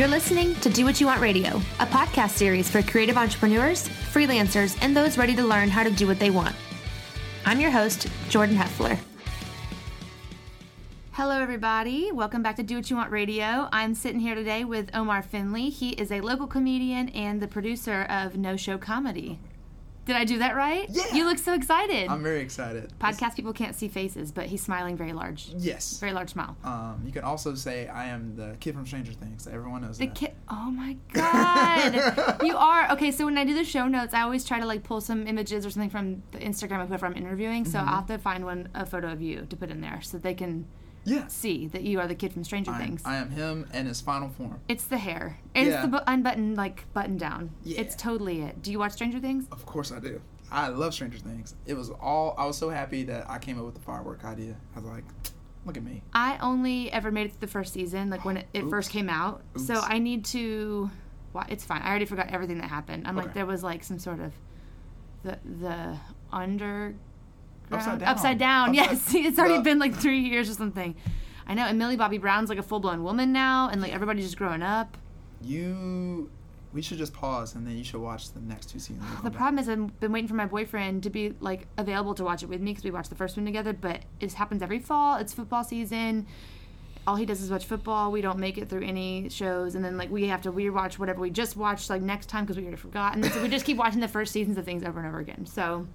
[0.00, 4.74] You're listening to Do What You Want Radio, a podcast series for creative entrepreneurs, freelancers,
[4.80, 6.56] and those ready to learn how to do what they want.
[7.44, 8.98] I'm your host, Jordan Heffler.
[11.12, 12.12] Hello, everybody.
[12.12, 13.68] Welcome back to Do What You Want Radio.
[13.72, 15.68] I'm sitting here today with Omar Finley.
[15.68, 19.38] He is a local comedian and the producer of No Show Comedy.
[20.10, 20.86] Did I do that right?
[20.90, 21.14] Yeah.
[21.14, 22.08] You look so excited.
[22.08, 22.92] I'm very excited.
[22.98, 25.50] Podcast people can't see faces, but he's smiling very large.
[25.56, 26.00] Yes.
[26.00, 26.56] Very large smile.
[26.64, 29.46] Um, you can also say I am the kid from Stranger Things.
[29.46, 30.14] Everyone knows The that.
[30.16, 30.32] kid.
[30.48, 33.12] Oh my god, you are okay.
[33.12, 35.64] So when I do the show notes, I always try to like pull some images
[35.64, 37.64] or something from the Instagram of whoever I'm interviewing.
[37.64, 37.88] So Mm-hmm.
[37.88, 40.34] I'll have to find one a photo of you to put in there so they
[40.34, 40.66] can
[41.10, 41.32] Yes.
[41.32, 43.02] see that you are the kid from Stranger I am, Things.
[43.04, 44.60] I am him in his final form.
[44.68, 45.38] it's the hair.
[45.54, 45.82] It's Yeah.
[45.82, 47.50] the bu- unbuttoned like button down.
[47.64, 47.80] Yeah.
[47.80, 48.62] It's totally it.
[48.62, 49.46] Do you watch Stranger Things?
[49.52, 50.20] Of course I do.
[50.52, 51.54] I love Stranger Things.
[51.66, 52.34] It was all.
[52.38, 54.56] I was so happy that I came up with the firework idea.
[54.74, 55.04] I was like,
[55.66, 56.02] look at me.
[56.12, 59.08] I only ever made it to the first season, like when it, it first came
[59.08, 59.42] out.
[59.56, 60.90] So I need to.
[61.32, 61.82] Well, it's fine.
[61.82, 63.06] I already forgot everything that happened.
[63.06, 64.32] I'm like, there was like some sort of
[65.22, 65.96] the the
[66.32, 66.94] under
[67.70, 68.08] Upside down.
[68.08, 68.68] Upside down.
[68.70, 70.94] Upside- yes, it's already the- been like three years or something.
[71.46, 71.64] I know.
[71.66, 74.62] And Millie Bobby Brown's like a full blown woman now, and like everybody's just growing
[74.62, 74.96] up.
[75.42, 76.30] You.
[76.72, 79.02] We should just pause and then you should watch the next two seasons.
[79.24, 82.44] The problem is I've been waiting for my boyfriend to be like available to watch
[82.44, 83.72] it with me because we watched the first one together.
[83.72, 85.16] But it happens every fall.
[85.16, 86.28] It's football season.
[87.08, 88.12] All he does is watch football.
[88.12, 91.20] We don't make it through any shows, and then like we have to rewatch whatever
[91.20, 93.16] we just watched like next time because we already forgot.
[93.16, 95.46] And so we just keep watching the first seasons of things over and over again.
[95.46, 95.88] So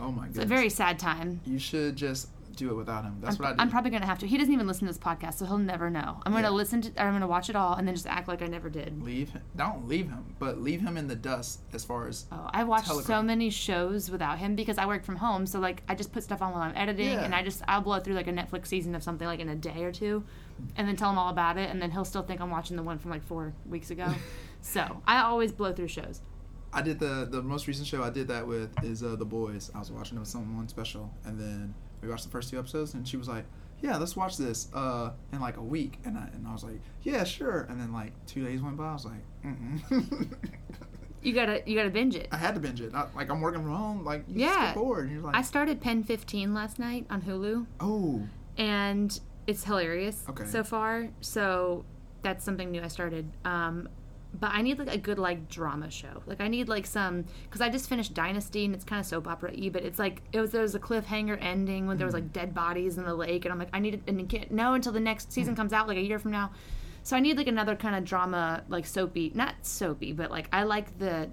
[0.00, 0.30] Oh my god.
[0.30, 1.40] it's a very sad time.
[1.46, 3.18] You should just do it without him.
[3.20, 3.60] That's I'm, what I do.
[3.60, 4.26] I'm probably gonna have to.
[4.26, 6.20] He doesn't even listen to this podcast, so he'll never know.
[6.24, 6.50] I'm gonna Yeah.
[6.50, 7.02] listen to.
[7.02, 9.02] I'm gonna watch it all and then just act like I never did.
[9.02, 9.42] leave him.
[9.56, 12.24] Don't leave him, but leave him in the dust as far as.
[12.32, 15.44] Oh, I watched so many shows without him because I work from home.
[15.46, 17.24] So like, I just put stuff on while I'm editing, Yeah.
[17.24, 19.54] and I just I'll blow through like a Netflix season of something like in a
[19.56, 20.24] day or two,
[20.76, 22.82] and then tell him all about it, and then he'll still think I'm watching the
[22.82, 24.06] one from like four weeks ago.
[24.62, 26.22] so I always blow through shows.
[26.72, 29.70] I did the the most recent show I did that with is uh, the boys.
[29.74, 32.94] I was watching it with someone special, and then we watched the first two episodes,
[32.94, 33.44] and she was like,
[33.80, 36.80] "Yeah, let's watch this uh, in like a week," and I and I was like,
[37.02, 40.28] "Yeah, sure." And then like two days went by, I was like, Mm-mm.
[41.22, 42.28] You gotta you gotta binge it.
[42.30, 42.94] I had to binge it.
[42.94, 44.66] I, like I'm working from home, like you just Yeah.
[44.66, 48.22] get bored, and you're like, I started Pen 15 last night on Hulu, "Oh,
[48.58, 50.44] and it's hilarious Okay.
[50.44, 51.08] so far.
[51.20, 51.84] So
[52.22, 53.28] that's something new I started.
[53.44, 53.88] Um,
[54.40, 56.22] but I need like a good like drama show.
[56.26, 59.26] Like I need like some because I just finished Dynasty and it's kind of soap
[59.26, 62.14] opera y, but it's like it was there was a cliffhanger ending when there was
[62.14, 62.32] like mm.
[62.32, 64.74] dead bodies in the lake, and I'm like I need it and you can't know
[64.74, 65.56] until the next season mm.
[65.56, 66.52] comes out like a year from now.
[67.02, 70.64] So I need like another kind of drama like soapy, not soapy, but like I
[70.64, 71.30] like the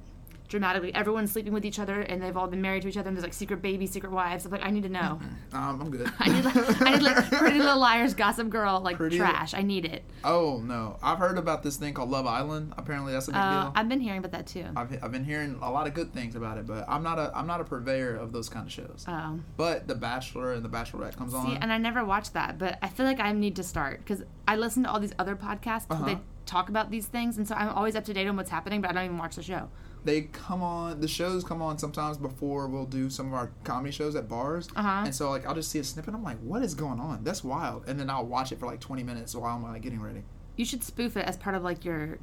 [0.54, 3.18] dramatically everyone's sleeping with each other and they've all been married to each other and
[3.18, 4.46] there's like secret babies, secret wives.
[4.46, 5.20] I'm like I need to know.
[5.52, 8.98] um, I'm good." I need like I need like Pretty Little Liars, Gossip Girl, like
[8.98, 9.54] Pretty- trash.
[9.56, 10.04] I need it.
[10.24, 12.74] oh no, I've heard about this thing called Love Island.
[12.78, 13.72] Apparently, that's a big Uh, deal.
[13.76, 14.66] I've been hearing about that too.
[14.76, 17.32] I've, I've been hearing a lot of good things about it, but I'm not a
[17.36, 19.06] I'm not a purveyor of those kind of shows.
[19.08, 21.58] Um, But The Bachelor and The Bachelorette comes see, on.
[21.58, 24.56] and I never watched that, but I feel like I need to start because I
[24.56, 25.86] listen to all these other podcasts.
[25.90, 26.06] Uh-huh.
[26.06, 28.82] They talk about these things, and so I'm always up to date on what's happening,
[28.82, 29.70] but I don't even watch the show.
[30.06, 33.92] They come on the shows come on sometimes before we'll do some of our comedy
[33.92, 34.68] shows at bars.
[34.76, 35.04] Uh-huh.
[35.06, 36.14] And so like I'll just see a snippet.
[36.14, 37.24] I'm like, what is going on?
[37.24, 37.88] That's wild.
[37.88, 40.24] And then I'll watch it for like 20 minutes while I'm like getting ready.
[40.58, 42.20] You should spoof it as part of like your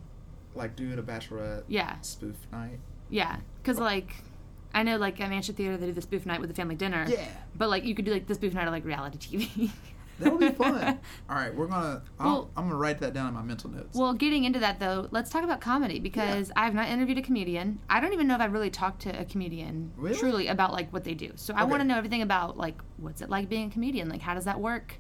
[0.54, 2.78] Like doing a Bachelorette yeah spoof night.
[3.08, 4.14] yeah because like.
[4.72, 7.04] I know, like at Manship Theater, they do the spoof night with the family dinner.
[7.08, 7.26] Yeah.
[7.56, 9.69] But like, you could do like the spoof night of like reality TV.
[10.20, 10.98] That would be fun.
[11.31, 12.03] All right, we're gonna.
[12.19, 13.97] I'll, Well- I'm gonna write that down in my mental notes.
[13.97, 17.22] Well, getting into that though, let's talk about comedy because I have not interviewed a
[17.22, 17.78] comedian.
[17.88, 20.16] I don't even know if I've really talked to a comedian Really?
[20.16, 21.32] truly about like what they do.
[21.36, 24.08] So I want to know everything about like what's it like being a comedian?
[24.08, 24.97] Like how does that work?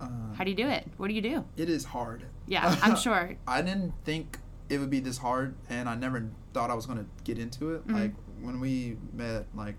[0.00, 0.86] uh, How do you do it?
[0.96, 1.44] What do you do?
[1.56, 2.24] it is hard.
[2.46, 3.36] Yeah, I'm sure.
[3.46, 7.06] I didn't think it would be this hard, and I never thought I was gonna
[7.24, 7.80] get into it.
[7.86, 7.94] Mm-hmm.
[7.98, 8.12] Like
[8.42, 9.74] when we met, like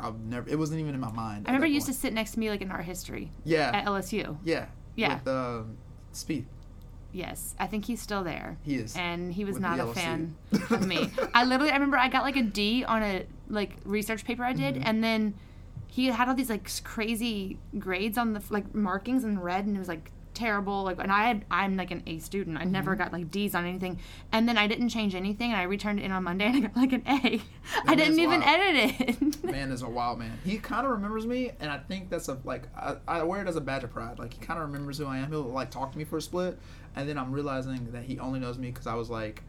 [0.00, 0.48] I've never.
[0.48, 1.46] It wasn't even in my mind.
[1.46, 3.70] I remember you used to sit next to me like in art history Yeah.
[3.74, 4.36] at LSU.
[4.44, 4.66] yeah.
[4.96, 5.14] Yeah.
[5.18, 5.62] With uh,
[6.12, 6.46] Speed.
[7.12, 8.58] Yes, I think he's still there.
[8.62, 8.94] He is.
[8.96, 10.36] And he was not a fan
[10.70, 11.10] of me.
[11.32, 14.52] I literally, I remember I got like a D on a like research paper I
[14.52, 14.74] Mm-hmm.
[14.74, 15.34] did, and then
[15.86, 19.78] he had all these like crazy grades on the like markings in red, and it
[19.78, 20.84] was like terrible.
[20.84, 22.56] Like, and I had, I'm like an A student.
[22.58, 22.98] I never Mm-hmm.
[23.02, 23.98] got like D's on anything,
[24.32, 26.60] and then I didn't change anything, and I returned it in on Monday, and I
[26.60, 27.42] got like an A.
[27.86, 28.60] I didn't even wild.
[28.60, 29.44] edit it.
[29.50, 30.38] man is a wild man.
[30.44, 33.48] He kind of remembers me, and I think that's a like I, I wear it
[33.48, 34.18] as a badge of pride.
[34.18, 35.30] Like he kind of remembers who I am.
[35.30, 36.58] He'll like talk to me for a split,
[36.96, 39.42] and then I'm realizing that he only knows me because I was like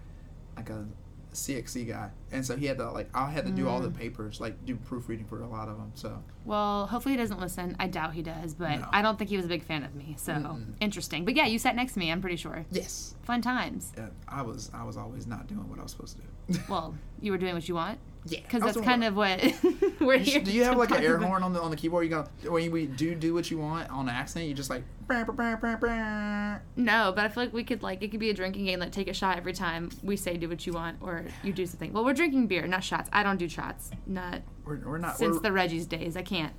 [0.57, 0.85] like a
[1.33, 3.83] CXC guy, and so he had to like I had to do all Mm.
[3.83, 5.91] the papers, like do proofreading for a lot of them.
[5.95, 7.75] So Well, hopefully he doesn't listen.
[7.79, 8.87] I doubt he does, but No.
[8.91, 10.15] I don't think he was a big fan of me.
[10.17, 10.73] So Mm-mm.
[10.79, 11.25] interesting.
[11.25, 12.11] But yeah, you sat next to me.
[12.11, 12.65] I'm pretty sure.
[12.71, 13.91] yes, Fun times.
[13.95, 16.59] yeah, I was I was always not doing what I was supposed to do.
[16.67, 17.99] Well, you were doing what you want
[18.31, 19.41] yeah, because that's kind of what
[19.99, 20.41] we're here.
[20.41, 21.27] Do you have like an air about.
[21.27, 22.05] horn on the on the keyboard?
[22.05, 24.47] You go when we do do what you want on accident.
[24.47, 26.61] You just like brr, brr, brr.
[26.75, 28.79] No, but I feel like we could like it could be a drinking game.
[28.79, 31.65] Like take a shot every time we say do what you want or you do
[31.65, 31.93] something.
[31.93, 33.09] Well, we're drinking beer, not shots.
[33.13, 33.91] I don't do shots.
[34.05, 35.17] Not We're, we're not.
[35.17, 36.15] since we're, the Reggie's days.
[36.15, 36.53] I can't.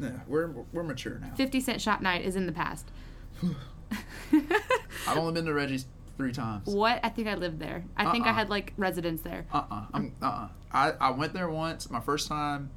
[0.00, 1.32] yeah, we're we're mature now.
[1.36, 2.90] Fifty cent shot night is in the past.
[5.06, 5.86] I've only been to Reggie's
[6.16, 6.66] three times.
[6.66, 7.00] what?
[7.04, 7.84] I think I lived there.
[7.96, 8.34] I think I Uh-uh.
[8.34, 9.46] had like residence there.
[9.52, 9.84] Uh uh-uh.
[9.94, 11.90] I'm uh uh I, I went there once.
[11.90, 12.70] My first time.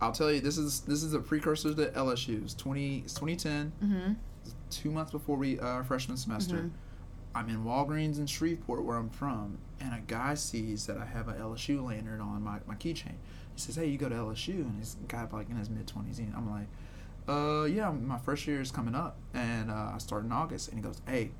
[0.00, 2.42] I'll tell you this is this is a precursor to LSU's.
[2.44, 3.72] It's twenty it's 2010.
[3.82, 4.12] Mm-hmm.
[4.70, 6.56] Two months before we uh, our freshman semester.
[6.56, 6.70] Mhm.
[7.34, 11.28] I'm in Walgreens in Shreveport where I'm from, and a guy sees that I have
[11.28, 13.12] a LSU lanyard on my, my keychain.
[13.54, 16.18] He says, "Hey, you go to LSU?" And this guy like in his mid twenties,
[16.18, 16.66] and I'm like,
[17.28, 20.78] "Uh, yeah, my first year is coming up, and uh, I start in August." And
[20.78, 21.30] he goes, "Hey,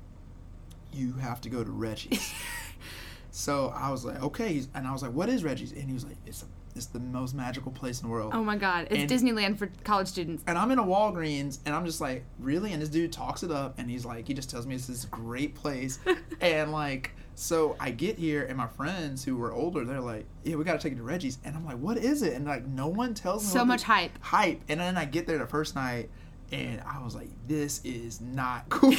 [0.93, 2.33] you have to go to Reggie's."
[3.31, 6.05] so I was like, "Okay," and I was like, "What is Reggie's?" And he was
[6.05, 6.45] like, "It's
[6.75, 9.69] it's the most magical place in the world." Oh my god, it's And- Disneyland for
[9.83, 10.43] college students.
[10.47, 12.71] And I'm in a Walgreens, and I'm just like, really?
[12.73, 15.05] And this dude talks it up, and he's like, he just tells me it's this
[15.05, 15.99] great place,
[16.41, 20.55] and like, so I get here, and my friends who were older, they're like, yeah,
[20.55, 22.33] we got to take it to Reggie's, and I'm like, what is it?
[22.33, 23.49] And like, no one tells me.
[23.49, 24.11] So much hype.
[24.21, 26.09] hype, and then I get there the first night.
[26.51, 28.91] And I was like, "This is not cool."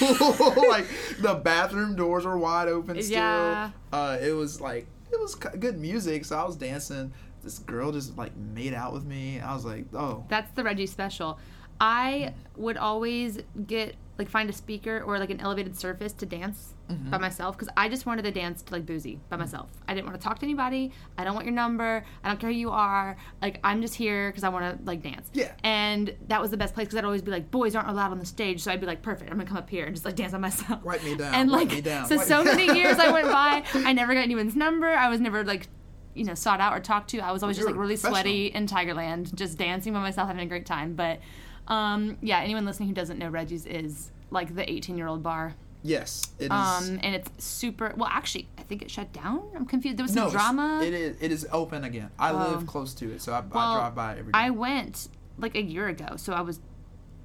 [0.69, 0.87] like
[1.21, 3.17] the bathroom doors were wide open still.
[3.17, 3.71] Yeah.
[3.93, 7.13] Uh, it was like it was good music, so I was dancing.
[7.43, 9.41] This girl just like made out with me.
[9.41, 11.39] I was like, "Oh, That's the Reggie special.
[11.81, 16.75] I would always get like find a speaker or like an elevated surface to dance
[16.89, 17.11] Mm-hmm.
[17.11, 19.69] by myself because I just wanted to dance to like Boosie by myself.
[19.87, 20.91] I didn't want to talk to anybody.
[21.19, 22.03] I don't want your number.
[22.25, 23.15] I don't care who you are.
[23.43, 25.29] Like I'm just here because I want to like dance.
[25.35, 25.53] Yeah.
[25.63, 28.19] And that was the best place because I'd always be like, boys aren't allowed on
[28.19, 29.31] the stage, so I'd be like, perfect.
[29.31, 30.83] I'm gonna come up here and just like dance by myself.
[30.83, 33.65] Wipe me down, And like me down, so so many years I went by.
[33.75, 34.89] I never got anyone's number.
[34.89, 35.69] I was never like.
[36.15, 37.19] You know, sought out or talked to.
[37.21, 40.49] I was always just like really sweaty in Tigerland, just dancing by myself, having a
[40.49, 40.95] great time.
[40.95, 41.21] But
[41.69, 45.55] um, yeah, anyone listening who doesn't know Reggie's is like the 18 year old bar.
[45.83, 47.93] yes, it is." Um, and it's super.
[47.97, 49.43] Well, actually, I think it shut down.
[49.55, 49.97] I'm confused.
[49.97, 50.81] There was some no, drama.
[50.85, 51.17] It is.
[51.21, 52.11] It is open again.
[52.19, 52.37] I Oh.
[52.53, 54.39] live close to it, so I, Well, I drive by every day.
[54.39, 56.59] I went like a year ago, so I was,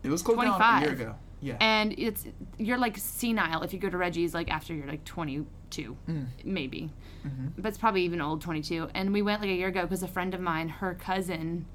[0.04, 0.81] it was closed down a 25.
[0.84, 1.16] year ago.
[1.42, 1.57] Yeah.
[1.60, 2.25] and it's
[2.57, 6.28] you're like senile if you go to Reggie's like after you're like 22, Mm.
[6.46, 6.89] maybe,
[7.28, 7.48] Mm-hmm.
[7.57, 8.88] but it's probably even old 22.
[8.94, 11.66] And we went like a year ago because a friend of mine, her cousin,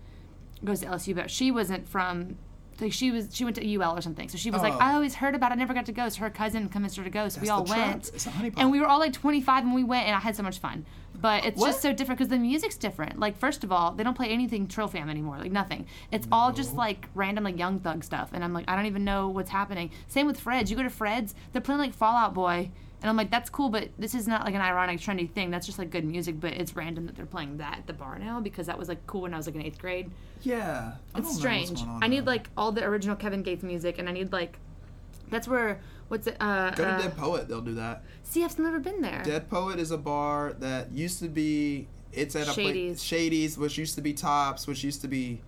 [0.64, 2.36] goes to LSU, but she wasn't from.
[2.80, 4.28] Like she was, she went to UL or something.
[4.28, 4.78] So she was like, Oh.
[4.78, 6.08] I always heard about it, I never got to go.
[6.08, 7.28] So her cousin convinced her to go.
[7.28, 8.54] So we all went, It's a honeypot.
[8.58, 10.86] and we were all like 25 and we went, and I had so much fun.
[11.20, 11.68] But it's What?
[11.68, 13.18] just so different because the music's different.
[13.18, 15.86] Like first of all, they don't play anything Trill Fam anymore, like nothing.
[16.12, 19.04] It's all just like random like Young Thug stuff, and I'm like, I don't even
[19.04, 19.90] know what's happening.
[20.06, 20.70] Same with Fred's.
[20.70, 23.68] You go to Fred's, they're playing like Fall Out Boy, and I'm like, that's cool,
[23.68, 25.50] but this is not like an ironic, trendy thing.
[25.50, 28.18] That's just like good music, but it's random that they're playing that at the bar
[28.18, 30.10] now because that was like cool when I was like in eighth grade.
[30.42, 30.92] yeah.
[31.14, 31.82] I It's don't know what's strange.
[32.02, 34.58] I need like all the original Kevin Gates music, and I need like.
[35.30, 36.36] That's where what's it?
[36.40, 37.48] Uh, Go to uh, Dead Poet.
[37.48, 38.02] They'll do that.
[38.24, 39.22] See, I've never been there.
[39.24, 41.86] Dead Poet is a bar that used to be.
[42.12, 42.92] It's at a Shady's.
[42.98, 43.02] place.
[43.02, 45.42] Shady's, which used to be Tops, which used to be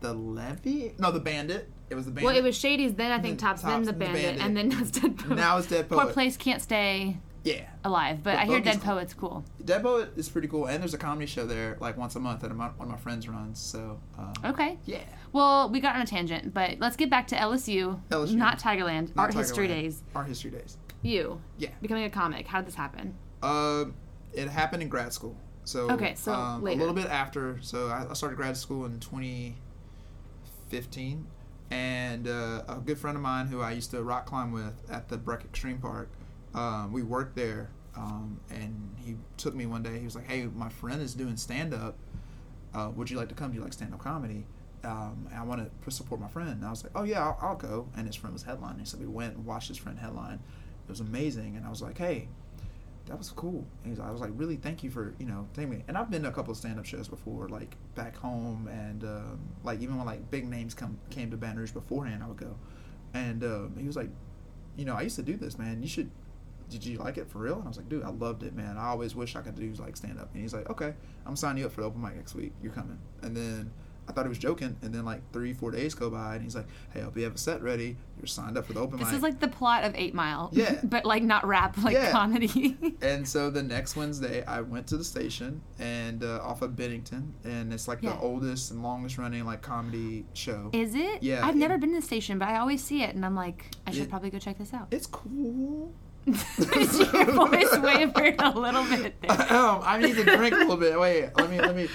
[0.00, 0.94] the Levy.
[0.98, 1.70] No, the Bandit.
[1.92, 2.26] It was the Bandit.
[2.26, 4.42] Well, it was Shady's, then I think Then Tops, then the Bandit, Bandit.
[4.42, 5.36] and then now it's Dead Poet.
[5.36, 7.66] Now it's Dead Poor place can't stay Yeah.
[7.84, 8.94] alive, but But I hear Dead cool.
[8.94, 9.44] Poet's cool.
[9.62, 12.40] Dead Poet is pretty cool, and there's a comedy show there like once a month
[12.40, 13.58] that one of my friends runs.
[13.60, 14.78] So, um, Okay.
[14.86, 15.02] yeah.
[15.32, 18.36] Well, we got on a tangent, but let's get back to LSU, LSU.
[18.36, 19.68] not Tigerland, Not Art History.
[19.68, 20.02] Days.
[20.14, 20.78] Art History Days.
[21.02, 21.68] You Yeah.
[21.82, 22.46] becoming a comic.
[22.46, 23.14] How did this happen?
[23.42, 23.84] Uh,
[24.32, 25.36] it happened in grad school.
[25.64, 27.58] So Okay, so um, a little bit after.
[27.60, 31.26] So I, I started grad school in 2015,
[31.72, 35.08] and uh, a good friend of mine who I used to rock climb with at
[35.08, 36.10] the BREC Extreme Park,
[36.54, 39.98] um, we worked there, um, and he took me one day.
[39.98, 41.96] He was like, "Hey, my friend is doing stand up.
[42.74, 43.52] Uh, would you like to come?
[43.52, 44.44] Do you like stand up comedy?"
[44.84, 46.50] Um, I want to support my friend.
[46.50, 48.98] And I was like, "Oh yeah, I'll, I'll go." And his friend was headlining, so
[48.98, 50.40] we went and watched his friend headline.
[50.86, 52.28] It was amazing, and I was like, "Hey,
[53.06, 53.66] that was cool.
[53.84, 55.84] And I was like, really, thank you for you know taking me.
[55.88, 59.04] And I've been to a couple of stand up shows before, like back home, and
[59.04, 62.36] um, like even when like big names come came to Baton Rouge beforehand, I would
[62.36, 62.56] go.
[63.14, 64.08] And um, he was like,
[64.76, 65.82] you know, I used to do this, man.
[65.82, 66.10] You should.
[66.70, 67.56] Did you like it for real?
[67.56, 68.78] And I was like, dude, I loved it, man.
[68.78, 70.30] I always wish I could do like stand up.
[70.32, 70.94] And he's like, okay,
[71.26, 72.52] I'm signing you up for the open mic next week.
[72.62, 72.98] You're coming.
[73.20, 73.70] And then
[74.08, 76.56] I thought he was joking, and then like three, four days go by, and he's
[76.56, 77.96] like, "Hey, I hope you have a set ready.
[78.18, 80.50] You're signed up for the open This mic." is like the plot of Eight Mile.
[80.52, 80.80] Yeah.
[80.84, 82.10] but like not rap, like Yeah.
[82.10, 82.76] comedy.
[83.02, 87.32] and so the next Wednesday, I went to the station and uh, off of Bennington,
[87.44, 88.10] and it's like Yeah.
[88.14, 90.70] the oldest and longest running like comedy show.
[90.72, 91.22] Is it?
[91.22, 93.36] Yeah, I've it- never been to the station, but I always see it, and I'm
[93.36, 94.88] like, I should It- probably go check this out.
[94.90, 95.92] it's cool.
[96.26, 96.34] Your
[97.32, 99.30] voice wavered a little bit there.
[99.52, 100.98] um, I need to drink a little bit.
[100.98, 101.88] Wait, let me let me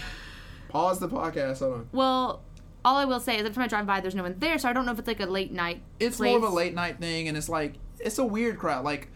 [0.69, 1.59] pause the podcast.
[1.59, 1.89] Hold on.
[1.91, 2.41] Well,
[2.85, 4.69] all I will say is every time I drive by, there's no one there, so
[4.69, 5.81] I don't know if it's like a late night.
[5.99, 6.29] It's place.
[6.29, 8.85] more of a late night thing, and it's like it's a weird crowd.
[8.85, 9.09] Like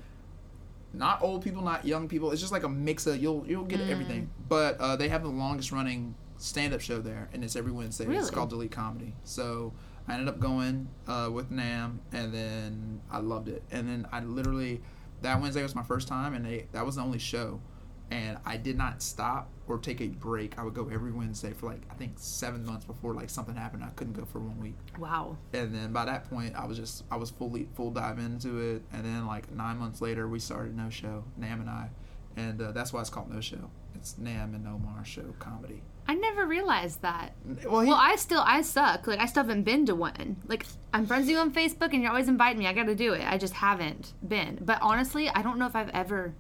[0.94, 2.32] not old people, not young people.
[2.32, 3.90] It's just like a mix of you'll you'll get Mm.
[3.90, 4.30] everything.
[4.50, 8.06] But uh, they have the longest running stand up show there, and it's every Wednesday.
[8.08, 9.16] It's called Delete Comedy.
[9.24, 9.74] So
[10.08, 13.64] I ended up going uh, with Nam, and then I loved it.
[13.72, 14.82] And then I literally
[15.22, 17.62] that Wednesday was my first time, and they, that was the only show.
[18.12, 20.60] And I did not stop or take a break.
[20.60, 23.84] I would go every Wednesday for like I think seven months before like something happened.
[23.86, 25.38] I couldn't go for one week Wow.
[25.54, 28.82] and then by that point i was just i was fully full dive into it
[28.94, 31.90] and then like nine months later we started no show nam and i
[32.38, 36.16] and uh, that's why it's called no show it's nam and omar show comedy I
[36.16, 37.34] never realized that.
[37.66, 39.06] well, he, Well, I still I suck.
[39.08, 40.36] Like I still haven't been to one.
[40.48, 42.68] Like I'm friends with you on Facebook, and you're always inviting me.
[42.68, 43.24] I got to do it.
[43.26, 44.58] I just haven't been.
[44.62, 46.34] But honestly, I don't know if I've ever.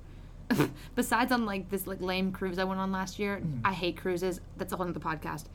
[0.95, 3.61] besides on like this like lame cruise I went on last year, Mm.
[3.65, 4.41] I hate cruises.
[4.57, 5.45] That's a whole other podcast.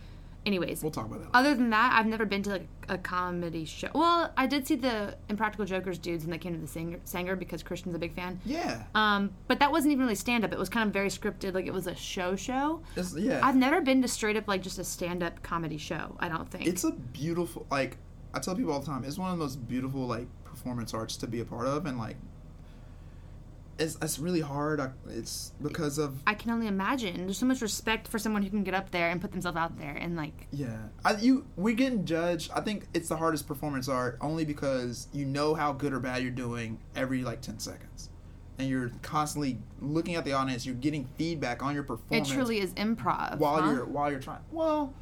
[0.45, 3.65] Anyways, we'll talk about that other than that, I've never been to like a comedy
[3.65, 3.89] show.
[3.97, 7.37] Well, I did see the Impractical Jokers dudes, and they came to the Saenger, Saenger
[7.37, 8.39] because Christian's a big fan.
[8.45, 10.53] yeah Um, but that wasn't even really stand up.
[10.53, 11.53] It was kind of very scripted.
[11.53, 12.81] Like it was a show show.
[12.95, 16.15] it's, yeah I've never been to straight up like just a stand up comedy show.
[16.21, 16.65] I don't think.
[16.69, 17.97] it's a beautiful like
[18.35, 21.17] i tell people all the time it's one of the most beautiful like performance arts
[21.17, 22.17] to be a part of and like
[23.79, 27.27] it's, it's really hard I, it's because of I can only imagine.
[27.27, 29.79] There's so much respect for someone who can get up there and put themselves out
[29.79, 32.51] there and like Yeah, I, you we're getting judged.
[32.55, 36.23] I think it's the hardest performance art only because you know how good or bad
[36.23, 38.11] you're doing every like ten seconds,
[38.59, 40.65] and you're constantly looking at the audience.
[40.65, 42.31] You're getting feedback on your performance.
[42.31, 43.39] it truly is improv.
[43.39, 43.73] while huh?
[43.73, 44.41] you're while you're trying.
[44.51, 44.95] Well,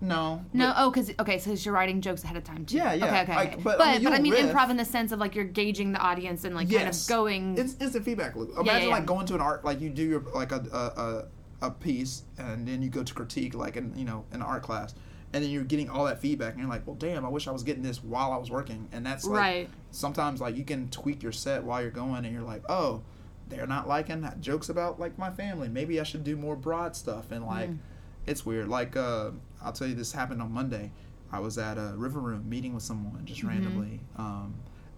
[0.00, 2.76] no, No, oh, because okay, so you're writing jokes ahead of time too.
[2.76, 3.56] Yeah, yeah, Okay, okay, okay.
[3.62, 4.46] but, but I mean, but I mean riff.
[4.52, 7.58] improv in the sense of like you're gauging the audience and like kind of going.
[7.58, 8.50] it's it's a feedback loop.
[8.54, 8.94] yeah, Imagine yeah.
[8.94, 11.28] like going to an art like you do your like a
[11.60, 14.62] a, a piece and then you go to critique like in you know an art
[14.62, 14.94] class.
[15.30, 17.22] And then you're getting all that feedback, and you're like, "Well, damn!
[17.26, 19.70] I wish I was getting this while I was working." And that's like, Right.
[19.90, 23.02] sometimes like you can tweak your set while you're going and you're like oh
[23.50, 26.94] they're not liking that jokes about like my family maybe i should do more broad
[26.94, 27.78] stuff and like Mm.
[28.26, 29.30] it's weird like uh
[29.62, 30.90] i'll tell you this happened on monday
[31.32, 33.48] i was at a river room meeting with someone just Mm-hmm.
[33.48, 34.54] randomly um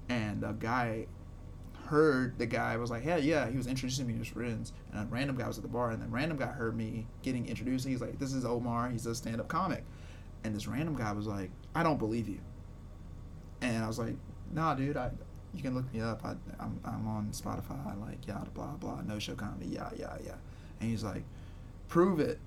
[0.08, 1.06] and a guy
[1.86, 5.02] heard the guy was like, "Hey, yeah," he was introducing me to his friends, and
[5.02, 7.84] a random guy was at the bar, and then random guy heard me getting introduced.
[7.86, 8.90] He's like, "This is Omar.
[8.90, 9.84] He's a stand-up comic,"
[10.44, 12.38] and this random guy was like, "I don't believe you,"
[13.60, 14.14] and I was like,
[14.52, 15.10] "Nah, dude, I."
[15.52, 16.24] You can look me up.
[16.24, 18.00] I, I'm, I'm on Spotify.
[18.00, 20.36] Like, yada, blah, blah, no show comedy, yeah, yeah, yeah.
[20.80, 21.24] And he's like,
[21.88, 22.38] prove it.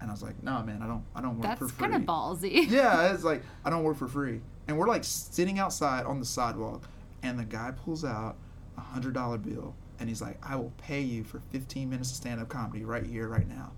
[0.00, 1.66] And I was like, nah, man, I don't, I don't work for free.
[1.68, 2.66] That's kind of ballsy.
[2.70, 6.24] yeah, it's like I don't work for free, and we're like sitting outside on the
[6.26, 6.84] sidewalk,
[7.22, 8.36] and the guy pulls out
[8.78, 12.16] a hundred dollar bill, and he's like, "I will pay you for fifteen minutes of
[12.16, 13.72] stand up comedy right here, right now."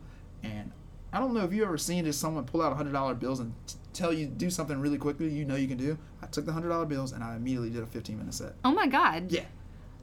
[0.44, 0.70] And
[1.12, 3.40] I don't know if you ever seen just someone pull out a hundred dollar bills
[3.40, 5.98] and t- tell you do something really quickly you know you can do.
[6.22, 8.54] I took the hundred dollar bills and I immediately did a fifteen minute set.
[8.64, 9.32] Oh my god.
[9.32, 9.44] Yeah,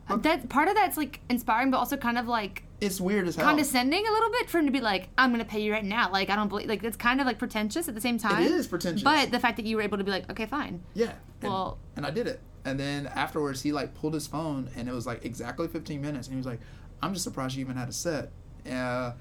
[0.09, 3.45] That part of that's like inspiring, but also kind of like it's weird as hell.
[3.45, 6.11] condescending a little bit for him to be like, "I'm gonna pay you right now."
[6.11, 6.67] Like I don't believe.
[6.67, 8.43] Like it's kind of like pretentious at the same time.
[8.43, 9.03] It is pretentious.
[9.03, 11.13] But the fact that you were able to be like, "Okay, fine." Yeah.
[11.41, 12.39] And, Well- and I did it.
[12.65, 16.27] And then afterwards, he like pulled his phone, and it was like exactly 15 minutes.
[16.27, 16.59] And he was like,
[17.01, 18.31] "I'm just surprised you even had a set."
[18.69, 19.13] Uh,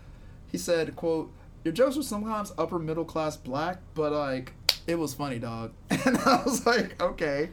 [0.51, 1.33] he said, "quote
[1.65, 4.53] Your jokes were sometimes upper middle class black, but like
[4.87, 5.73] it was funny, dog."
[6.07, 7.51] And I was like, "Okay."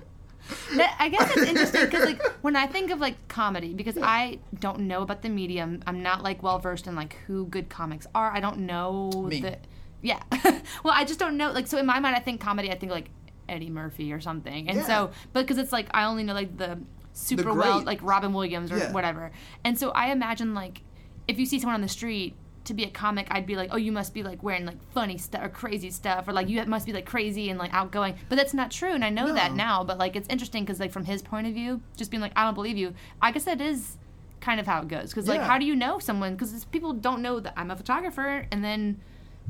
[0.75, 4.39] That, I guess it's interesting because like when I think of like comedy, because I
[4.59, 8.05] don't know about the medium, I'm not like well versed in like who good comics
[8.13, 8.31] are.
[8.31, 9.41] I don't know Me.
[9.41, 9.57] the
[10.01, 10.21] yeah.
[10.83, 11.51] well, I just don't know.
[11.51, 12.71] Like so in my mind, I think comedy.
[12.71, 13.09] I think like
[13.49, 14.85] Eddie Murphy or something, and Yeah.
[14.85, 16.77] so but because it's like I only know like the
[17.13, 18.91] super well like Robin Williams or Yeah.
[18.91, 19.31] whatever,
[19.63, 20.81] and so I imagine like
[21.27, 22.35] if you see someone on the street.
[22.65, 25.17] To be a comic, I'd be like, oh, you must be like wearing like funny
[25.17, 28.15] stuff or crazy stuff, or like you must be like crazy and like outgoing.
[28.27, 29.83] But that's not true, and I know that now.
[29.83, 32.43] But like, it's interesting because like from his point of view, just being like, I
[32.43, 32.93] don't believe you.
[33.21, 33.97] I guess that is
[34.41, 35.09] kind of how it goes.
[35.09, 35.47] Because like, Yeah.
[35.47, 36.35] how do you know someone?
[36.35, 38.99] Because people don't know that I'm a photographer, and then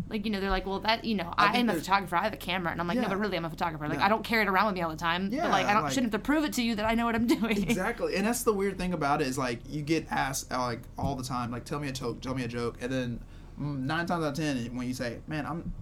[0.09, 2.15] like you know they're like, well, that you know I, I am a photographer.
[2.15, 3.01] I have a camera, and I'm like, Yeah.
[3.03, 3.87] no, but really, I'm a photographer.
[3.87, 4.05] Like Yeah.
[4.05, 5.29] I don't carry it around with me all the time.
[5.31, 6.93] Yeah, but like I don't like- shouldn't have to prove it to you that I
[6.95, 7.63] know what I'm doing.
[7.63, 10.81] Exactly, and that's the weird thing about it is like you get asked uh, like
[10.97, 13.19] all the time, like tell me a joke, tell me a joke, and then
[13.59, 15.73] mm, nine times out of ten when you say, "Man, I'm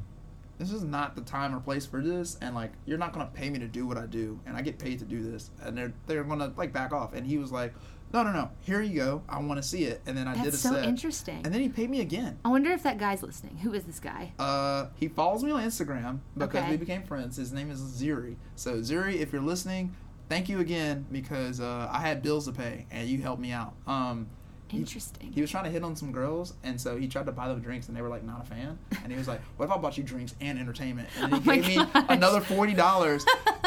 [0.60, 3.50] this is not the time or place for this, and like you're not gonna pay
[3.50, 5.92] me to do what I do, and I get paid to do this, and they're
[6.08, 7.14] they're gonna like back off.
[7.14, 7.74] And he was like,
[8.14, 10.42] no, no, no, here you go, I want to see it, and then I did
[10.42, 11.42] a That's so set, interesting.
[11.44, 12.38] and then he paid me again.
[12.46, 13.58] I wonder if that guy's listening.
[13.58, 14.34] Who is this guy?
[14.38, 16.72] Uh, he follows me on Instagram because Okay.
[16.72, 17.38] we became friends.
[17.38, 18.36] His name is Zuri.
[18.56, 19.96] So Zuri, if you're listening,
[20.30, 23.74] thank you again because uh, I had bills to pay and you helped me out.
[23.88, 24.28] Um,
[24.78, 25.32] Interesting.
[25.32, 27.60] He was trying to hit on some girls, and so he tried to buy them
[27.62, 28.78] drinks, and they were like not a fan.
[29.04, 31.42] And he was like, "What if I bought you drinks and entertainment?" And then Oh
[31.42, 33.26] he my gave me another forty dollars,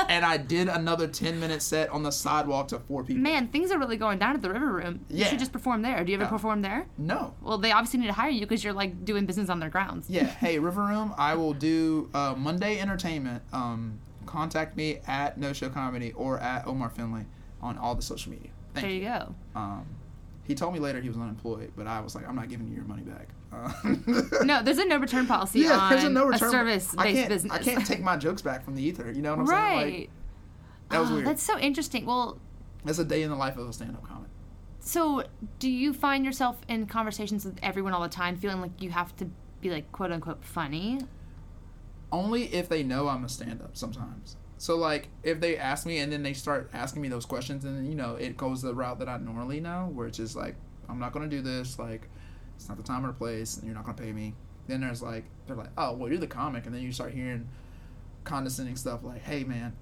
[0.08, 3.22] and I did another ten minute set on the sidewalk to four people.
[3.22, 5.00] Man, things are really going down at the River Room.
[5.08, 5.26] You Yeah.
[5.28, 6.04] should just perform there.
[6.04, 6.30] Do you ever Yeah.
[6.30, 6.86] perform there?
[6.98, 9.70] No, Well, they obviously need to hire you because you're like doing business on their
[9.70, 10.08] grounds.
[10.10, 10.24] yeah.
[10.46, 13.42] Hey, River Room, I will do uh, Monday entertainment.
[13.52, 17.24] Um, contact me at No Show Comedy or at Omar Finley
[17.62, 18.50] on all the social media.
[18.74, 19.00] Thank there you.
[19.02, 19.34] you go.
[19.54, 19.86] Um,
[20.46, 22.74] he told me later he was unemployed, but I was like, I'm not giving you
[22.76, 23.28] your money back.
[23.52, 23.72] Uh,
[24.44, 26.50] No, there's a no return policy yeah, on there's a no return.
[26.50, 27.52] service I based can't, business.
[27.52, 29.10] I can't take my jokes back from the ether.
[29.10, 29.58] You know what I'm saying?
[29.58, 29.98] right.
[30.00, 30.10] Like,
[30.90, 31.26] that was Oh, weird.
[31.26, 32.06] That's so interesting.
[32.06, 32.38] Well,
[32.84, 34.30] That's a day in the life of a stand-up comic.
[34.80, 35.24] so
[35.58, 39.14] do you find yourself in conversations with everyone all the time feeling like you have
[39.16, 39.28] to
[39.60, 41.00] be like quote unquote funny?
[42.12, 43.76] Only if they know I'm a stand-up.
[43.76, 44.36] Sometimes.
[44.58, 47.86] So like, if they ask me and then they start asking me those questions, and
[47.88, 50.56] you know it goes the route that I normally know, where it's just like,
[50.88, 51.78] I'm not gonna do this.
[51.78, 52.08] Like,
[52.56, 54.34] it's not the time or place, and you're not gonna pay me.
[54.66, 57.48] Then there's like, they're like, oh well, you're the comic, and then you start hearing
[58.24, 59.74] condescending stuff like, hey man,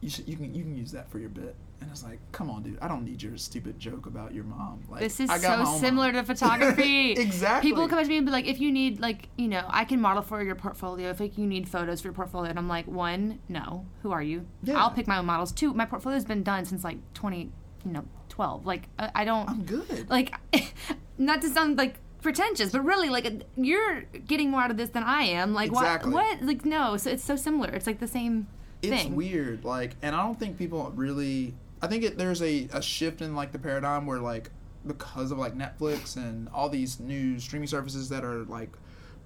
[0.00, 1.54] you should you can you can use that for your bit.
[1.80, 4.82] And it's like, come on, dude, I don't need your stupid joke about your mom.
[4.90, 6.24] Like, This is so similar mom.
[6.24, 7.12] to photography.
[7.12, 7.70] exactly.
[7.70, 9.84] People come up to me and be like, if you need like, you know, I
[9.86, 11.08] can model for your portfolio.
[11.10, 14.22] If like, you need photos for your portfolio, and I'm like, one, no, who are
[14.22, 14.46] you?
[14.62, 14.76] Yeah.
[14.78, 15.52] I'll pick my own models.
[15.52, 17.50] Two, my portfolio's been done since like 20,
[17.86, 18.66] you know, 12.
[18.66, 20.08] Like, I, I don't I'm good.
[20.10, 20.34] like,
[21.18, 25.02] not to sound like pretentious, but really, like, you're getting more out of this than
[25.02, 25.54] I am.
[25.54, 26.12] Like, Exactly.
[26.12, 26.38] what?
[26.40, 26.46] What?
[26.46, 26.98] Like, no.
[26.98, 27.70] So it's so similar.
[27.70, 28.48] It's like the same
[28.82, 29.14] it's thing.
[29.14, 33.20] weird like and i don't think people really i think it, there's a, a shift
[33.22, 34.50] in like the paradigm where like
[34.86, 38.70] because of like netflix and all these new streaming services that are like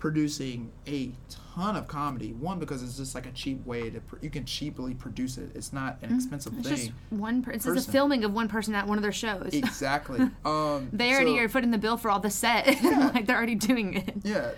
[0.01, 1.11] producing a
[1.55, 4.45] ton of comedy one because it's just like a cheap way to pr- you can
[4.45, 6.61] cheaply produce it it's not an expensive Mm-hmm.
[6.61, 7.43] It's thing just one.
[7.43, 9.51] Per- it's just a filming of one person at one of their shows.
[9.55, 12.67] exactly um they already so- are footing the bill for all the set.
[13.15, 14.15] like they're already doing it.
[14.25, 14.51] Yeah,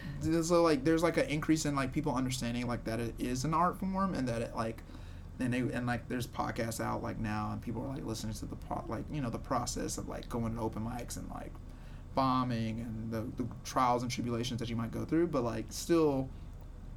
[0.42, 3.54] so like there's like an increase in like people understanding like that it is an
[3.54, 4.82] art form and that it like
[5.38, 8.46] and they and like there's podcasts out like now and people are like listening to
[8.46, 11.52] the pro- like you know the process of like going to open mics and like
[12.14, 16.28] bombing and the, the trials and tribulations that you might go through but like still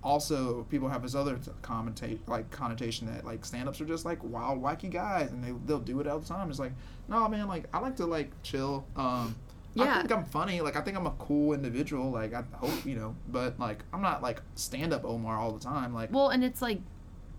[0.01, 4.61] also people have this other commentate like connotation that like stand-ups are just like wild
[4.61, 6.71] wacky guys and they, they'll do it all the time it's like
[7.09, 9.35] no man like i like to like chill um
[9.77, 10.61] I think I'm funny.
[10.61, 12.11] Like I think I'm a cool individual.
[12.11, 15.59] Like I hope you know, but like I'm not like stand up Omar all the
[15.59, 15.93] time.
[15.93, 16.79] Like Well, and it's like,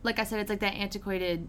[0.02, 1.48] like I said, it's like that antiquated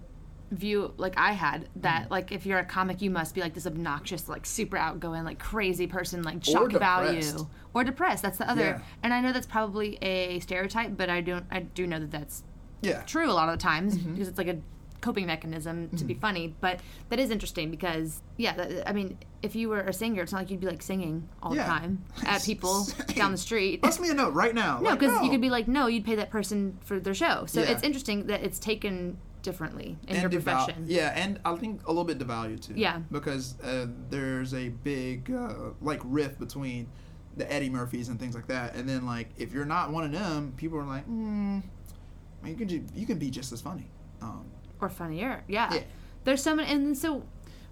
[0.52, 2.12] view like I had that Mm-hmm.
[2.12, 5.40] like if you're a comic you must be like this obnoxious like super outgoing like
[5.40, 8.82] crazy person like shock value or depressed that's the other Yeah.
[9.02, 12.44] and I know that's probably a stereotype but I don't I do know that that's
[12.82, 14.12] yeah, true a lot of the times Mm-hmm.
[14.14, 14.58] because it's like a
[15.02, 19.56] coping mechanism to be funny but that is interesting because yeah that, I mean if
[19.56, 21.64] you were a singer it's not like you'd be like singing all Yeah.
[21.64, 22.86] the time at people
[23.16, 24.78] down the street bust me a note right now.
[24.80, 27.46] no, Like, because you could be like, no, you'd pay that person for their show.
[27.48, 27.72] So Yeah.
[27.72, 30.86] it's interesting that it's taken differently in and your deval- profession.
[30.88, 32.74] Yeah, and I think a little bit devalued too.
[32.76, 33.00] Yeah.
[33.12, 36.88] because uh, there's a big uh, like rift between
[37.38, 40.12] the Eddie Murphys and things like that, and then like if you're not one of
[40.12, 41.64] them, people are like, man,
[42.46, 43.90] you can ju- you can be just as funny.
[44.22, 44.46] Um,
[44.82, 45.44] Or funnier.
[45.48, 45.74] Yeah.
[45.74, 45.84] Yeah.
[46.24, 46.72] There's so many.
[46.72, 47.24] And so,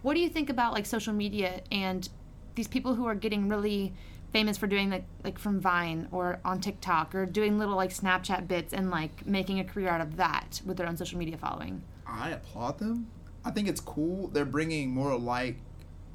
[0.01, 2.07] what do you think about like social media and
[2.55, 3.93] these people who are getting really
[4.31, 8.47] famous for doing like like from Vine or on TikTok or doing little like Snapchat
[8.47, 11.81] bits and like making a career out of that with their own social media following?
[12.07, 13.07] I applaud them.
[13.43, 14.27] I think it's cool.
[14.27, 15.57] They're bringing more light,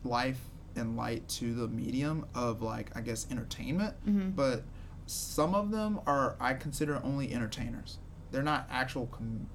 [0.04, 0.38] life
[0.76, 3.94] and light to the medium of like I guess entertainment.
[4.06, 4.30] Mm-hmm.
[4.30, 4.62] But
[5.06, 7.98] some of them are I consider only entertainers.
[8.30, 9.06] They're not actual.
[9.06, 9.48] Com-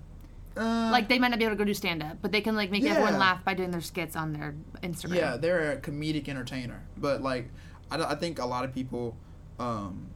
[0.57, 2.55] uh, Like they might not be able to go do stand up, but they can
[2.55, 5.15] like make everyone laugh by doing their skits on their Instagram.
[5.15, 6.83] yeah, they're a comedic entertainer.
[6.97, 7.49] But like
[7.91, 9.15] I, I think a lot of people.
[9.59, 10.07] um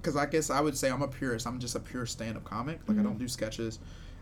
[0.00, 1.44] because I guess I would say I'm a purist.
[1.46, 2.78] I'm just a pure stand-up comic.
[2.86, 3.80] Like I don't do sketches.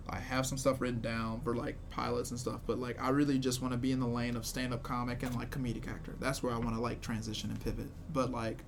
[0.09, 3.39] I have some stuff written down for like pilots and stuff, but like I really
[3.39, 6.15] just want to be in the lane of stand-up comic and like comedic actor.
[6.19, 7.89] That's where I want to like transition and pivot.
[8.11, 8.65] But like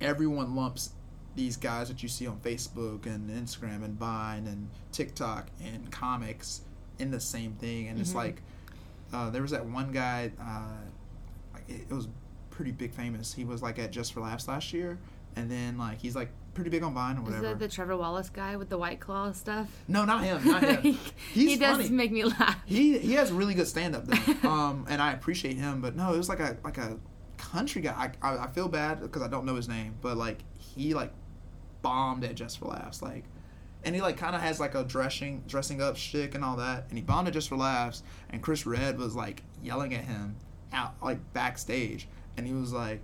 [0.00, 0.92] everyone lumps
[1.34, 6.62] these guys that you see on Facebook and Instagram and Vine and TikTok and comics
[6.98, 8.42] in the same thing, and it's like
[9.12, 10.32] uh, there was that one guy.
[10.40, 12.08] Uh, it, it was
[12.50, 13.32] pretty big famous.
[13.32, 14.98] He was like at Just for Laughs last year,
[15.36, 17.48] and then like he's like pretty big on Vine or Is whatever.
[17.48, 19.68] that the Trevor Wallace guy with the white claw stuff?
[19.88, 20.46] no, not him.
[20.46, 20.98] Not him.
[21.32, 21.88] he does funny.
[21.88, 22.58] make me laugh.
[22.66, 25.80] He he has really good stand up though, um, and I appreciate him.
[25.80, 26.98] But no, it was like a like a
[27.38, 28.10] country guy.
[28.22, 31.12] I, I, I feel bad because I don't know his name, but like he like
[31.82, 33.24] bombed at Just for Laughs, like,
[33.84, 36.86] and he like kind of has like a dressing dressing up shtick and all that,
[36.88, 40.36] and he bombed at Just for Laughs, and Chris Redd was like yelling at him
[40.72, 43.00] out like backstage, and he was like.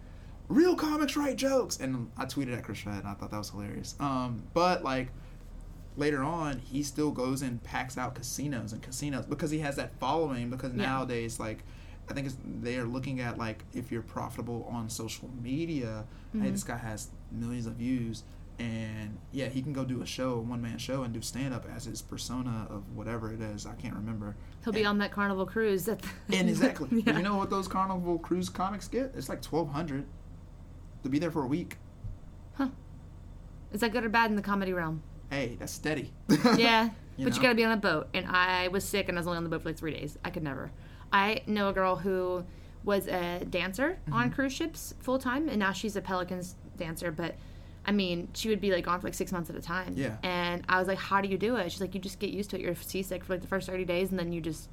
[0.50, 3.50] Real comics write jokes, and I tweeted at Chris Redd, and I thought that was
[3.50, 3.94] hilarious.
[4.00, 5.08] Um, but like,
[5.96, 9.92] later on he still goes and packs out casinos and casinos because he has that
[10.00, 10.86] following because Yeah.
[10.86, 11.64] nowadays like
[12.08, 16.38] i think it's, they are looking at like if you're profitable on social media hey
[16.38, 16.52] Mhm.
[16.52, 18.22] this guy has millions of views
[18.58, 21.84] and yeah he can go do a show a one-man show and do stand-up as
[21.84, 25.84] his persona of whatever it is i can't remember He'll be on that Carnival cruise.
[25.84, 26.00] That
[26.32, 27.16] and exactly yeah.
[27.16, 30.04] you know what those carnival cruise comics get it's like 1200
[31.04, 31.76] to be there for a week
[32.54, 32.68] Huh?
[33.72, 35.02] Is that good or bad in the comedy realm?
[35.30, 36.12] hey that's steady
[36.56, 38.08] yeah, You but you gotta be on a boat.
[38.14, 40.16] And I was sick, and I was only on the boat for like three days.
[40.24, 40.70] I could never.
[41.12, 42.44] I know a girl who
[42.84, 44.12] was a dancer Mm-hmm.
[44.12, 47.10] on cruise ships full time, and now she's a Pelicans dancer.
[47.10, 47.34] But
[47.88, 49.94] I mean, she would be like gone for like six months at a time.
[49.96, 50.16] Yeah.
[50.22, 52.51] And I was like, "How do you do it?" She's like, "You just get used
[52.51, 52.62] to it.
[52.62, 54.68] You're seasick for like the first thirty days, and then you just."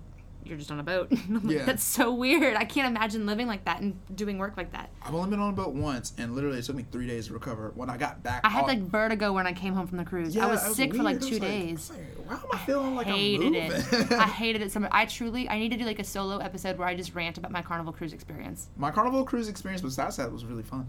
[0.47, 1.07] You're just on a boat.
[1.27, 1.65] I'm like, Yeah.
[1.65, 2.55] That's so weird.
[2.55, 4.91] I can't imagine living like that and doing work like that.
[5.01, 7.33] I've only been on a boat once, and literally it took me three days to
[7.33, 7.71] recover.
[7.73, 10.05] When I got back, I had off- like vertigo when I came home from the
[10.05, 10.37] cruise.
[10.37, 11.91] I Yeah, was was sick for like two like- days.
[11.91, 14.11] I like, Why am I feeling like hated I'm it.
[14.11, 14.91] I hated it so much.
[14.93, 17.49] I truly, I need to do like a solo episode where I just rant about
[17.51, 18.69] my Carnival cruise experience.
[18.77, 20.87] My Carnival cruise experience with Southside was really fun.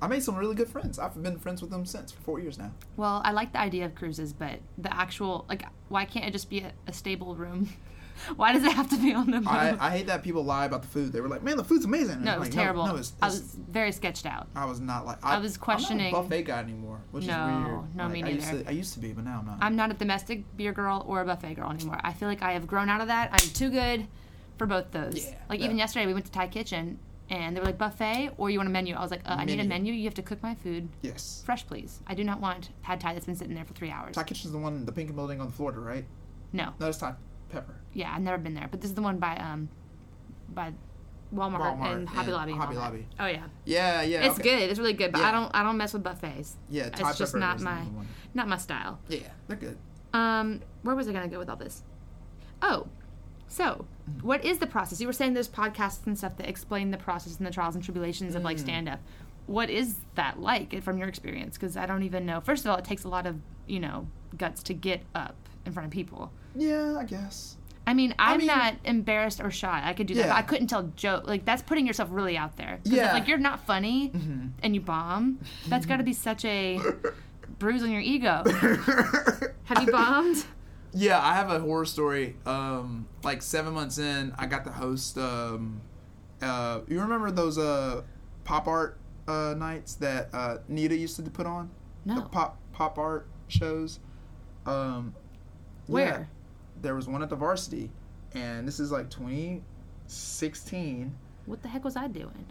[0.00, 0.98] I made some really good friends.
[0.98, 2.72] I've been friends with them since for four years now.
[2.96, 6.48] Well, I like the idea of cruises, but the actual like, why can't it just
[6.48, 7.68] be a, a stable room?
[8.36, 9.50] why does it have to be on the boat?
[9.52, 11.12] I, I hate that people lie about the food.
[11.12, 12.86] They were like, "Man, the food's amazing." And no, it was like, terrible.
[12.86, 14.48] No, it's, I was very sketched out.
[14.54, 15.18] I was not like.
[15.24, 17.96] I was questioning- I'm not a buffet guy anymore, which No, is weird.
[17.96, 18.62] no, Like, me I used, neither.
[18.64, 19.58] to, I used to be, but now I'm not.
[19.60, 22.00] I'm not a domestic beer girl or a buffet girl anymore.
[22.02, 23.30] I feel like I have grown out of that.
[23.32, 24.06] I'm too good
[24.58, 25.24] for both those.
[25.28, 25.66] Yeah, like yeah.
[25.66, 26.98] even yesterday, we went to Thai Kitchen,
[27.30, 28.94] and they were like buffet or you want a menu.
[28.94, 29.92] I was like, uh, I need a Menu.
[29.92, 31.42] You have to cook my food yes.
[31.44, 32.00] fresh, please.
[32.06, 34.14] I do not want pad thai that's been sitting there for three hours.
[34.14, 36.04] Thai Kitchen's the one, the pink building on the Florida, right?
[36.52, 37.14] No, No, it's Thai
[37.50, 37.74] Pepper.
[37.92, 39.68] yeah, I've never been there, but this is the one by um,
[40.54, 40.72] by
[41.34, 42.52] Walmart, Walmart and Hobby and Lobby.
[42.52, 42.80] and Hobby that.
[42.80, 43.06] Lobby.
[43.20, 44.24] Oh yeah, Yeah, yeah.
[44.26, 44.60] it's okay.
[44.60, 44.70] good.
[44.70, 45.28] It's really good, but Yeah.
[45.28, 46.56] I don't I don't mess with buffets.
[46.70, 47.82] Yeah, Thai it's just not my
[48.32, 48.98] not my style.
[49.08, 49.76] Yeah, they're good.
[50.14, 51.82] Um, where was I gonna go with all this?
[52.62, 52.86] Oh,
[53.46, 53.84] so
[54.22, 55.00] what is the process?
[55.00, 57.82] You were saying there's podcasts and stuff that explain the process and the trials and
[57.84, 58.46] tribulations of Mm.
[58.46, 59.00] like stand up.
[59.46, 61.56] What is that like from your experience?
[61.56, 62.40] Because I don't even know.
[62.40, 65.72] First of all, it takes a lot of you know guts to get up in
[65.72, 66.32] front of people.
[66.54, 67.56] Yeah, I guess.
[67.86, 69.80] I mean, I'm mean- not embarrassed or shy.
[69.82, 70.20] I could do that.
[70.20, 70.28] Yeah.
[70.28, 71.26] But I couldn't tell joke.
[71.26, 72.80] Like that's putting yourself really out there.
[72.84, 73.12] Yeah.
[73.14, 74.50] like you're not funny Mhm.
[74.62, 76.78] and you bomb, that's got to be such a
[77.58, 78.42] bruise on your ego.
[79.64, 80.44] Have you bombed?
[80.92, 82.36] Yeah, I have a horror story.
[82.46, 85.18] Um, like seven months in, I got to host.
[85.18, 85.80] Um,
[86.40, 88.02] uh, you remember those uh,
[88.44, 91.70] pop art uh, nights that uh, Nita used to put on?
[92.06, 92.22] The No.
[92.22, 94.00] pop pop art shows.
[94.66, 95.14] Um,
[95.86, 96.28] yeah, Where?
[96.80, 97.90] there was one at the Varsity,
[98.34, 101.14] and this is like 2016.
[101.46, 102.46] What the heck was I doing?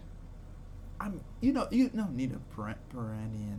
[1.00, 3.58] I'm, you know, you know Nita Peran- Peranian.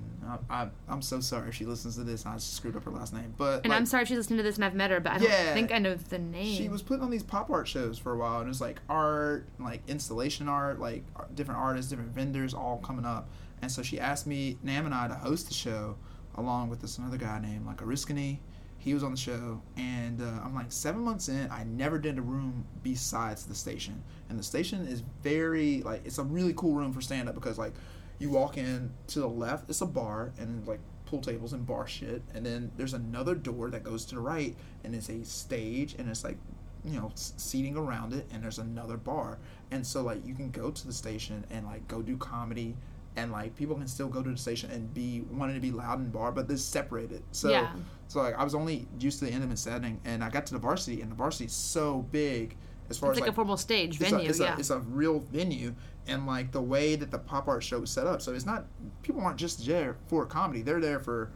[0.50, 2.26] I, I, I'm so sorry if she listens to this.
[2.26, 4.44] I screwed up her last name, but And like, I'm sorry if she's listening to
[4.44, 5.54] this and I've met her, but I don't Yeah.
[5.54, 6.58] think I know the name.
[6.58, 8.82] She was putting on these pop art shows for a while, and it was like
[8.90, 13.30] art, like installation art, like uh, different artists, different vendors, all coming up.
[13.62, 15.96] And so she asked me, Nam and I, to host the show,
[16.36, 18.40] along with this another guy named like Ariskany.
[18.80, 21.52] He was on the show, and uh, I'm like seven months in.
[21.52, 26.18] I never did a room besides the station, and the station is very like it's
[26.18, 27.74] a really cool room for stand up because like
[28.20, 31.88] you walk in to the left, it's a bar and like pool tables and bar
[31.88, 35.96] shit, and then there's another door that goes to the right, and it's a stage,
[36.00, 36.38] and it's like
[36.86, 39.40] you know seating around it, and there's another bar,
[39.72, 42.78] and so like you can go to the station and like go do comedy.
[43.16, 46.00] And like people can still go to the station and be wanting to be loud
[46.00, 47.24] and bar, but they're separated.
[47.32, 47.74] So Yeah.
[48.08, 50.60] so like I was only used to the intimate setting, and I got to the
[50.60, 52.56] varsity, and the varsity is so big
[52.90, 54.56] as far it's as like, a formal stage it's venue, a, it's, yeah.
[54.56, 55.76] a, it's a real venue,
[56.08, 58.22] and like the way that the pop art show is set up.
[58.22, 58.66] So it's not
[59.04, 61.32] people aren't just there for comedy; they're there for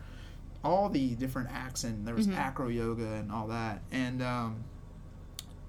[0.63, 2.37] all the different acts, and there was Mhm.
[2.37, 3.81] acro yoga and all that.
[3.91, 4.63] And um,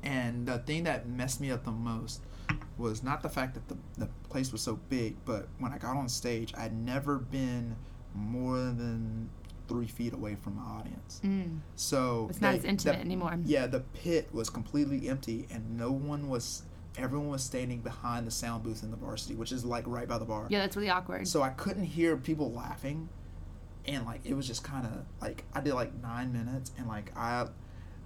[0.02, 2.20] and the thing that messed me up the most
[2.78, 5.96] was not the fact that the the place was so big, but when I got
[5.96, 7.76] on stage, I'd never been
[8.14, 9.30] more than
[9.68, 11.20] three feet away from my audience.
[11.24, 11.60] Mm.
[11.76, 13.38] So It's not they- as intimate the- anymore.
[13.44, 16.64] yeah, the pit was completely empty, and no one was.
[16.96, 20.16] Everyone was standing behind the sound booth in the varsity, which is like right by
[20.18, 20.46] the bar.
[20.48, 21.26] Yeah, that's really awkward.
[21.26, 23.08] So I couldn't hear people laughing,
[23.86, 27.10] and like it was just kind of like I did like nine minutes, and like
[27.16, 27.48] I,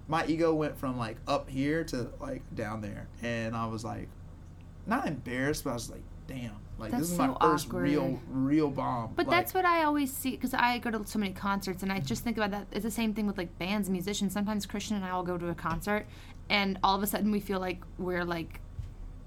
[0.07, 4.09] my ego went from like up here to like down there, and I was like,
[4.87, 7.81] not embarrassed, but I was like, damn, like That's this is my first awkward.
[7.83, 9.13] real real bomb.
[9.15, 11.91] But like, that's what I always see because I go to so many concerts and
[11.91, 12.67] I just think about that.
[12.71, 14.33] It's the same thing with like bands, musicians.
[14.33, 16.05] Sometimes Christian and I will go to a concert
[16.49, 18.61] and all of a sudden we feel like we're like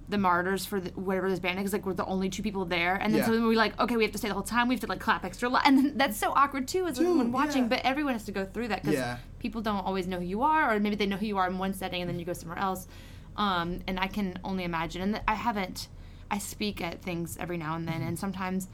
[0.09, 1.73] the martyrs for the, whatever this band is.
[1.73, 3.27] Like we're the only two people there, and then Yeah.
[3.27, 4.69] so we're like, okay, we have to stay the whole time.
[4.69, 7.07] We have to like clap extra loud, and then that's so awkward too as Dude,
[7.07, 7.63] someone watching.
[7.63, 7.69] yeah.
[7.69, 9.19] But everyone has to go through that because Yeah.
[9.39, 11.57] people don't always know who you are, or maybe they know who you are in
[11.57, 12.89] one setting and then you go somewhere else.
[13.37, 15.03] Um, and I can only imagine.
[15.03, 15.89] And I haven't.
[16.31, 18.09] I speak at things every now and then, Mm-hmm.
[18.09, 18.69] and sometimes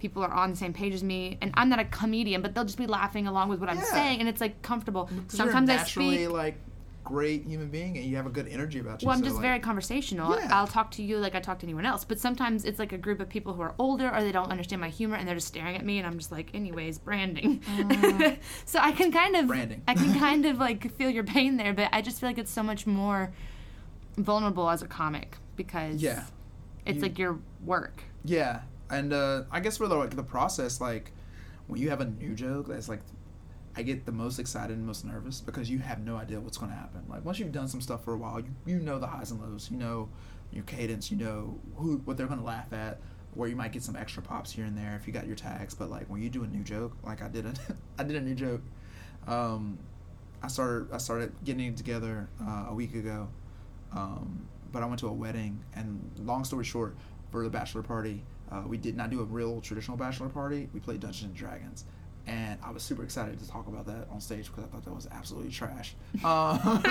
[0.00, 2.64] people are on the same page as me, and I'm not a comedian, but they'll
[2.64, 5.08] just be laughing along with what I'm saying, and it's like comfortable.
[5.28, 6.28] Sometimes I speak.
[6.30, 6.56] like
[7.04, 9.06] great human being, and you have a good energy about you.
[9.06, 10.36] Well, I'm so, just like, very conversational.
[10.36, 10.48] Yeah.
[10.52, 12.04] I'll talk to you like I talk to anyone else.
[12.04, 14.80] But sometimes it's like a group of people who are older or they don't understand
[14.80, 17.62] my humor and they're just staring at me and I'm just like, anyways, branding.
[18.64, 19.82] so I can kind of Branding.
[19.88, 22.52] I can kind of like feel your pain there, but I just feel like it's
[22.52, 23.32] so much more
[24.16, 26.24] vulnerable as a comic because Yeah.
[26.86, 28.02] it's You- like your work.
[28.24, 31.12] Yeah, and uh, I guess for the like the process, like
[31.68, 33.00] when you have a new joke, that's like
[33.76, 36.70] I get the most excited and most nervous because you have no idea what's going
[36.72, 37.04] to happen.
[37.08, 39.40] Like once you've done some stuff for a while, you, you know the highs and
[39.40, 40.08] lows, you know
[40.52, 42.98] your cadence, you know who what they're going to laugh at,
[43.34, 45.74] where you might get some extra pops here and there if you got your tags.
[45.74, 47.54] But like when you do a new joke, like I did a
[47.98, 48.62] I did a new joke.
[49.26, 49.78] Um,
[50.42, 53.28] I started I started getting it together uh, a week ago,
[53.92, 56.96] um, but I went to a wedding, and long story short,
[57.30, 60.68] for the bachelor party, uh, we did not do a real traditional bachelor party.
[60.72, 61.84] We played Dungeons and Dragons,
[62.26, 64.94] and I was super excited to talk about that on stage because I thought that
[64.94, 65.94] was absolutely trash.
[66.24, 66.60] Um,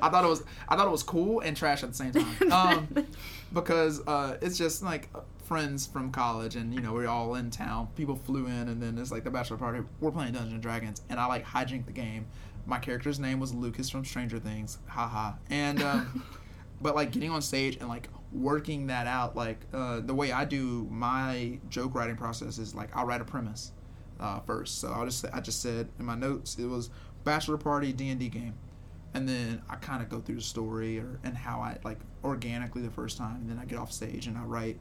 [0.00, 2.36] I thought it was I thought it was cool and trash at the same time.
[2.52, 3.06] Um,
[3.52, 5.08] because uh, it's just like
[5.44, 7.88] friends from college, and you know we're all in town.
[7.96, 9.80] People flew in, and then it's like the bachelor party.
[10.00, 12.26] We're playing Dungeons and Dragons, and I like hijacked the game.
[12.66, 15.32] My character's name was Lucas from Stranger Things, haha.
[15.50, 16.24] And um,
[16.80, 20.44] but like getting on stage and like working that out, like uh, the way I
[20.44, 23.72] do my joke writing process is like I'll write a premise
[24.20, 24.80] uh, first.
[24.80, 26.90] So I just I just said in my notes it was
[27.24, 28.54] bachelor party D and D game
[29.14, 32.82] and then I kind of go through the story or and how I like organically
[32.82, 34.78] the first time, and then I get off stage and I write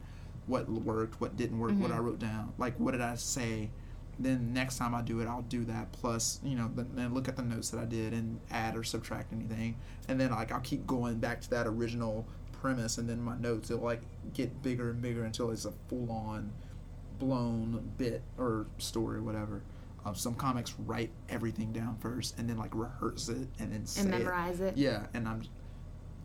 [0.47, 3.69] what worked, what didn't work, what I wrote down, like what did I say.
[4.19, 7.35] Then next time I do it, I'll do that plus you know then look at
[7.35, 9.75] the notes that I did and add or subtract anything,
[10.07, 13.71] and then like I'll keep going back to that original premise, and then my notes
[13.71, 14.01] it'll like
[14.33, 16.51] get bigger and bigger until it's a full on
[17.19, 19.61] blown bit or story or whatever.
[20.03, 24.01] Um, some comics write everything down first and then like rehearse it and then say
[24.01, 24.17] And it.
[24.17, 24.75] memorize it.
[24.75, 25.43] Yeah, and I'm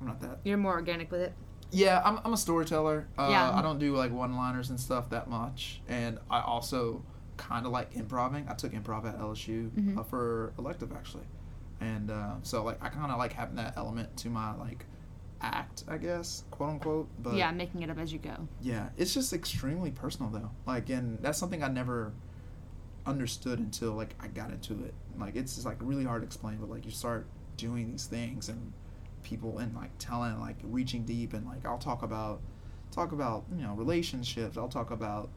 [0.01, 0.39] I'm not that.
[0.45, 1.33] You're more organic with it.
[1.73, 3.07] Yeah, I'm I'm a storyteller.
[3.19, 3.51] Uh, Yeah.
[3.53, 7.03] I don't do like one-liners and stuff that much, and I also
[7.37, 8.47] kind of like improving.
[8.49, 9.99] I took improv at LSU Mhm.
[9.99, 11.25] uh, for elective actually,
[11.81, 14.87] and uh, so like I kind of like having that element to my like
[15.43, 17.09] act, I guess, quote unquote.
[17.23, 18.49] But yeah, making it up as you go.
[18.61, 20.51] yeah, it's just extremely personal though.
[20.67, 22.13] Like, and that's something I never
[23.07, 24.95] understood until like I got into it.
[25.19, 28.49] Like, it's just like really hard to explain, but like you start doing these things
[28.49, 28.73] and
[29.23, 32.41] people and like telling, like reaching deep, and like I'll talk about
[32.91, 34.57] talk about you know relationships.
[34.57, 35.29] I'll talk about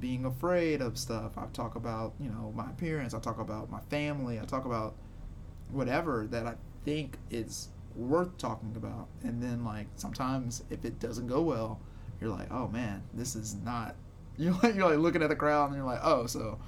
[0.00, 1.32] being afraid of stuff.
[1.36, 3.14] I talk about you know my appearance.
[3.14, 4.40] I talk about my family.
[4.40, 4.94] I talk about
[5.70, 9.08] whatever that I think is worth talking about.
[9.22, 11.80] And then like sometimes if it doesn't go well,
[12.20, 13.94] you're like, oh man, this is not.
[14.38, 16.58] You're like you're like looking at the crowd and you're like, oh, so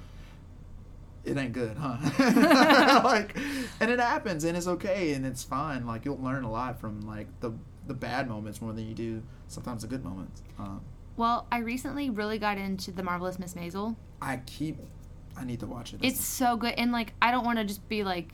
[1.23, 1.97] it ain't good, huh?
[3.03, 3.35] like,
[3.79, 5.87] and it happens and it's okay and it's fine.
[5.87, 7.51] Like you'll learn a lot from like the
[7.87, 10.43] the bad moments more than you do sometimes the good moments.
[10.59, 10.81] Um,
[11.15, 13.95] Well, I recently really got into the marvelous Miss Maisel.
[14.21, 14.77] I keep.
[15.37, 15.99] I need to watch it.
[16.03, 18.29] It's so good, and like I don't want to just be like,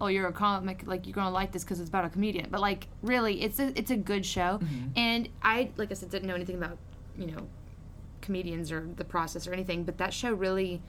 [0.00, 2.60] "Oh, you're a comic, like you're gonna like this because it's about a comedian," but
[2.60, 4.90] like really, it's a it's a good show, Mhm.
[4.96, 6.78] and I like I said didn't know anything about
[7.18, 7.46] you know
[8.20, 10.82] comedians or the process or anything, but that show really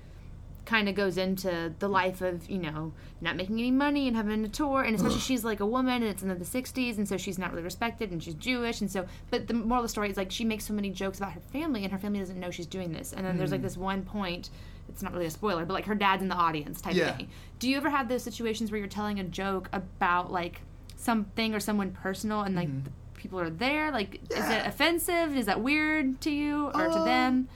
[0.68, 4.44] kind of goes into the life of you know not making any money and having
[4.44, 7.16] a tour and especially she's like a woman and it's in the 60s and so
[7.16, 10.10] she's not really respected and she's jewish and so but the moral of the story
[10.10, 12.52] is like she makes so many jokes about her family and her family doesn't know
[12.52, 14.50] she's doing this and then there's like this one point
[14.90, 17.16] it's not really a spoiler but like her dad's in the audience type Yeah.
[17.16, 17.30] thing.
[17.60, 20.62] Do you ever have those situations where you're telling a joke about like
[20.98, 23.90] something or someone personal and like the people are there?
[23.92, 25.36] Like is it offensive?
[25.38, 27.48] Is that weird to you or to Um, them?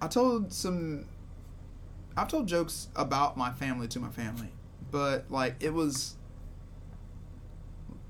[0.00, 1.04] I told some.
[2.16, 4.52] I've told jokes about my family to my family,
[4.90, 6.16] but like it was.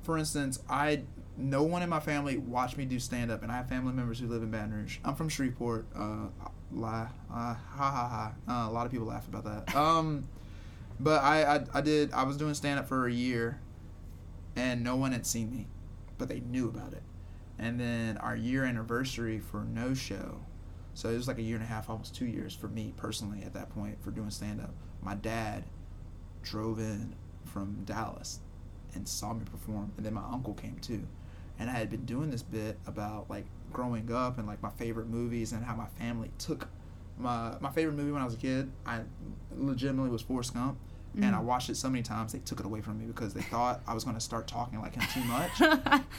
[0.03, 1.05] For instance, I
[1.37, 4.19] no one in my family watched me do stand up, and I have family members
[4.19, 4.99] who live in Baton Rouge.
[5.05, 5.87] I'm from Shreveport.
[5.95, 6.27] Uh,
[6.73, 8.67] lie, uh, ha ha ha.
[8.67, 9.75] Uh, a lot of people laugh about that.
[9.75, 10.29] Um,
[11.01, 12.13] but I, I, I did.
[12.13, 13.61] I was doing stand up for a year,
[14.57, 15.69] and no one had seen me,
[16.19, 17.03] but they knew about it.
[17.59, 20.41] And then our year anniversary for No Show,
[20.95, 23.43] so it was like a year and a half, almost two years for me personally
[23.45, 24.75] at that point for doing stand up.
[25.03, 25.65] My dad
[26.43, 28.41] drove in from Dallas
[28.95, 31.07] and saw me perform, and then my uncle came too.
[31.59, 35.09] And I had been doing this bit about like growing up and like my favorite
[35.09, 36.69] movies and how my family took
[37.19, 38.71] my my favorite movie when I was a kid.
[38.87, 39.01] I
[39.57, 40.79] legitimately was Forrest Gump,
[41.17, 41.45] and I Mhm.
[41.45, 43.95] watched it so many times they took it away from me because they thought I
[43.95, 46.03] was going to start talking like him too much.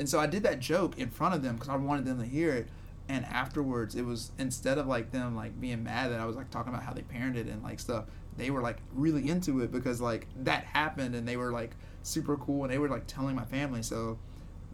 [0.00, 2.24] And so I did that joke in front of them because I wanted them to
[2.24, 2.68] hear it.
[3.08, 6.50] And afterwards, it was instead of like them like being mad that I was like
[6.50, 8.04] talking about how they parented and like stuff,
[8.36, 12.36] they were like really into it because like that happened and they were like super
[12.36, 13.82] cool and they were like telling my family.
[13.82, 14.18] So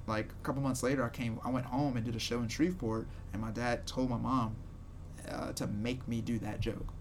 [0.07, 2.49] like a couple months later, I came, I went home and did a show in
[2.49, 4.57] Shreveport, and my dad told my mom
[5.31, 6.93] uh, to make me do that joke.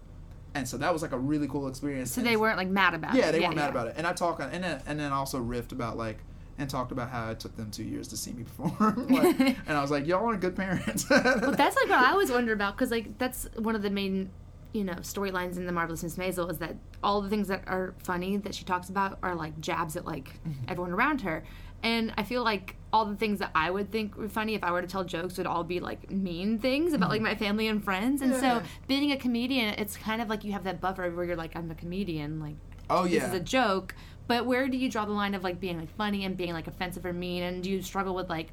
[0.54, 2.12] And so that was like a really cool experience.
[2.12, 3.18] so And they weren't like mad about it.
[3.18, 3.32] yeah, it.
[3.32, 3.94] they weren't mad about it.
[3.96, 6.18] And I talk and then and then also riffed about like
[6.58, 9.08] and talked about how it took them two years to see me perform.
[9.10, 11.06] like, and I was like, y'all aren't good parents.
[11.10, 14.30] Well, that's like what I always wonder about because like that's one of the main,
[14.72, 17.94] you know, storylines in the marvelous Miss Maisel is that all the things that are
[17.98, 20.64] funny that she talks about are like jabs at like Mm-hmm.
[20.68, 21.42] everyone around her,
[21.82, 24.70] and I feel like all the things that I would think were funny if I
[24.70, 27.82] were to tell jokes would all be like mean things about like my family and
[27.84, 28.44] friends, and Mm-hmm.
[28.44, 28.60] Yeah.
[28.62, 31.56] so being a comedian, it's kind of like you have that buffer where you're like
[31.56, 32.56] I'm a comedian, like
[32.90, 33.94] oh yeah this is a joke.
[34.26, 36.66] But where do you draw the line of like being like funny and being like
[36.66, 37.42] offensive or mean?
[37.42, 38.52] And do you struggle with like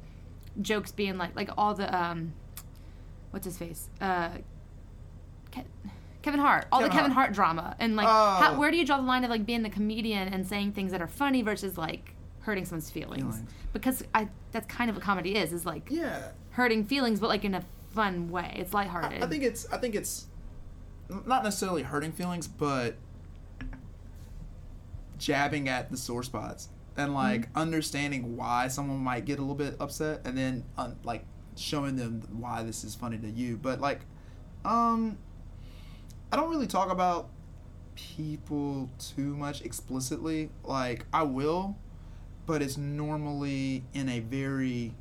[0.60, 2.34] jokes being like like all the um,
[3.30, 3.88] what's his face?
[4.00, 4.30] Uh,
[5.50, 5.64] Ke-
[6.22, 7.26] Kevin Hart, all Kevin the Kevin Hart.
[7.28, 8.34] Hart drama, and like Oh.
[8.40, 10.92] how, where do you draw the line of like being the comedian and saying things
[10.92, 13.22] that are funny versus like hurting someone's feelings?
[13.36, 13.42] Feelings.
[13.72, 16.28] Because I that's kind of what comedy is is like yeah.
[16.50, 18.54] hurting feelings, but like in a fun way.
[18.56, 19.22] It's I, lighthearted.
[19.22, 20.26] I think it's I think it's
[21.26, 22.96] not necessarily hurting feelings, but
[25.22, 29.76] jabbing at the sore spots and like understanding why someone might get a little bit
[29.80, 31.24] upset, and then um, like
[31.56, 33.56] showing them why this is funny to you.
[33.56, 34.00] But like,
[34.64, 35.16] um,
[36.32, 37.30] I don't really talk about
[37.94, 40.50] people too much explicitly.
[40.64, 41.76] Like I will,
[42.44, 44.94] but it's normally in a very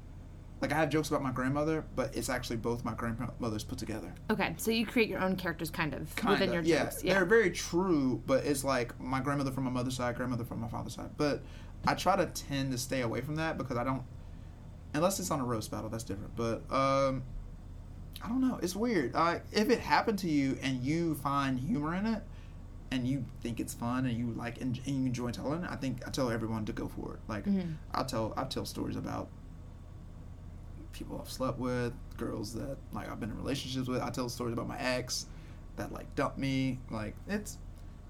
[0.61, 4.13] like I have jokes about my grandmother, but it's actually both my grandmothers put together.
[4.29, 6.83] okay, so you create your own characters kind of Kinda, within your yeah.
[6.83, 7.03] jokes.
[7.03, 7.15] Yeah.
[7.15, 10.67] They're very true, but it's like my grandmother from my mother's side, grandmother from my
[10.67, 11.09] father's side.
[11.17, 11.41] But
[11.87, 14.03] I try to tend to stay away from that because I don't,
[14.93, 16.35] unless it's on a roast battle, that's different.
[16.35, 17.23] But um,
[18.23, 18.59] I don't know.
[18.61, 19.15] It's weird.
[19.15, 22.21] Uh, if it happened to you and you find humor in it,
[22.93, 25.77] and you think it's fun and you like and, and you enjoy telling it, I
[25.77, 27.19] think I tell everyone to go for it.
[27.27, 27.75] Like Mhm.
[27.93, 29.29] I'll tell I tell stories about
[30.93, 34.01] people I've slept with, girls that like I've been in relationships with.
[34.01, 35.25] I tell stories about my ex
[35.77, 36.79] that like dumped me.
[36.89, 37.57] Like it's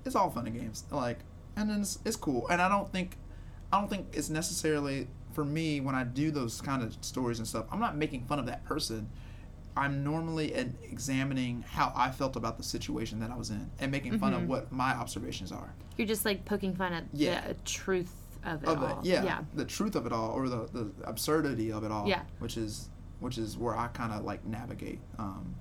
[0.06, 0.84] it's all fun and games.
[0.92, 1.20] Like
[1.56, 2.48] and then it's, it's cool.
[2.50, 3.18] And I don't think
[3.72, 7.48] I don't think it's necessarily for me when I do those kind of stories and
[7.48, 7.66] stuff.
[7.72, 9.10] I'm not making fun of that person.
[9.78, 10.54] I'm normally
[10.92, 14.42] examining how I felt about the situation that I was in and making fun of
[14.42, 14.48] Mhm.
[14.48, 15.74] what my observations are.
[15.98, 17.48] You're just like poking fun at Yeah.
[17.48, 19.00] the truth of it of all.
[19.00, 19.42] it, yeah, Yeah.
[19.54, 22.08] the truth of it all, or the, the absurdity of it all.
[22.08, 22.22] Yeah.
[22.40, 25.00] which is which is where I kind of like navigate.
[25.20, 25.56] Um,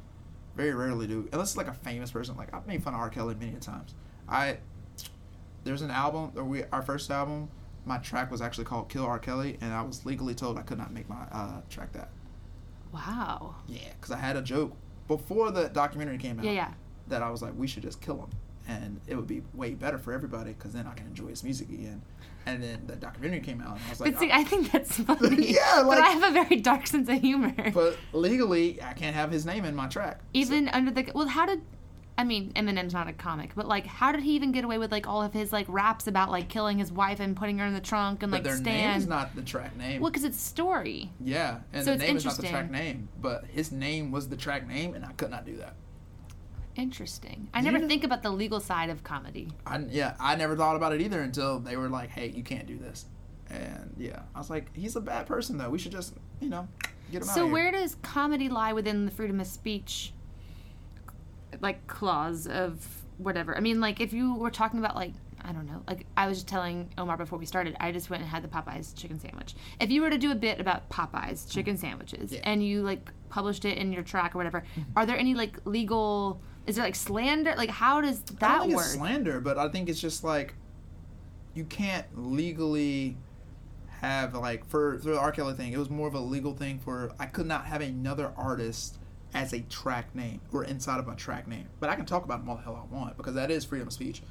[0.57, 2.37] very rarely do unless it's like a famous person.
[2.37, 3.09] Like I've made fun of R.
[3.11, 3.95] Kelly many times.
[4.29, 4.59] I
[5.65, 7.49] there's an album, or we our first album.
[7.87, 9.19] My track was actually called "Kill R.
[9.19, 12.11] Kelly," and I was legally told I could not make my uh, track that.
[12.93, 13.55] Wow.
[13.69, 14.75] Yeah, because I had a joke
[15.07, 16.73] before the documentary came out Yeah, yeah.
[17.09, 18.31] that I was like, we should just kill him,
[18.71, 21.69] and it would be way better for everybody because then I can enjoy his music
[21.71, 22.03] again.
[22.47, 24.73] And then the documentary came out, and I was like, But see, "Oh." I think
[24.73, 25.53] that's funny.
[25.53, 27.55] Yeah, but I have a very dark sense of humor.
[27.75, 30.21] but legally, I can't have his name in my track.
[30.33, 31.61] even under the well, how did?
[32.19, 34.93] I mean, Eminem's not a comic, but like, how did he even get away with
[34.93, 37.73] like all of his like raps about like killing his wife and putting her in
[37.73, 38.65] the trunk and but like their Stan?
[38.91, 40.01] name is not the track name.
[40.03, 41.11] well, because it's story.
[41.21, 44.29] yeah, and So the it's name is not the track name, but his name was
[44.29, 45.75] the track name, and I could not do that.
[46.77, 47.49] Interesting.
[47.53, 49.49] I never think about the legal side of comedy.
[49.67, 52.67] I yeah, I never thought about it either until they were like, "Hey, you can't
[52.67, 53.07] do this,"
[53.49, 55.71] and yeah, I was like, "He's a bad person, though.
[55.71, 56.69] We should just, you know,
[57.11, 57.53] get him out." So of here.
[57.53, 60.13] where does comedy lie within the freedom of speech
[61.61, 62.87] like clause of
[63.19, 63.57] whatever?
[63.57, 66.39] I mean, like if you were talking about like I don't know, like I was
[66.39, 69.55] just telling Omar before we started, I just went and had the Popeyes chicken sandwich.
[69.81, 71.81] If you were to do a bit about Popeyes chicken mm-hmm.
[71.81, 72.41] sandwiches Yeah.
[72.45, 74.91] and you like published it in your track or whatever, mm-hmm.
[74.97, 76.41] are there any like legal
[76.71, 77.55] is there like slander?
[77.57, 78.79] Like how does that work?
[78.79, 80.55] it's slander, but I think it's just like
[81.53, 83.17] you can't legally
[84.01, 85.33] have like for for the R.
[85.33, 85.73] Kelly thing.
[85.73, 88.99] It was more of a legal thing for I could not have another artist
[89.35, 91.67] as a track name or inside of my track name.
[91.81, 93.89] But I can talk about them all the hell I want because that is freedom
[93.89, 94.23] of speech.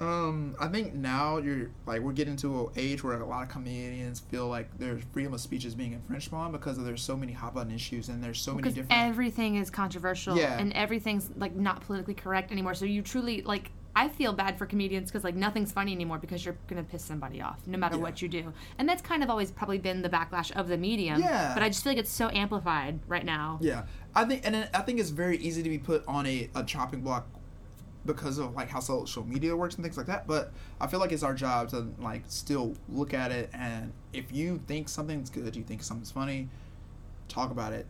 [0.00, 3.48] Um, I think now you're like we're getting to an age where a lot of
[3.48, 7.32] comedians feel like their freedom of speech is being infringed upon because there's so many
[7.32, 8.90] hot button issues and there's so many different.
[8.92, 10.58] everything is controversial Yeah.
[10.58, 12.74] and everything's like not politically correct anymore.
[12.74, 13.70] So you truly like.
[13.96, 17.40] I feel bad for comedians because like nothing's funny anymore because you're gonna piss somebody
[17.40, 18.02] off no matter Yeah.
[18.02, 21.20] what you do, and that's kind of always probably been the backlash of the medium.
[21.20, 21.54] Yeah.
[21.54, 23.60] But I just feel like it's so amplified right now.
[23.62, 26.64] Yeah, I think, and I think it's very easy to be put on a, a
[26.64, 27.28] chopping block
[28.06, 30.26] because of like how social media works and things like that.
[30.26, 34.32] But I feel like it's our job to like still look at it, and if
[34.32, 36.48] you think something's good, you think something's funny,
[37.28, 37.86] talk about it.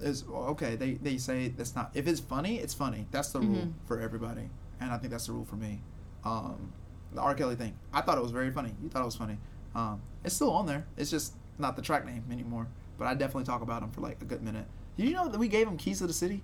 [0.00, 0.74] Is okay.
[0.76, 1.90] They they say that's not.
[1.94, 3.06] If it's funny, it's funny.
[3.12, 3.72] That's the rule Mhm.
[3.86, 5.80] for everybody, and I think that's the rule for me.
[6.24, 6.72] Um,
[7.12, 7.34] the R.
[7.34, 7.74] Kelly thing.
[7.92, 8.74] I thought it was very funny.
[8.82, 9.38] You thought it was funny.
[9.74, 10.84] Um, it's still on there.
[10.96, 12.66] It's just not the track name anymore.
[12.98, 14.66] But I definitely talk about him for like a good minute.
[14.96, 16.42] Did you know that we gave him keys to the city?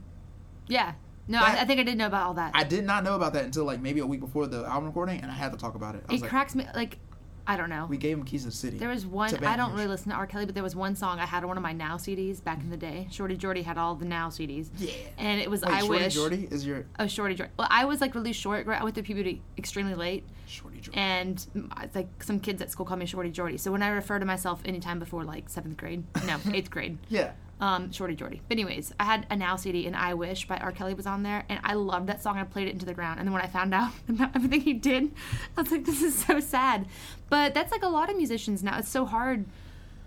[0.69, 0.95] Yeah.
[1.29, 2.53] No, That- I, I think I did know about all that.
[2.55, 5.21] I did not know about that until like maybe a week before the album recording,
[5.21, 6.05] and I had to talk about it.
[6.09, 6.99] I was it like, cracks me like
[7.47, 7.87] I don't know.
[7.89, 8.79] we gave him keys to the city.
[8.79, 9.35] There was one.
[9.45, 10.27] I don't really listen to R.
[10.27, 12.61] Kelly, but there was one song I had on one of my Now CDs back
[12.61, 13.09] in the day.
[13.11, 14.93] Shorty Jordy had all the Now CDs, Yeah.
[15.19, 16.15] and it was Wait, I Shorty wish.
[16.15, 17.53] Jordy is your Oh, Shorty Jordy.
[17.59, 18.69] Well, I was like really short.
[18.69, 20.99] I went through puberty extremely late, Shorty Jordy.
[20.99, 23.57] and mm, it's like some kids at school call me Shorty Jordy.
[23.57, 27.33] So when I refer to myself anytime before like seventh grade, no, eighth grade, yeah.
[27.61, 28.41] Um, Shorty Jordy.
[28.49, 30.73] But anyways, I had a Now CD and I Wish by R.
[30.73, 32.39] Kelly was on there, and I loved that song.
[32.39, 34.73] I played it into the ground, and then when I found out about everything he
[34.73, 35.11] did,
[35.57, 36.87] I was like, this is so sad.
[37.29, 38.79] But that's like a lot of musicians now.
[38.79, 39.45] It's so hard.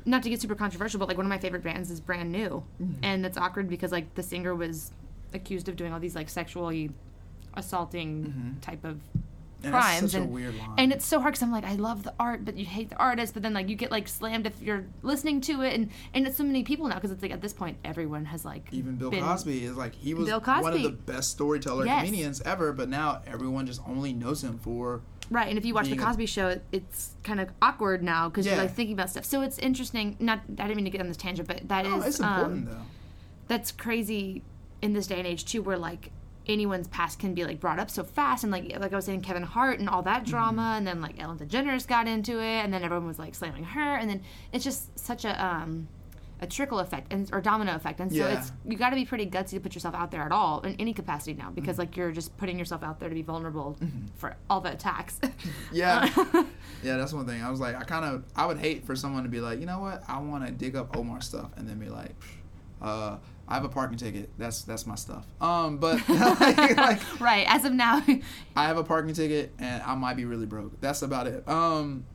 [0.05, 2.63] Not to get super controversial, but like one of my favorite bands is Brand New,
[3.01, 4.91] and it's awkward because like the singer was
[5.33, 6.91] accused of doing all these like sexually
[7.53, 8.99] assaulting type of
[9.71, 10.73] crimes such and a weird line.
[10.77, 12.97] and it's so hard because I'm like I love the art but you hate the
[12.97, 16.27] artist but then like you get like slammed if you're listening to it and and
[16.27, 18.95] it's so many people now because it's like at this point everyone has like Even
[18.95, 22.05] Bill been- Cosby is like he was Bill one of the best storyteller Yes.
[22.05, 25.87] comedians ever, but now everyone just only knows him for right and if you watch
[25.87, 28.55] the Cosby Show it, it's kind of awkward now because Yeah.
[28.55, 31.07] you're like thinking about stuff so it's interesting not I didn't mean to get on
[31.07, 32.81] this tangent but that is Oh, it's important um, though.
[33.47, 34.43] that's crazy
[34.81, 36.11] in this day and age too where like
[36.47, 39.21] anyone's past can be like brought up so fast and like like I was saying
[39.21, 40.77] Kevin Hart and all that drama Mm-hmm.
[40.79, 43.95] and then like Ellen DeGeneres got into it and then everyone was like slamming her
[43.95, 44.21] and then
[44.51, 45.87] it's just such a um
[46.41, 48.37] a trickle effect and or domino effect and so Yeah.
[48.39, 50.75] it's you got to be pretty gutsy to put yourself out there at all in
[50.77, 51.53] any capacity now Mm-hmm.
[51.55, 53.77] because like you're just putting yourself out there to be vulnerable
[54.17, 55.21] for all the attacks
[55.71, 56.09] Yeah.
[56.83, 57.41] Yeah, that's one thing.
[57.41, 59.65] I was like, I kind of, I would hate for someone to be like, you
[59.65, 62.13] know what, I want to dig up Omar stuff, and then be like,
[62.81, 63.15] uh,
[63.47, 64.29] I have a parking ticket.
[64.37, 65.25] That's that's my stuff.
[65.41, 66.07] Um, but
[66.39, 68.01] like, like, right as of now
[68.55, 70.79] I have a parking ticket, and I might be really broke.
[70.79, 71.47] That's about it.
[71.47, 72.05] Um,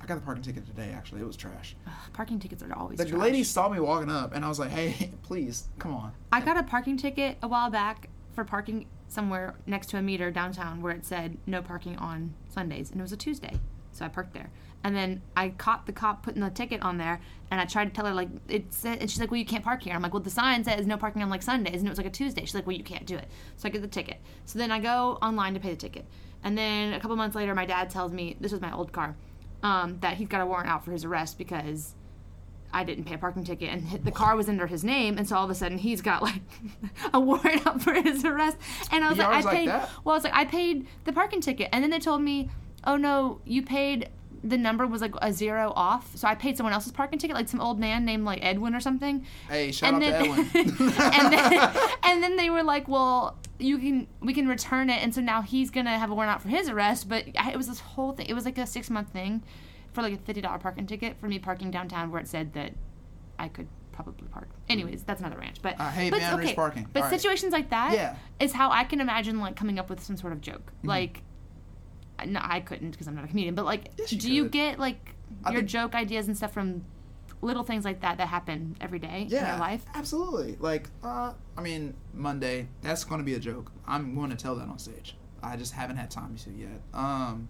[0.00, 0.90] I got the parking ticket today.
[0.94, 1.74] Actually, it was trash.
[2.12, 3.20] parking tickets are always The trash.
[3.20, 6.12] lady saw me walking up, and I was like, hey, please, come on.
[6.30, 10.30] I got a parking ticket a while back for parking somewhere next to a meter
[10.30, 13.58] downtown where it said no parking on Sundays, and it was a Tuesday,
[13.98, 14.50] so I parked there.
[14.84, 17.20] And then I caught the cop putting the ticket on there,
[17.50, 19.82] and I tried to tell her like it's and she's like, "Well, you can't park
[19.82, 21.98] here." I'm like, "Well, the sign says no parking on like Sundays, and it was
[21.98, 24.18] like a Tuesday." She's like, "Well, you can't do it." So I get the ticket.
[24.44, 26.06] So then I go online to pay the ticket,
[26.44, 29.16] and then a couple months later, my dad tells me this was my old car,
[29.64, 31.96] um, that he's got a warrant out for his arrest because
[32.72, 35.36] I didn't pay a parking ticket and the car was under his name and so
[35.36, 36.42] all of a sudden he's got like
[37.14, 38.58] a warrant out for his arrest
[38.92, 39.88] and I was He like I like paid that?
[40.04, 42.50] well I was like I paid the parking ticket and then they told me
[42.88, 44.08] oh no you paid
[44.44, 47.48] the number was like a zero off so I paid someone else's parking ticket like
[47.48, 50.92] some old man named like Edwin or something Hey, shout and out then, to Edwin.
[50.98, 51.70] and then
[52.04, 55.42] and then they were like, "Well, you can we can return it," and so now
[55.42, 57.08] he's gonna have a warrant out for his arrest.
[57.08, 58.26] But I- it was this whole thing.
[58.26, 59.42] It was like a six month thing
[59.92, 62.72] for like a fifty dollar parking ticket for me parking downtown, where it said that
[63.38, 64.48] I could probably park.
[64.68, 65.56] Anyways, that's another ranch.
[65.60, 66.86] But I hate but, boundaries parking.
[66.92, 67.20] But All right.
[67.20, 68.56] situations like that is Yeah.
[68.56, 70.72] how I can imagine like coming up with some sort of joke.
[70.78, 70.88] Mm-hmm.
[70.88, 71.22] Like,
[72.26, 73.54] no, I couldn't because I'm not a comedian.
[73.54, 75.14] But like, Yes, you do you get like
[75.44, 76.84] I your think- joke ideas and stuff from
[77.40, 79.84] little things like that that happen every day in your life?
[79.94, 80.56] absolutely.
[80.58, 82.68] Like, uh, I mean, Monday.
[82.82, 83.70] That's going to be a joke.
[83.86, 85.16] I'm going to tell that on stage.
[85.42, 86.80] I just haven't had time to yet.
[86.92, 87.48] Um,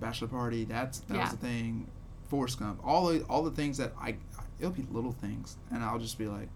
[0.00, 0.64] bachelor party.
[0.64, 1.22] That's that Yeah.
[1.22, 1.88] was the thing.
[2.28, 2.80] Forrest Gump.
[2.84, 4.16] All the all the things that I.
[4.58, 6.48] It'll be little things, and I'll just be like,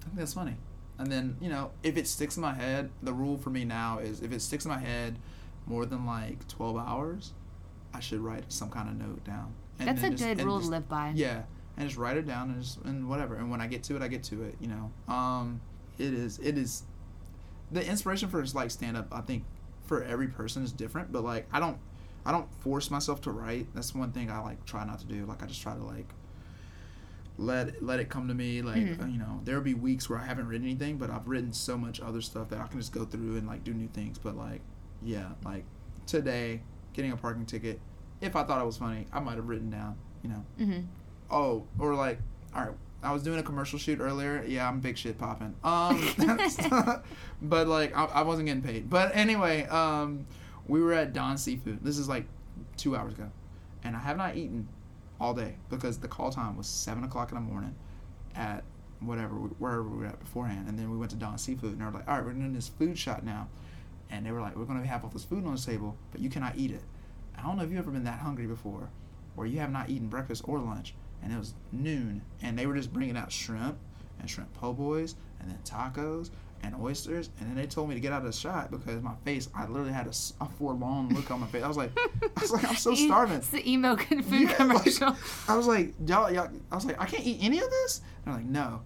[0.00, 0.56] I think that's funny.
[0.98, 3.98] And then you know, if it sticks in my head, the rule for me now
[4.00, 5.18] is if it sticks in my head
[5.70, 7.32] more than like twelve hours,
[7.94, 9.54] I should write some kind of note down.
[9.78, 11.12] And That's a just- good rule just- to live by.
[11.14, 11.44] yeah,
[11.76, 13.36] and just write it down and just and whatever.
[13.36, 14.56] And when I get to it, I get to it.
[14.60, 15.60] You know, um,
[15.98, 16.82] it is it is
[17.70, 19.06] the inspiration for just like stand up.
[19.12, 19.44] I think
[19.84, 21.78] for every person is different, but like I don't
[22.26, 23.68] I don't force myself to write.
[23.74, 25.24] That's one thing I like try not to do.
[25.24, 26.12] Like I just try to like
[27.38, 28.60] let let it come to me.
[28.62, 29.02] Like Mhm.
[29.02, 31.78] uh, you know, there'll be weeks where I haven't written anything, but I've written so
[31.78, 34.18] much other stuff that I can just go through and like do new things.
[34.18, 34.60] But like,
[35.02, 35.64] yeah, like
[36.06, 37.80] today, getting a parking ticket.
[38.20, 39.96] If I thought it was funny, I might have written down.
[40.22, 40.80] You know, Mm-hmm.
[41.30, 42.18] oh, or like,
[42.54, 44.44] all right, I was doing a commercial shoot earlier.
[44.46, 45.54] Yeah, I'm big shit popping.
[45.64, 45.98] Um,
[47.42, 48.90] but like, I, I wasn't getting paid.
[48.90, 50.26] But anyway, um,
[50.66, 51.78] we were at Don Seafood.
[51.82, 52.26] This is like
[52.76, 53.30] two hours ago,
[53.84, 54.68] and I have not eaten
[55.20, 57.74] all day because the call time was seven o'clock in the morning
[58.34, 58.62] at
[59.00, 61.84] whatever wherever we were at beforehand, and then we went to Don Seafood, and they
[61.86, 63.48] were like, all right, we're doing this food shot now,
[64.10, 66.30] and they were like, we're gonna have all this food on the table, but you
[66.30, 66.82] cannot eat it.
[67.36, 68.90] I don't know if you've ever been that hungry before,
[69.36, 72.74] or you have not eaten breakfast or lunch, and it was noon, and they were
[72.74, 73.78] just bringing out shrimp
[74.18, 76.30] and shrimp po' boys, and then tacos
[76.62, 79.14] and oysters, and then they told me to get out of the shot because my
[79.24, 81.62] face, I literally had a, a forlorn look on my face.
[81.62, 81.90] I was like,
[82.36, 83.36] I was like, I'm so starving.
[83.36, 85.16] It's the emo food Yeah, like, commercial.
[85.48, 88.02] I was like, y'all, y'all, I was like, I can't eat any of this.
[88.24, 88.82] And they're like, no.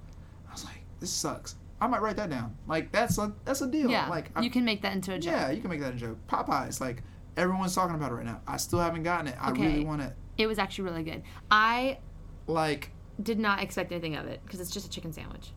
[0.49, 1.57] I was like, this sucks.
[1.81, 2.57] I might write that down.
[2.67, 3.91] Like that's a that's a deal.
[3.91, 5.33] yeah, Like I, you can make that into a joke.
[5.33, 6.19] yeah, you can make that into a joke.
[6.29, 7.03] Popeyes, like
[7.37, 8.41] everyone's talking about it right now.
[8.47, 9.37] I still haven't gotten it.
[9.41, 9.63] I Okay.
[9.67, 10.15] really want it.
[10.39, 11.23] It was actually really good.
[11.51, 11.99] I
[12.47, 12.91] Like,
[13.23, 15.51] did not expect anything of it because it's just a chicken sandwich,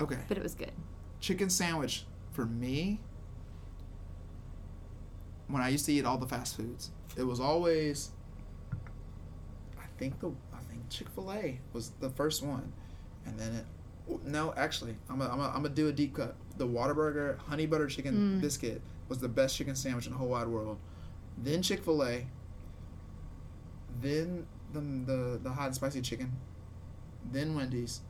[0.00, 0.72] okay, but it was good.
[1.20, 3.00] chicken sandwich for me.
[5.48, 8.10] When I used to eat all the fast foods, it was always.
[9.78, 12.72] I think the I think Chick Fil A was the first one,
[13.24, 13.64] and then it.
[14.24, 16.36] No, actually, I'm gonna I'm gonna do a deep cut.
[16.58, 18.40] The Whataburger honey butter chicken Mm.
[18.40, 20.78] biscuit was the best chicken sandwich in the whole wide world.
[21.38, 22.26] Then Chick Fil A.
[24.00, 26.32] Then the the the hot and spicy chicken.
[27.32, 28.00] Then Wendy's,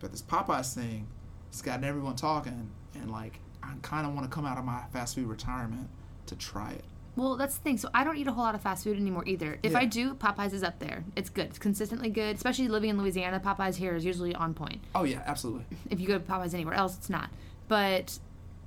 [0.00, 1.06] but this Popeyes thing,
[1.48, 4.82] it's gotten everyone talking, and like I kind of want to come out of my
[4.92, 5.88] fast food retirement
[6.26, 6.84] to try it.
[7.18, 7.76] Well, that's the thing.
[7.78, 9.58] So I don't eat a whole lot of fast food anymore either.
[9.62, 9.78] If Yeah.
[9.78, 11.04] I do, Popeyes is up there.
[11.16, 11.46] It's good.
[11.46, 12.36] It's consistently good.
[12.36, 14.80] Especially living in Louisiana, Popeyes here is usually on point.
[14.94, 15.64] Oh yeah, absolutely.
[15.90, 17.28] If you go to Popeyes anywhere else, it's not.
[17.66, 18.18] But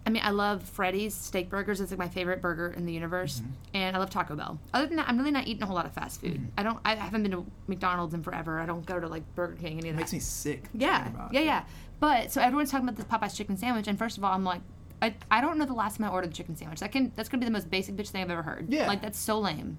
[0.05, 1.79] I mean, I love Freddy's steak burgers.
[1.79, 3.51] It's like my favorite burger in the universe, Mm-hmm.
[3.75, 4.59] and I love Taco Bell.
[4.73, 6.33] Other than that, I'm really not eating a whole lot of fast food.
[6.33, 6.45] Mm-hmm.
[6.59, 6.79] I don't.
[6.83, 8.59] I haven't been to McDonald's in forever.
[8.59, 10.01] I don't go to like Burger King any It of that.
[10.01, 10.65] makes me sick.
[10.73, 11.63] Yeah, yeah, yeah.
[11.99, 14.61] But so everyone's talking about this Popeyes chicken sandwich, and first of all, I'm like,
[15.01, 16.79] I, I don't know the last time I ordered a chicken sandwich.
[16.79, 18.67] That can that's gonna be the most basic bitch thing I've ever heard.
[18.69, 18.87] Yeah.
[18.87, 19.77] like that's so lame.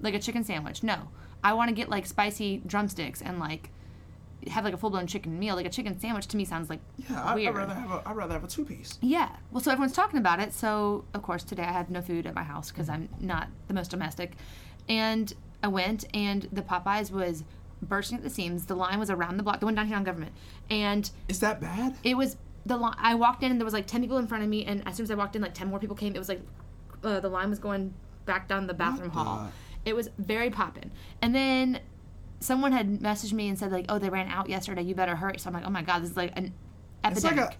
[0.00, 0.82] Like a chicken sandwich.
[0.82, 1.08] No,
[1.42, 3.70] I want to get like spicy drumsticks and like
[4.48, 5.54] have like a full blown chicken meal.
[5.56, 8.16] Like a chicken sandwich to me sounds like Yeah, I, I'd rather have a I'd
[8.16, 8.98] rather have a two piece.
[9.02, 9.28] Yeah.
[9.50, 10.52] Well, so everyone's talking about it.
[10.54, 12.88] So, of course, today I had no food at my house because.
[12.88, 14.32] I'm not the most domestic.
[14.88, 17.44] And I went, and the Popeyes was
[17.82, 18.66] bursting at the seams.
[18.66, 20.32] The line was around the block, the one down here on Government.
[20.70, 21.94] And Is that bad?
[22.02, 22.36] it was
[22.66, 22.94] the line.
[22.98, 24.64] I walked in, and there was like 10 people in front of me.
[24.64, 26.14] And as soon as I walked in, like 10 more people came.
[26.14, 26.42] It was like
[27.02, 27.94] uh, the line was going
[28.26, 29.50] back down the bathroom hall.
[29.84, 30.90] It was very poppin'.
[31.22, 31.80] And then
[32.40, 34.82] someone had messaged me and said, like, oh, they ran out yesterday.
[34.82, 35.38] You better hurry.
[35.38, 36.52] So I'm like, oh my God, this is like an
[37.04, 37.58] It's like epidemic.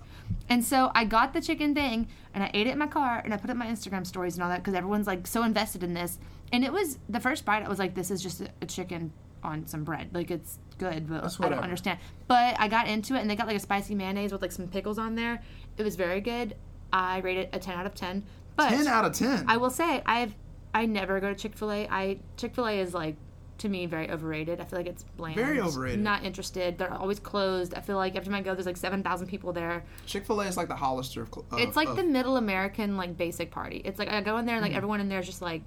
[0.49, 3.35] And so I got the chicken thing and I ate it in my car and
[3.35, 5.83] I put it in my Instagram stories and all that because everyone's like so invested
[5.83, 6.19] in this.
[6.53, 7.65] And it was the first bite.
[7.65, 10.11] I was like, this is just a, a chicken on some bread.
[10.13, 11.99] Like it's good, but That's I don't understand.
[12.27, 14.67] But I got into it and they got like a spicy mayonnaise with like some
[14.67, 15.41] pickles on there.
[15.77, 16.57] It was very good.
[16.93, 18.25] I rate it a 10 out of 10.
[18.57, 19.45] But Ten out of ten.
[19.49, 20.35] I will say I've
[20.75, 21.87] I never go to Chick Fil A.
[21.89, 23.15] I Chick Fil A is like
[23.59, 24.61] to me very overrated.
[24.61, 25.37] I feel like it's bland.
[25.37, 26.01] Very overrated.
[26.01, 26.77] Not interested.
[26.79, 27.75] They're always closed.
[27.75, 29.85] I feel like every time I go, there's like seven thousand people there.
[30.07, 31.29] Chick Fil A is like the Hollister of.
[31.33, 33.81] cl- of it's like of- the middle American like basic party.
[33.85, 34.73] It's like I go in there and Mm-hmm.
[34.73, 35.63] like everyone in there is just like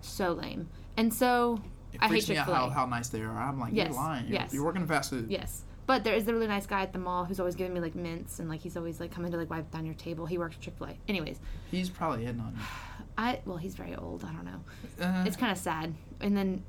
[0.00, 0.68] so lame.
[0.96, 1.60] And so
[1.98, 3.36] It I hate freaks me out how, how nice they are.
[3.38, 4.24] I'm like, Yes, you're lying.
[4.26, 4.54] You're, yes.
[4.54, 5.26] you're working in fast food.
[5.30, 5.64] Yes.
[5.86, 7.94] But there is a really nice guy at the mall who's always giving me like
[7.94, 10.26] mints and like he's always like coming to like wipe down your table.
[10.26, 10.98] He works at Chick Fil A.
[11.08, 11.40] Anyways,
[11.70, 12.56] He's probably hitting on
[13.18, 14.22] I well he's very old.
[14.24, 14.60] I don't know.
[15.04, 15.94] Uh, it's kind of sad.
[16.20, 16.62] And then,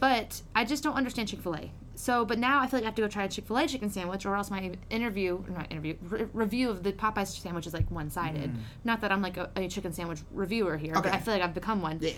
[0.00, 1.70] but I just don't understand Chick Fil A.
[1.96, 3.68] So, but now I feel like I have to go try a Chick Fil A
[3.68, 7.66] chicken sandwich, or else my interview, or not interview, re- review of the Popeyes sandwich
[7.68, 8.52] is like one sided.
[8.82, 11.14] Not that I'm like a, a chicken sandwich reviewer here, but Mm.
[11.14, 11.98] I feel like I've become one.
[12.00, 12.12] yeah.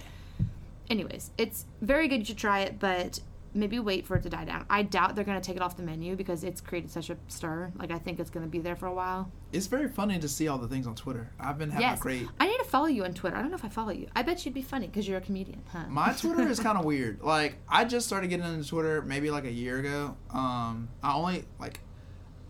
[0.91, 2.21] Anyways, it's very good.
[2.21, 3.21] You should try it, but
[3.57, 4.67] maybe wait for it to die down.
[4.69, 7.17] I doubt they're going to take it off the menu because it's created such a
[7.29, 7.73] stir.
[7.77, 9.31] Like I think it's going to be there for a while.
[9.53, 11.31] It's very funny to see all the things on Twitter.
[11.41, 12.29] I've been having yes, a great.
[12.39, 13.37] I need to follow you on Twitter.
[13.37, 14.07] I don't know if I follow you.
[14.15, 15.85] I bet you'd be funny because you're a comedian, huh?
[15.89, 17.23] My Twitter is kind of weird.
[17.23, 20.17] Like I just started getting into Twitter maybe like a year ago.
[20.31, 21.81] Um, I only like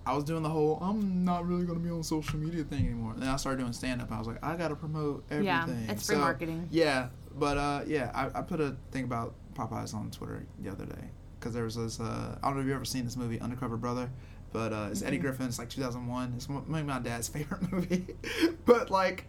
[0.04, 3.12] I was doing the whole I'm not really gonna be on social media thing anymore.
[3.12, 4.10] And then I started doing stand up.
[4.10, 5.46] I was like, I gotta promote everything.
[5.46, 6.68] Yeah, it's free So, marketing.
[6.70, 10.84] Yeah, but uh, yeah, I, I put a thing about Popeyes on Twitter the other
[10.86, 12.00] day because there was this.
[12.00, 14.10] Uh, I don't know if you've ever seen this movie, Undercover Brother.
[14.52, 15.22] But uh, it's Eddie Mhm.
[15.22, 15.46] Griffin.
[15.46, 16.32] It's like 2001.
[16.36, 18.06] It's maybe my dad's favorite movie.
[18.64, 19.26] but like,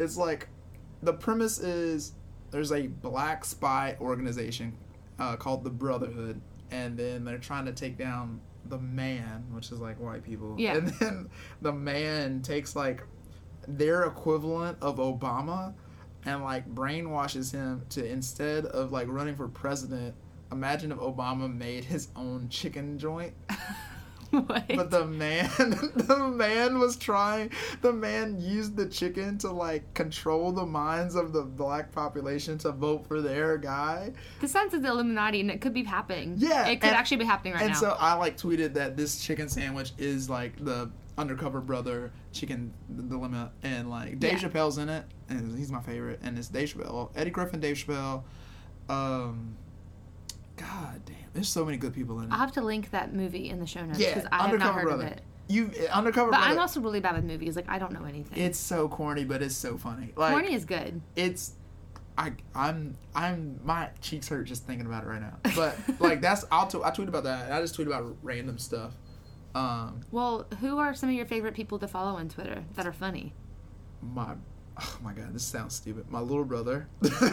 [0.00, 0.48] it's like
[1.02, 2.12] the premise is
[2.50, 4.76] there's a black spy organization
[5.20, 6.40] uh, called the Brotherhood,
[6.70, 10.56] and then they're trying to take down the man, which is like white people.
[10.58, 10.76] Yeah.
[10.78, 11.28] And then
[11.62, 13.04] the man takes like
[13.68, 15.74] their equivalent of Obama
[16.26, 20.14] and like brainwashes him to instead of like running for president,
[20.52, 23.32] imagine if Obama made his own chicken joint.
[24.30, 24.66] what?
[24.68, 27.52] But the man, the man was trying.
[27.80, 32.72] The man used the chicken to like control the minds of the black population to
[32.72, 34.12] vote for their guy.
[34.40, 36.34] The sense like the Illuminati, and it could be happening.
[36.36, 37.78] Yeah, it could and- actually be happening right and now.
[37.78, 42.72] And so I like tweeted that this chicken sandwich is like the undercover brother chicken
[42.88, 44.48] the dilemma, and like Dave Yeah.
[44.48, 48.22] Chappelle's in it, and he's my favorite, and it's Dave Chappelle, Eddie Griffin, Dave Chappelle.
[48.88, 49.56] Um,
[50.56, 52.32] God damn, there's so many good people in it.
[52.32, 54.74] I'll have to link that movie in the show notes yeah, because I have not
[54.74, 55.06] heard brother.
[55.06, 55.20] of it.
[55.48, 56.52] You undercover brother But brother.
[56.54, 57.56] I'm also really bad with movies.
[57.56, 58.42] Like I don't know anything.
[58.42, 60.12] it's so corny, but it's so funny.
[60.16, 61.00] Like Corny is good.
[61.14, 61.52] it's
[62.18, 65.34] I I'm I'm my cheeks hurt just thinking about it right now.
[65.54, 67.52] But like that's I'll t- I tweet about that.
[67.52, 68.94] I just tweet about random stuff.
[69.56, 72.92] Um Well, who are some of your favorite people to follow on Twitter that are
[72.92, 73.32] funny?
[74.02, 74.34] my
[74.78, 76.10] oh my god, this sounds stupid.
[76.10, 76.86] My little brother.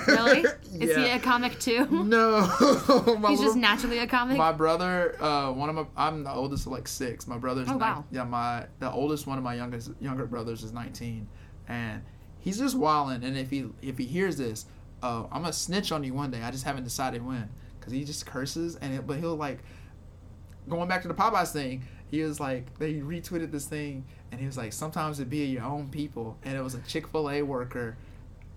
[0.08, 0.44] Really?
[0.44, 0.54] yeah.
[0.80, 1.86] Is he a comic too?
[2.06, 2.42] no.
[3.28, 4.38] He's just naturally a comic.
[4.38, 7.28] my brother, uh, one of my, I'm the oldest of like six.
[7.28, 8.06] My brother's, Oh, nine- wow.
[8.12, 11.28] yeah, my the oldest one of my youngest younger brothers is 19,
[11.68, 12.02] and
[12.40, 13.24] he's just wilding.
[13.26, 14.66] And if he if he hears this,
[15.04, 16.42] uh, I'm gonna snitch on you one day.
[16.42, 17.50] I just haven't decided when,
[17.82, 19.60] cause he just curses and it, but he'll like,
[20.70, 21.84] going back to the Popeyes thing.
[22.12, 25.64] He was like, they retweeted this thing, and he was like, sometimes it be your
[25.64, 27.98] own people, and it was a Chick Fil A worker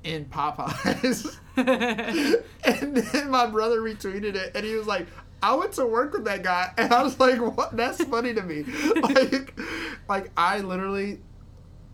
[0.06, 1.36] in Popeyes.
[1.56, 5.06] and then my brother retweeted it, and he was like,
[5.42, 7.76] "I went to work with that guy," and I was like, "What?
[7.76, 8.64] That's funny to me."
[9.00, 9.58] like,
[10.08, 11.20] like I literally,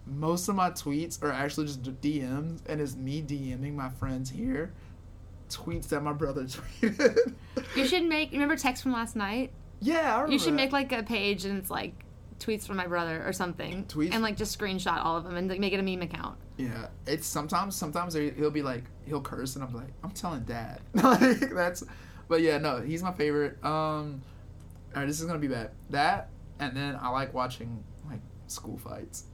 [0.06, 4.72] most of my tweets are actually just DMs, and it's me DMing my friends here,
[5.48, 7.34] tweets that my brother tweeted.
[7.76, 8.32] you should make.
[8.32, 9.52] Remember text from last night?
[9.82, 10.56] Yeah, I remember You should that.
[10.56, 11.92] make like a page and it's like
[12.38, 13.84] tweets from my brother or something.
[13.84, 14.12] Tweets?
[14.14, 16.38] and like just screenshot all of them and like, make it a meme account.
[16.56, 20.42] Yeah, it's sometimes sometimes he- he'll be like he'll curse and I'm like I'm telling
[20.44, 21.82] dad like that's,
[22.28, 23.62] but yeah no he's my favorite.
[23.64, 24.22] Um,
[24.94, 28.78] all right this is gonna be bad that and then I like watching like school
[28.78, 29.24] fights.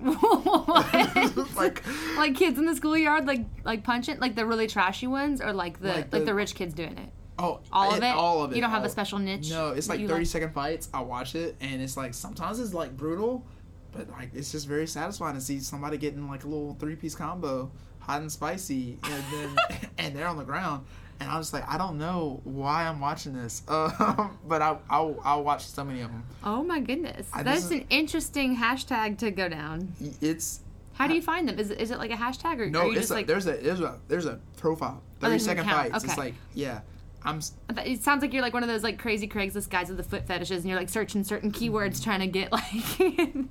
[1.56, 1.82] Like-
[2.16, 5.80] like kids in the schoolyard, like like punching, like the really trashy ones, or like
[5.80, 7.10] the Like like the- the, rich kids doing it.
[7.38, 8.04] Oh, All of it-.
[8.04, 8.56] All of it.
[8.56, 9.50] You don't have a special niche.
[9.50, 10.88] No, it's like thirty second fights.
[10.94, 13.44] I watch it and it's like sometimes it's like brutal,
[13.92, 17.14] but like it's just very satisfying to see somebody getting like a little three piece
[17.14, 17.70] combo,
[18.00, 19.56] hot and spicy, and then
[19.98, 20.86] and they're on the ground.
[21.20, 25.18] And I was like, I don't know why I'm watching this, um, but I I'll,
[25.24, 26.24] I'll watch so many of them.
[26.42, 29.92] Oh my goodness, that's an interesting hashtag to go down.
[30.20, 30.60] It's
[30.94, 31.58] How do you find them?
[31.58, 33.26] Is it, is it like a hashtag or no, are you it's just a, like?
[33.28, 35.00] there's a there's a there's a profile.
[35.02, 36.02] Oh, Thirty an second fights.
[36.02, 36.20] It's okay.
[36.20, 36.80] like yeah,
[37.24, 37.40] I'm
[37.78, 40.26] It sounds like you're like one of those like crazy Craigslist guys with the foot
[40.26, 42.62] fetishes, and you're like searching certain keywords trying to get like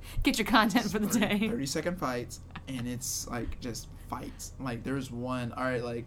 [0.22, 1.48] get your content for the day.
[1.48, 6.06] 30 second fights and it's like just fights like there's one all right like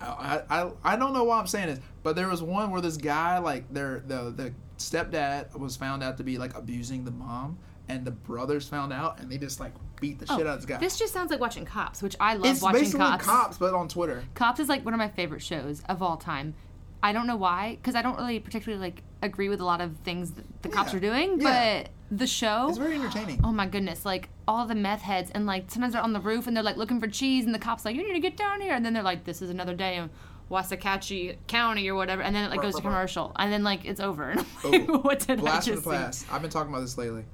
[0.00, 2.96] I, I I don't know why I'm saying this but there was one where this
[2.96, 7.58] guy like their the the stepdad was found out to be like abusing the mom
[7.88, 10.60] and the brothers found out and they just like beat the oh, shit out of
[10.60, 13.00] this guy Oh, This just sounds like watching Cops, which I love it's watching basically
[13.06, 13.24] Cops.
[13.24, 13.58] cops.
[13.58, 16.54] but on Twitter Cops is like one of my favorite shows of all time.
[17.02, 19.96] I don't know why, because I don't really particularly like agree with a lot of
[19.98, 20.96] things that the cops Yeah.
[20.96, 21.82] are doing, Yeah.
[21.84, 22.68] but the show.
[22.68, 24.04] it's very entertaining Oh my goodness!
[24.04, 26.76] Like all the meth heads, and like sometimes they're on the roof and they're like
[26.76, 28.92] looking for cheese, and the cops like, "You need to get down here," and then
[28.92, 30.10] they're like, "This is another day in
[30.50, 34.00] Wasakachi County or whatever," and then it like goes to commercial, and then like it's
[34.00, 34.30] over.
[34.30, 35.96] And I'm like, Oh, what did I Blast from just the see?
[35.96, 36.26] past.
[36.32, 37.24] I've been talking about this lately.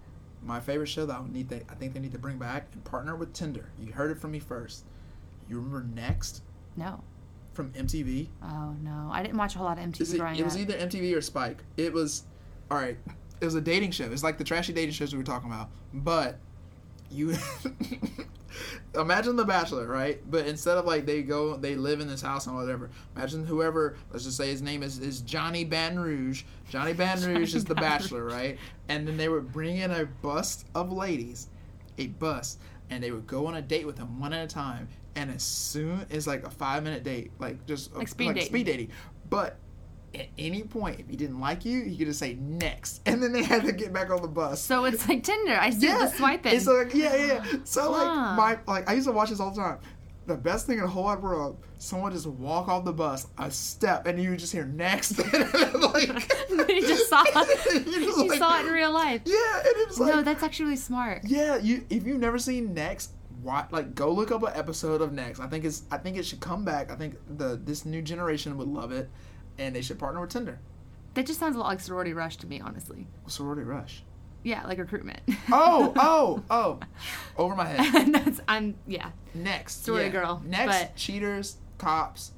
[0.44, 2.82] My favorite show that I need they, I think they need to bring back and
[2.84, 3.66] partner with Tinder.
[3.80, 4.84] You heard it from me first.
[5.48, 6.42] You remember Next
[6.76, 7.02] No.
[7.52, 8.28] from MTV?
[8.42, 10.60] Oh no, I didn't watch a whole lot of MTV it, growing it was up.
[10.60, 11.62] either MTV or Spike.
[11.76, 12.24] It was,
[12.70, 12.96] all right.
[13.40, 14.10] It was a dating show.
[14.10, 15.68] It's like the trashy dating shows we were talking about.
[15.92, 16.38] But
[17.10, 17.34] you
[18.94, 20.20] imagine The Bachelor, right?
[20.30, 22.90] But instead of like they go, they live in this house and whatever.
[23.16, 26.44] Imagine whoever, let's just say his name is, is Johnny Baton Rouge.
[26.68, 28.58] Johnny Baton Johnny Rouge is the Baton Bachelor, right?
[28.88, 31.48] And then they would bring in a bust of ladies,
[31.98, 32.58] a bus,
[32.90, 34.88] and they would go on a date with him one at a time.
[35.14, 38.46] And as soon as like a five minute date, like just Like speed dating.
[38.46, 38.90] speed dating,
[39.28, 39.58] but
[40.14, 43.32] at any point, if he didn't like you, he could just say next, and then
[43.32, 44.60] they had to get back on the bus.
[44.62, 45.56] so it's like Tinder.
[45.58, 46.54] I see the swiping.
[46.54, 47.26] It's like yeah, yeah.
[47.26, 47.58] yeah.
[47.64, 49.78] So like my like I used to watch this all the time.
[50.24, 53.50] The best thing in the whole wide world, someone just walk off the bus a
[53.50, 55.18] step, and you just hear next.
[55.34, 56.08] like
[56.50, 57.86] you just saw it.
[57.86, 59.22] You're just you like- saw it in real life.
[59.24, 61.22] Yeah, and it's like no, that's actually really smart.
[61.24, 61.56] yeah.
[61.56, 63.10] You if you've never seen Next,
[63.42, 65.40] why like go look up an episode of Next.
[65.40, 66.92] I think it's I think it should come back.
[66.92, 69.10] I think the this new generation would love it,
[69.58, 70.58] and they should partner with Tinder.
[71.14, 73.06] That just sounds a lot like sorority rush to me, honestly.
[73.26, 74.02] Sorority Rush.
[74.44, 75.20] Yeah, like recruitment.
[75.52, 76.80] Oh, oh, oh!
[77.36, 78.12] Over my head.
[78.12, 79.10] That's I'm yeah.
[79.34, 80.12] Next, Sorority yeah.
[80.12, 82.32] Girl, Next, but- cheaters, cops.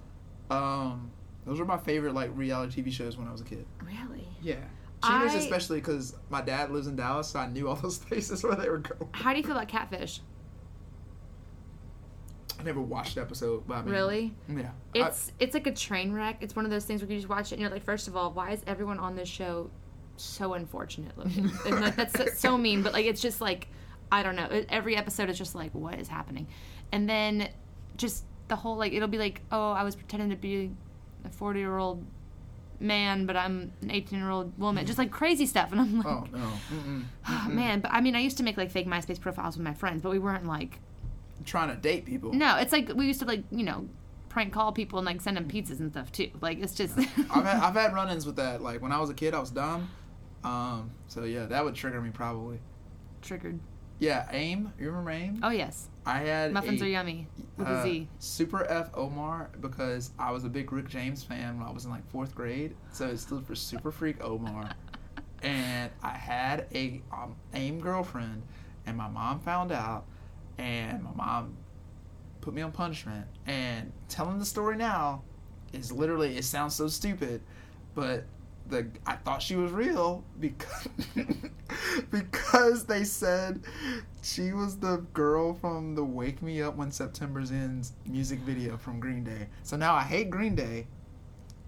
[0.51, 1.11] Um,
[1.47, 3.65] those were my favorite like reality TV shows when I was a kid.
[3.83, 4.29] Really?
[4.43, 4.57] Yeah.
[5.03, 8.43] Cheaters, I- especially because my dad lives in Dallas, so I knew all those places
[8.43, 9.09] where they were going.
[9.13, 10.21] How do you feel about catfish?
[12.59, 14.35] I never watched the episode, but I mean, Really?
[14.49, 14.71] Yeah.
[14.95, 16.39] It's it's like a train wreck.
[16.41, 18.17] It's one of those things where you just watch it and you're like, first of
[18.17, 19.71] all, why is everyone on this show
[20.17, 21.51] so unfortunate looking?
[21.81, 23.69] like, that's so, so mean, but like it's just like
[24.13, 24.65] I don't know.
[24.69, 26.47] Every episode is just like, what is happening?
[26.93, 27.49] And then
[27.97, 30.71] just the whole like it'll be like, oh, I was pretending to be
[31.25, 32.05] a 40 year old
[32.81, 34.87] man, but I'm an 18 year old woman.
[34.87, 36.53] Just like crazy stuff, and I'm oh, like, oh no.
[36.73, 37.05] Mm-mm.
[37.29, 37.81] oh, man.
[37.81, 40.11] But I mean, I used to make like fake MySpace profiles with my friends, but
[40.11, 40.79] we weren't like
[41.45, 42.33] trying to date people.
[42.33, 42.57] no.
[42.57, 43.89] It's like we used to like you know
[44.29, 46.31] prank call people and like send them pizzas and stuff too.
[46.41, 46.99] Like it's just.
[46.99, 48.63] I've had, I've had run-ins with that.
[48.63, 49.89] Like when I was a kid, I was dumb.
[50.43, 52.59] Um, so yeah, that would trigger me probably.
[53.23, 53.59] triggered.
[54.01, 54.73] Yeah, AIM.
[54.79, 55.41] You remember AIM?
[55.43, 58.09] Oh yes, I had muffins a, are yummy with uh, a Z.
[58.19, 61.91] Super F Omar because I was a big Rick James fan when I was in
[61.91, 62.75] like fourth grade.
[62.93, 64.69] So it stood for Super Freak Omar.
[65.43, 68.43] and I had a um, AIM girlfriend,
[68.87, 70.07] and my mom found out,
[70.59, 71.57] and my mom
[72.41, 73.27] put me on punishment.
[73.47, 75.23] And telling the story now
[75.73, 77.41] is literally it sounds so stupid,
[77.95, 78.25] but
[78.67, 80.89] the I thought she was real because
[82.11, 83.61] because they said
[84.23, 89.01] she was the girl from the "Wake Me Up When September's Ends" music video from
[89.01, 89.49] Green Day.
[89.63, 90.87] So now I hate Green Day,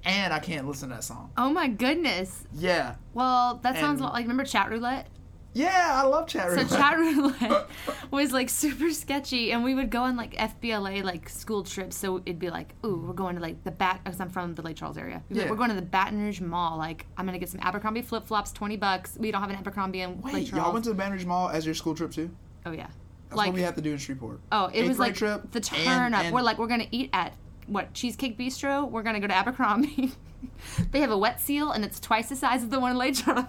[0.05, 1.31] and I can't listen to that song.
[1.37, 2.45] Oh my goodness.
[2.55, 5.09] Yeah, Well, that sounds And- like remember chat roulette.
[5.57, 6.69] Yeah, I love chat So roulette.
[6.69, 6.99] chat
[7.41, 7.67] roulette
[8.11, 11.97] was like super sketchy, and we would go on like FBLA like school trips.
[11.97, 14.63] So it'd be like, ooh, we're going to like the bat because I'm from the
[14.63, 15.23] Lake Charles area.
[15.29, 15.51] We'd be like, Yeah.
[15.51, 16.77] we're going to the Baton Rouge Mall.
[16.77, 19.17] Like I'm gonna get some Abercrombie flip flops, twenty bucks.
[19.19, 20.65] We don't have an Abercrombie in Lake Wait, Charles.
[20.65, 22.31] y'all went to the Baton Rouge Mall as your school trip too?
[22.67, 22.89] oh yeah,
[23.29, 24.41] That's like what we have to do in Shreveport.
[24.53, 26.25] Oh, it Eighth was grade like trip, the turn and- up.
[26.25, 27.33] and- We're like, we're gonna eat at
[27.67, 28.89] what Cheesecake Bistro.
[28.91, 30.13] We're gonna go to Abercrombie.
[30.93, 33.15] they have a wet seal, and it's twice the size of the one in Lake
[33.17, 33.47] Charles.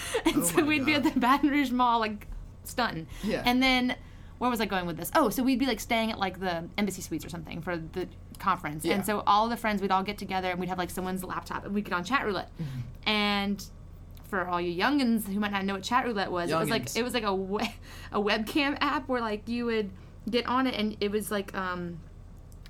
[0.24, 1.20] and Oh so we'd be at the God.
[1.42, 2.26] Baton Rouge Mall, like
[2.64, 3.06] stunting.
[3.22, 3.42] Yeah.
[3.44, 3.96] And then
[4.38, 5.10] where was I going with this?
[5.14, 8.08] Oh, so we'd be like staying at like the embassy suites or something for the
[8.38, 8.84] conference.
[8.84, 8.94] Yeah.
[8.94, 11.64] And so all the friends, we'd all get together and we'd have like someone's laptop
[11.64, 12.50] and we'd get on chat roulette.
[12.60, 13.08] Mm-hmm.
[13.08, 13.64] And
[14.28, 16.96] for all you youngins who might not know what chat roulette was, it was like
[16.96, 17.72] it was like a we-
[18.12, 19.90] a webcam app where like you would
[20.30, 21.98] get on it and it was like um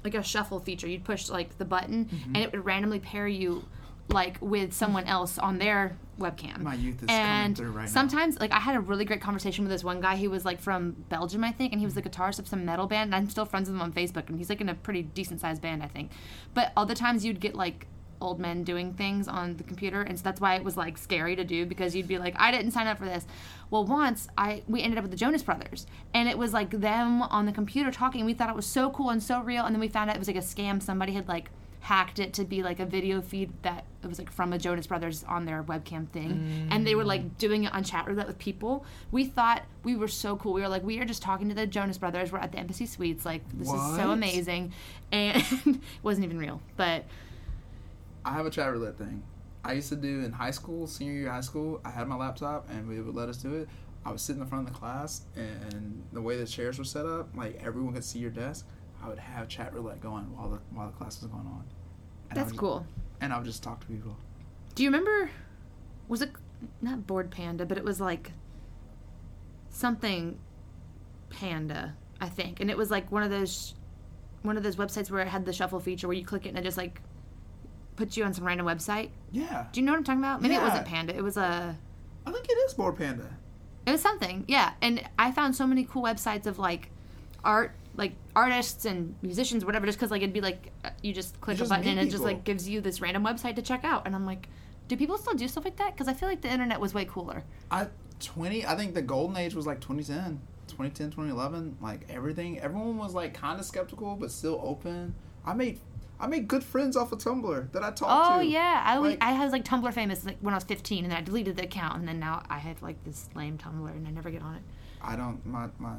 [0.05, 0.89] like a shuffle feature.
[0.89, 2.35] You'd push like the button Mm-hmm.
[2.35, 3.65] and it would randomly pair you
[4.13, 6.61] like with someone else on their webcam.
[6.61, 7.91] My youth is coming and through right now.
[7.91, 10.17] sometimes like I had a really great conversation with this one guy.
[10.17, 12.87] He was like from Belgium, I think, and he was the guitarist of some metal
[12.87, 13.09] band.
[13.09, 15.41] And I'm still friends with him on Facebook, and he's like in a pretty decent
[15.41, 16.13] sized band, I think.
[16.55, 17.87] But other times you'd get like
[18.23, 21.35] old men doing things on the computer and so that's why it was like scary
[21.35, 23.27] to do because you'd be like I didn't sign up for this.
[23.69, 27.23] Well, once I we ended up with the Jonas Brothers and it was like them
[27.23, 28.25] on the computer talking.
[28.25, 30.21] We thought it was so cool and so real and then we found out it
[30.21, 30.81] was like a scam.
[30.81, 31.51] Somebody had like
[31.83, 34.87] hacked it to be like a video feed that it was like from a Jonas
[34.87, 38.39] Brothers on their webcam thing, and they were like doing it on chat roulette with
[38.39, 38.85] people.
[39.11, 40.53] We thought we were so cool.
[40.53, 42.33] We were like, we are just talking to the Jonas Brothers.
[42.33, 43.25] We're at the Embassy Suites.
[43.25, 44.73] Like this is so amazing,
[45.13, 46.61] and it wasn't even real.
[46.77, 47.05] But
[48.25, 49.23] I have a chat roulette thing.
[49.65, 51.81] I used to do in high school, senior year of high school.
[51.85, 53.69] I had my laptop and we would let us do it.
[54.05, 56.85] I would sit in the front of the class, and the way the chairs were
[56.85, 58.67] set up, like everyone could see your desk.
[59.03, 61.65] I would have chat roulette going while the while the class was going on.
[62.31, 62.87] And that's cool.
[63.21, 64.17] And I would just talk to people.
[64.75, 65.31] Do you remember?
[66.09, 66.31] Was it
[66.81, 68.33] not Bored Panda, but it was like
[69.71, 70.39] something
[71.31, 73.75] Panda, I think, and it was like one of those
[74.43, 76.59] one of those websites where it had the shuffle feature where you click it and
[76.59, 77.01] it just like
[77.97, 79.11] puts you on some random website.
[79.31, 80.43] Yeah, Do you know what I'm talking about?
[80.43, 81.15] Maybe it wasn't Panda.
[81.17, 81.77] It was a.
[82.27, 83.29] I think it is Bored Panda.
[83.87, 84.75] It was something, yeah.
[84.81, 86.91] And I found so many cool websites of like
[87.45, 89.87] art, like artists and musicians, whatever.
[89.87, 92.23] Just because like it'd be like uh, you just click a button and it just
[92.25, 94.07] like gives you this random website to check out.
[94.07, 94.49] And I'm like,
[94.89, 95.93] do people still do stuff like that?
[95.93, 97.45] Because I feel like the internet was way cooler.
[97.71, 97.89] I
[98.21, 98.67] 20.
[98.67, 101.77] I think the golden age was like 2010, 2010, 2011.
[101.81, 105.15] Like everything, everyone was like kind of skeptical but still open.
[105.45, 105.81] I made
[106.21, 108.47] I made good friends off of Tumblr that I talked Oh to.
[108.47, 111.11] yeah, I was, Like- I was like Tumblr famous like when I was 15, and
[111.13, 114.07] then I deleted the account, and then now I have like this lame Tumblr, and
[114.07, 114.63] I never get on it.
[115.03, 115.95] I don't my my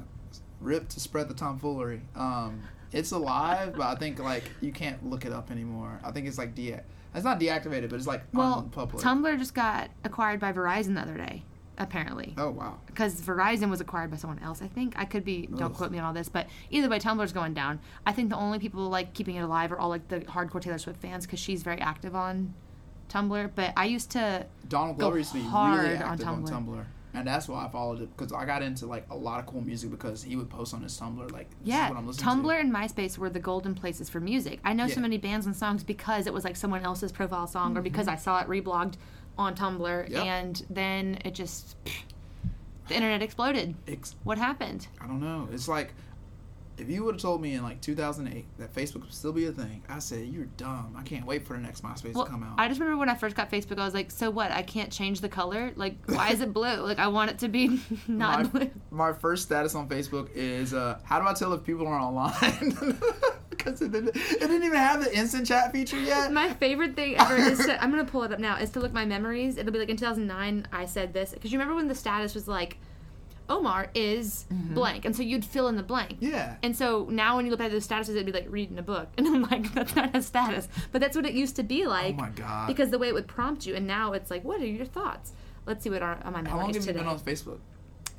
[0.63, 2.01] rip to spread the tomfoolery.
[2.15, 2.61] Um,
[2.91, 5.99] it's alive, but I think like you can't look it up anymore.
[6.03, 6.79] I think it's like de
[7.15, 9.01] it's not deactivated, but it's like Well, unpublic.
[9.01, 11.43] Tumblr just got acquired by Verizon the other day,
[11.77, 12.33] apparently.
[12.37, 12.79] Oh wow.
[12.87, 14.61] because Verizon was acquired by someone else.
[14.61, 15.47] I think I could be.
[15.47, 15.73] Don't Ugh.
[15.75, 17.79] quote me on all this, but either way, Tumblr's going down.
[18.05, 20.77] I think the only people like keeping it alive are all like the hardcore Taylor
[20.79, 22.53] Swift fans because she's very active on
[23.09, 23.51] Tumblr.
[23.53, 24.45] But I used to.
[24.67, 26.49] Donald Go Glover used to be hard really on active on Tumblr.
[26.49, 26.85] Tumblr.
[27.15, 29.61] And that's why I followed it because I got into like a lot of cool
[29.61, 32.59] music because he would post on his Tumblr like Yeah, what I'm listening Tumblr to.
[32.59, 34.59] and MySpace were the golden places for music.
[34.63, 37.77] I know so many bands and songs because it was like someone else's profile song
[37.77, 38.95] or because I saw it reblogged
[39.37, 40.11] on Tumblr, Mm-hmm.
[40.13, 40.25] Yep.
[40.25, 41.75] and then it just
[42.87, 43.75] the internet exploded.
[43.87, 44.87] Ex- What happened?
[44.99, 45.47] I don't know.
[45.51, 45.93] It's like
[46.77, 49.51] if you would have told me in like 2008 that Facebook would still be a
[49.51, 50.95] thing, I said you're dumb.
[50.97, 52.55] I can't wait for the next MySpace Well, to come out.
[52.59, 54.51] I just remember when I first got Facebook, I was like, "So what?
[54.51, 55.71] I can't change the color?
[55.75, 56.77] Like, why is it blue?
[56.81, 60.73] Like, I want it to be not my, blue." my first status on Facebook is
[60.73, 62.77] uh, how do I tell if people are online?
[63.49, 66.33] Because it, didn't- it didn't even have the instant chat feature yet.
[66.33, 68.91] My favorite thing ever is to I'm gonna pull it up now is to look
[68.91, 69.57] my memories.
[69.57, 72.47] It'll be like in 2009 I said this because you remember when the status was
[72.47, 72.77] like,
[73.49, 76.15] Omar is blank, and so you'd fill in the blank.
[76.15, 76.25] Mm-hmm.
[76.33, 76.55] yeah.
[76.63, 79.09] And so now when you look at the statuses, it'd be like reading a book,
[79.17, 82.15] and I'm like, that's not a status, but that's what it used to be like.
[82.15, 82.67] oh my god.
[82.67, 85.33] Because the way it would prompt you, and now it's like, what are your thoughts?
[85.65, 87.59] Let's see what are on my how long have you been on Facebook?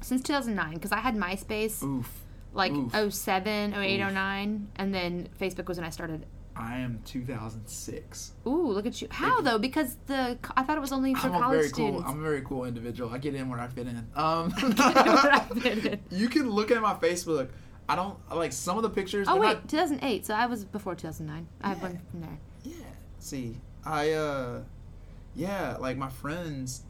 [0.01, 2.11] Since 2009, because I had MySpace Oof.
[2.53, 3.15] like Oof.
[3.15, 4.13] 07, 08, Oof.
[4.13, 6.27] 09, and then Facebook was when I started.
[6.57, 8.33] I am 2006.
[8.47, 9.09] Ooh, look at you!
[9.11, 9.59] How though?
[9.59, 12.03] Because the I thought it was only for I'm a college very students.
[12.03, 12.11] cool.
[12.13, 13.11] I'm a very cool individual.
[13.11, 14.07] I get in where I fit in.
[14.17, 16.01] Um, fit in.
[16.11, 17.49] you can look at my Facebook.
[17.89, 19.27] I don't like some of the pictures.
[19.29, 20.27] Oh wait, not- 2008.
[20.27, 21.47] So I was before 2009.
[21.61, 22.39] I have one from there.
[22.63, 22.73] yeah.
[23.19, 24.61] See, I uh,
[25.35, 26.83] yeah, like my friends.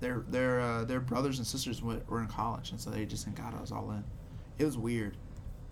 [0.00, 3.32] Their their uh, their brothers and sisters were, were in college, and so they just
[3.34, 4.02] got us all in.
[4.58, 5.16] It was weird,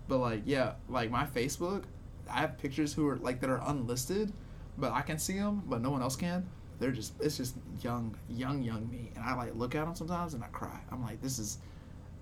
[0.07, 1.85] but like yeah, like my Facebook,
[2.31, 4.31] I have pictures who are like that are unlisted,
[4.77, 6.47] but I can see them, but no one else can.
[6.79, 10.33] They're just it's just young young young me, and I like look at them sometimes
[10.33, 10.79] and I cry.
[10.91, 11.57] I'm like, this is,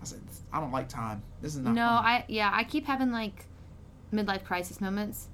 [0.02, 1.22] I said, I don't like time.
[1.42, 1.74] This is not.
[1.74, 2.06] No, fun.
[2.06, 3.46] I yeah, I keep having like
[4.14, 5.28] midlife crisis moments.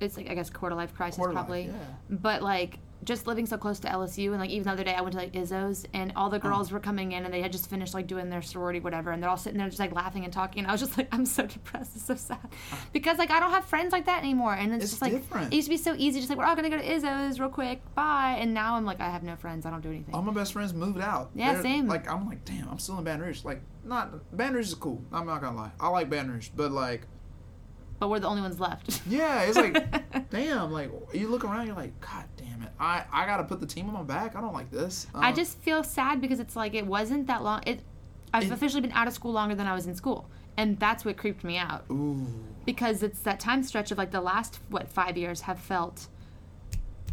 [0.00, 1.62] It's like I guess quarter life crisis Quarter life, probably.
[1.66, 1.72] yeah.
[2.08, 5.00] But like just living so close to LSU and like even the other day I
[5.00, 6.40] went to like Izzo's and all the oh.
[6.40, 9.22] girls were coming in and they had just finished like doing their sorority whatever and
[9.22, 11.26] they're all sitting there just like laughing and talking and I was just like I'm
[11.26, 12.38] so depressed it's so sad
[12.92, 15.52] because like I don't have friends like that anymore and it's, It's just like different.
[15.52, 17.48] it used to be so easy just like we're all gonna go to Izzo's real
[17.48, 20.22] quick bye and now I'm like I have no friends I don't do anything All
[20.22, 21.30] my best friends moved out.
[21.34, 21.86] Yeah, They're- same.
[21.86, 23.44] Like I'm like, damn, I'm still in Baton Rouge.
[23.44, 25.02] Like, not Baton Rouge is cool.
[25.12, 25.72] I'm not gonna lie.
[25.80, 27.06] I like Baton Rouge, but like,
[28.02, 30.72] but we're the only ones left yeah, it's like, damn.
[30.72, 32.70] Like, you look around, you're like, god damn it.
[32.80, 34.34] I I gotta put the team on my back.
[34.34, 35.06] I don't like this.
[35.14, 37.62] I Um, just feel sad because it's like it wasn't that long.
[37.64, 37.78] It,
[38.34, 41.04] I've It- officially been out of school longer than I was in school, and that's
[41.04, 42.26] what creeped me out Ooh.
[42.64, 46.08] because it's that time stretch of like the last what five years have felt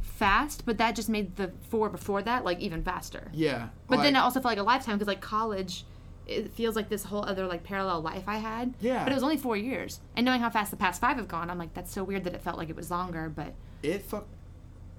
[0.01, 3.29] fast, but that just made the four before that like even faster.
[3.31, 3.69] Yeah.
[3.87, 5.85] But then it also felt like a lifetime because like college,
[6.29, 8.73] it feels like this whole other like parallel life I had.
[8.79, 9.03] Yeah.
[9.03, 11.49] But it was only four years, and knowing how fast the past five have gone,
[11.49, 13.53] I'm like that's so weird that it felt like it was longer, but
[13.83, 14.27] it fuck.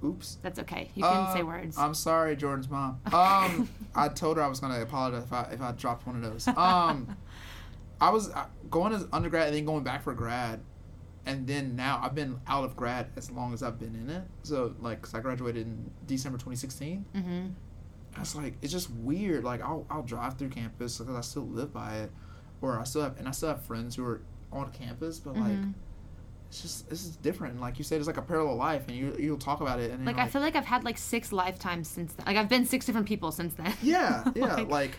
[0.03, 0.39] Oops.
[0.43, 0.91] that's okay.
[0.95, 1.77] You can Uh, say words.
[1.77, 3.01] I'm sorry, Jordan's mom.
[3.13, 6.23] Um, I told her I was gonna apologize if I if I dropped one of
[6.23, 6.49] those.
[6.49, 7.17] Um,
[8.01, 10.61] I was uh, going as undergrad and then going back for grad,
[11.27, 14.23] and then now I've been out of grad as long as I've been in it.
[14.43, 17.05] So like, cause I graduated in December 2016.
[17.15, 17.47] mm-hmm.
[18.19, 19.45] It's like it's just weird.
[19.45, 22.11] Like I'll I'll drive through campus because I still live by it,
[22.61, 24.21] or I still have and I still have friends who are
[24.53, 25.53] on campus, but like.
[25.53, 25.75] Mhm.
[26.49, 27.61] It's just this is different.
[27.61, 30.05] Like you said, it's like a parallel life, and you you'll talk about it, and
[30.05, 32.27] Like you're I feel like I've had like six lifetimes since then.
[32.27, 33.73] Like I've been six different people since then.
[33.83, 34.57] Yeah, yeah.
[34.57, 34.97] Like- like,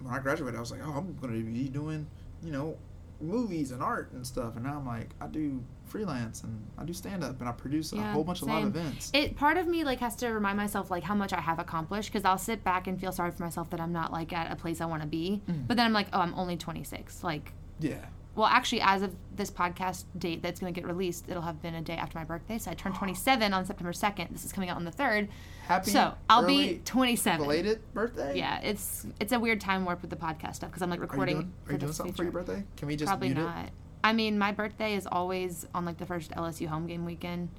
[0.00, 2.06] when I graduated, I was like, oh, I'm going to be doing,
[2.42, 2.74] you know,
[3.20, 4.56] movies and art and stuff.
[4.56, 7.92] And now I'm like, I do freelance and I do stand up and I produce
[7.92, 9.10] a whole bunch of live events.
[9.12, 12.12] It part of me like has to remind myself like how much I have accomplished
[12.12, 14.56] because I'll sit back and feel sorry for myself that I'm not like at a
[14.56, 15.42] place I want to be.
[15.48, 15.66] Mm.
[15.66, 17.24] But then I'm like, oh, I'm only 26.
[17.24, 18.06] Like, yeah.
[18.34, 21.74] well, actually, as of this podcast date that's going to get released, it'll have been
[21.74, 22.58] a day after my birthday.
[22.58, 24.30] So I turned 27 on September 2nd.
[24.30, 25.28] This is coming out on the 3rd.
[25.70, 27.40] Happy so I'll be 27.
[27.40, 28.36] belated birthday.
[28.36, 31.04] Yeah, it's it's a weird time warp with the podcast stuff because I'm like Are
[31.04, 31.34] you recording.
[31.36, 32.64] doing, are you doing something for your birthday?
[32.76, 33.66] Can we just Probably not.
[33.66, 33.70] it?
[34.02, 37.50] I mean, my birthday is always on like the first LSU home game weekend.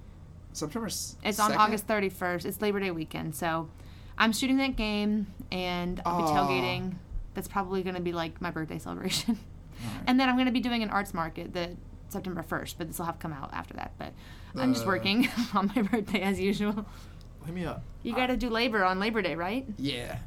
[0.51, 0.87] September.
[1.23, 2.45] It's on August 31st.
[2.45, 3.69] It's Labor Day weekend, so
[4.17, 6.95] I'm shooting that game and I'll be tailgating.
[7.33, 9.39] That's probably going to be like my birthday celebration.
[9.85, 10.03] Alright.
[10.05, 11.77] And then I'm going to be doing an arts market the
[12.09, 13.93] September 1st, but this will have come out after that.
[13.97, 14.11] But
[14.55, 16.85] I'm just Uh, working on my birthday as usual.
[17.45, 17.83] Hit me up.
[18.03, 19.65] You got to do labor on Labor Day, right?
[19.77, 20.17] Yeah.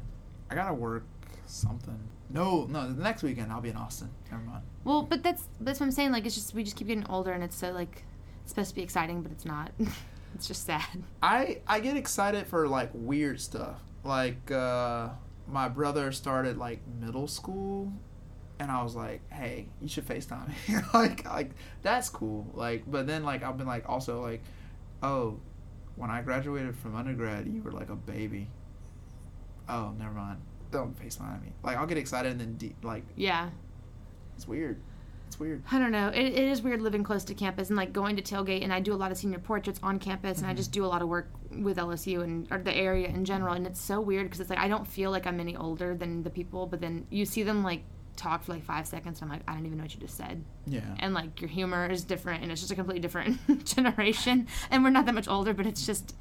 [0.49, 1.03] I gotta work
[1.45, 1.99] something.
[2.29, 2.91] No, no.
[2.91, 4.09] The next weekend I'll be in Austin.
[4.31, 4.63] Never mind.
[4.83, 6.11] Well, but that's that's what I'm saying.
[6.11, 8.03] Like, it's just we just keep getting older, and it's so like
[8.43, 9.71] it's supposed to be exciting, but it's not.
[10.35, 11.03] it's just sad.
[11.21, 13.81] I I get excited for like weird stuff.
[14.03, 15.09] Like uh
[15.47, 17.91] my brother started like middle school,
[18.59, 20.75] and I was like, hey, you should Facetime me.
[20.93, 21.51] like like
[21.81, 22.51] that's cool.
[22.53, 24.43] Like, but then like I've been like also like,
[25.01, 25.39] oh,
[25.95, 28.47] when I graduated from undergrad, you were like a baby.
[29.67, 30.41] Oh, never mind.
[30.71, 31.53] Don't face FaceTime me.
[31.63, 33.49] Like I'll get excited and then de- like Yeah.
[34.35, 34.81] it's weird.
[35.27, 35.63] It's weird.
[35.71, 36.09] I don't know.
[36.09, 38.63] It, it is weird living close to campus and like going to tailgate.
[38.63, 40.57] And I do a lot of senior portraits on campus, and I mm-hmm.
[40.57, 43.53] just do a lot of work with LSU and or the area in general.
[43.53, 46.23] And it's so weird because it's like I don't feel like I'm any older than
[46.23, 47.83] the people, but then you see them like
[48.15, 50.17] talk for like five seconds, and I'm like, I don't even know what you just
[50.17, 50.43] said.
[50.65, 50.81] Yeah.
[50.99, 54.47] And like your humor is different, and it's just a completely different generation.
[54.71, 56.15] And we're not that much older, but it's just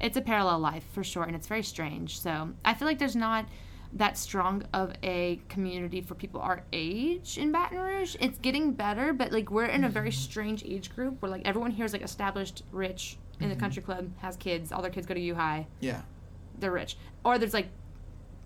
[0.00, 2.20] it's a parallel life for sure, and it's very strange.
[2.20, 3.46] So I feel like there's not
[3.92, 8.16] that strong of a community for people our age in Baton Rouge.
[8.20, 10.20] It's getting better, but like we're in a very mm-hmm.
[10.20, 13.60] strange age group where like everyone here is like established, rich in the mm-hmm.
[13.60, 16.02] country club, has kids, all their kids go to U High, Yeah.
[16.58, 16.96] they're rich.
[17.24, 17.68] Or there's like,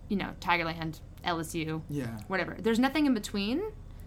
[0.08, 2.06] you know, Tigerland, LSU, Yeah.
[2.28, 2.56] whatever.
[2.58, 3.62] There's nothing in between.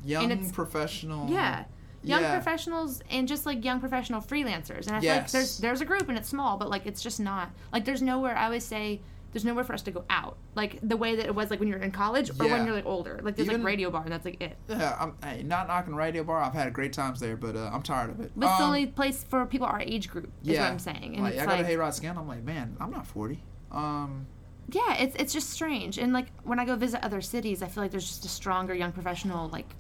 [0.05, 1.30] Young it's- professional.
[1.30, 1.65] Yeah.
[2.03, 2.36] Young Yeah.
[2.36, 4.88] professionals and just like young professional freelancers.
[4.88, 7.20] And I feel like there's there's a group and it's small, but like it's just
[7.20, 9.01] not like there's nowhere I always say
[9.34, 10.38] there's nowhere for us to go out.
[10.55, 12.53] Like the way that it was like when you're in college or Yeah.
[12.53, 13.20] when you're like older.
[13.22, 14.55] Like there's Even- like radio bar and that's like it.
[14.70, 16.41] Yeah, I'm hey, not knocking radio bar.
[16.41, 18.32] I've had great times there, but uh, I'm tired of it.
[18.36, 20.80] But it's the Um, only place for people our age group is yeah, what I'm
[20.80, 21.15] saying.
[21.15, 22.18] And like, I got like a Hayrod scan.
[22.18, 23.43] I'm like, man, I'm not 40.
[23.72, 24.28] Um,
[24.70, 25.97] yeah, it's it's just strange.
[25.97, 28.74] And like when I go visit other cities, I feel like there's just a stronger
[28.74, 29.76] young professional like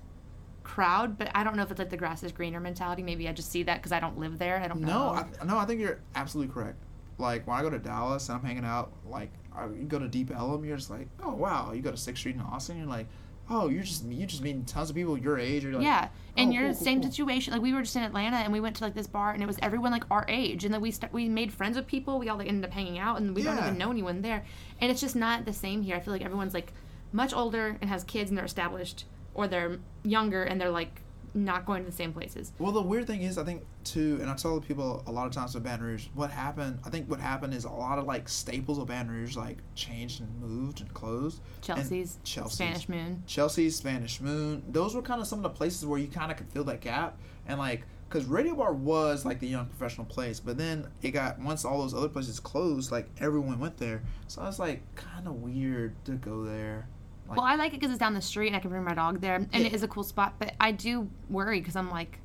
[0.63, 3.03] crowd, but I don't know if it's like the grass is greener mentality.
[3.03, 4.59] Maybe I just see that because I don't live there.
[4.59, 5.13] I don't know.
[5.13, 6.77] no, I, no, I think you're absolutely correct.
[7.17, 10.07] Like when I go to Dallas and I'm hanging out, like I, you go to
[10.07, 11.71] Deep Ellum, you're just like, oh wow.
[11.73, 13.07] You go to Sixth Street in Austin, you're like,
[13.49, 15.63] oh, you're just you just meeting tons of people your age.
[15.63, 17.09] You're like, yeah, oh, and oh, you're cool, same cool.
[17.09, 17.53] situation.
[17.53, 19.45] Like we were just in Atlanta, and we went to like this bar, and it
[19.45, 22.19] was everyone like our age, and then we st- we made friends with people.
[22.19, 24.45] We all like ended up hanging out, and we don't even know anyone there.
[24.81, 25.95] And it's just not the same here.
[25.95, 26.73] I feel like everyone's like
[27.11, 31.01] much older and has kids, and they're established, or they're younger and they're like
[31.33, 32.51] not going to the same places.
[32.59, 35.33] Well, the weird thing is, I think too, and I tell people a lot of
[35.33, 36.79] times with Baton Rouge, what happened?
[36.85, 40.21] I think what happened is a lot of like staples of Baton Rouge like changed
[40.21, 41.41] and moved and closed.
[41.55, 42.57] And Chelsea's, Chelsea's.
[42.57, 43.23] Spanish Moon.
[43.27, 44.63] Chelsea, Spanish Moon.
[44.69, 46.81] Those were kind of some of the places where you kind of could fill that
[46.81, 47.17] gap,
[47.47, 51.39] and like, cause Radio Bar was like the young professional place, but then it got
[51.39, 54.01] once all those other places closed, like everyone went there.
[54.27, 56.87] So I was like, kind of weird to go there.
[57.27, 58.93] Like, Well, I like it because it's down the street and I can bring my
[58.93, 60.35] dog there, and it is a cool spot.
[60.39, 62.19] But I do worry because I'm like,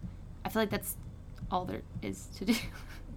[0.45, 0.97] I feel like that's
[1.51, 2.55] all there is to do.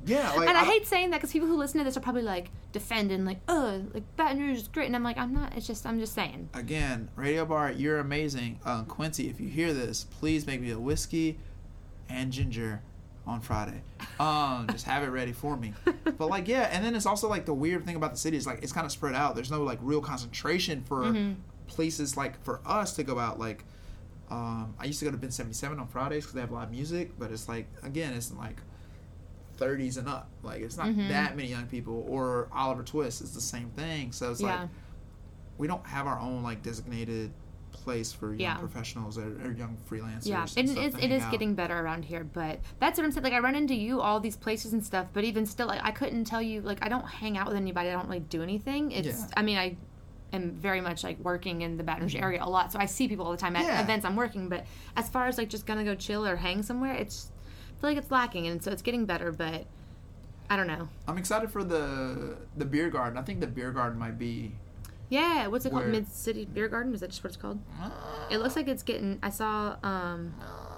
[0.05, 2.01] yeah, like and I, I- hate saying that because people who listen to this are
[2.01, 5.55] probably like defending, like, oh, like Baton Rouge is great, and I'm like, I'm not.
[5.55, 6.49] It's just, I'm just saying.
[6.53, 8.59] again, Radio Bar, you're amazing.
[8.65, 11.37] Uh, Quincy, if you hear this, please make me a whiskey
[12.09, 12.81] and ginger
[13.25, 13.81] on Friday.
[14.19, 15.73] Um, just have it ready for me.
[16.17, 18.45] But like, yeah, and then it's also like the weird thing about the city is
[18.47, 19.33] like it's kind of spread out.
[19.35, 21.33] There's no like real concentration for Mm-hmm.
[21.75, 23.37] Places like for us to go out.
[23.37, 23.65] Like,
[24.31, 27.11] um, I used to go to Bin 77 on Fridays because they have live music,
[27.19, 28.61] but it's like again, it's like
[29.57, 30.29] 30s and up.
[30.41, 31.09] Like it's not Mhm.
[31.09, 32.05] that many young people.
[32.07, 34.11] Or Olive or Twist is the same thing.
[34.13, 34.61] So it's Yeah.
[34.61, 34.69] like
[35.57, 37.31] we don't have our own like designated
[37.71, 38.55] place for young Yeah.
[38.57, 40.27] professionals or, or young freelancers.
[40.27, 40.95] Yeah, it is.
[40.95, 41.31] It is out.
[41.31, 43.23] getting better around here, but that's what I'm saying.
[43.25, 45.91] Like I run into you all these places and stuff, but even still, like I
[45.91, 46.61] couldn't tell you.
[46.61, 47.89] Like I don't hang out with anybody.
[47.89, 48.91] I don't really do anything.
[48.91, 49.07] It's.
[49.19, 49.27] Yeah.
[49.35, 49.75] I mean, I
[50.35, 53.07] am very much like working in the Baton Rouge area a lot, so I see
[53.07, 53.81] people all the time at Yeah.
[53.81, 54.47] events I'm working.
[54.49, 54.65] But
[54.95, 57.31] as far as like just gonna go chill or hang somewhere, it's.
[57.77, 59.65] I feel like it's lacking, and so it's getting better, but
[60.49, 60.87] I don't know.
[61.07, 63.17] I'm excited for the the beer garden.
[63.17, 64.53] I think the beer garden might be.
[65.09, 65.85] Yeah, what's it called?
[65.87, 66.93] Mid City Beer Garden?
[66.95, 67.59] Is that just what it's called?
[68.31, 69.19] It looks like it's getting.
[69.21, 70.33] I saw um,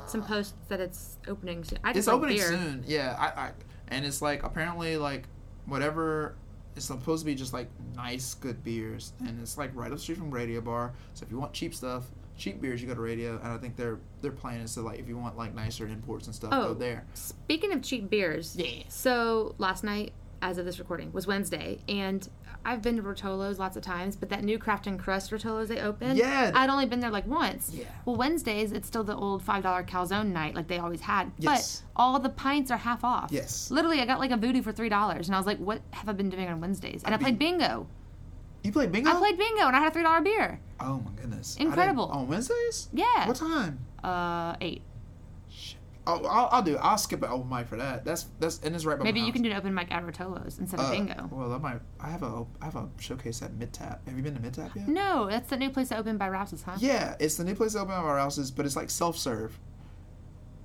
[0.06, 1.80] some posts that it's opening soon.
[1.82, 2.48] I just It's like opening beer.
[2.50, 2.84] soon.
[2.86, 3.52] Yeah, I, I
[3.88, 5.28] and it's like apparently like
[5.66, 6.36] whatever.
[6.78, 10.02] It's supposed to be just like nice, good beers, and it's like right up the
[10.02, 10.94] street from Radio Bar.
[11.16, 12.06] So if you want cheap stuff,
[12.38, 13.40] cheap beers, you go to Radio.
[13.44, 16.28] And I think their their plan is to like if you want like nicer imports
[16.28, 16.70] and stuff, Oh.
[16.70, 17.06] go there.
[17.16, 18.84] Speaking of cheap beers, Yeah.
[18.90, 22.28] So last night, as of this recording, was Wednesday, and
[22.66, 25.80] I've been to Rotolo's lots of times, but that new Craft and Crust Rotolo's they
[25.80, 26.52] opened, Yeah.
[26.54, 27.72] I'd only been there like once.
[27.74, 27.86] Yeah.
[28.06, 31.84] Well, Wednesdays it's still the old five dollar calzone night like they always had, Yes.
[31.96, 33.30] but all the pints are half off.
[33.32, 33.72] Yes.
[33.72, 36.10] Literally, I got like a voodoo for three dollars, and I was like, "What have
[36.10, 37.88] I been doing on Wednesdays?" And I, I played mean- bingo.
[38.64, 39.10] You played bingo?
[39.12, 40.60] I played bingo, and I had a three dollar beer.
[40.80, 41.56] Oh my goodness!
[41.58, 42.06] Incredible.
[42.06, 42.90] On Wednesdays?
[42.92, 43.28] Yeah.
[43.28, 43.80] What time?
[44.04, 44.82] Uh, eight.
[46.08, 46.76] Oh, I'll, I'll do.
[46.76, 46.80] it.
[46.82, 48.06] I'll skip an open mic for that.
[48.06, 49.34] That's that's and it's right by Maybe you house.
[49.34, 51.30] can do an open mic at Rotolo's instead of Uh, bingo.
[51.32, 51.80] Well, I might.
[52.00, 54.08] I have a I have a showcase at Mid Tap.
[54.08, 54.88] Have you been to Mid Tap yet?
[54.88, 56.76] No, that's the new place that opened by Rouse's, huh?
[56.80, 59.60] Yeah, it's the new place open at our houses, but it's like self serve.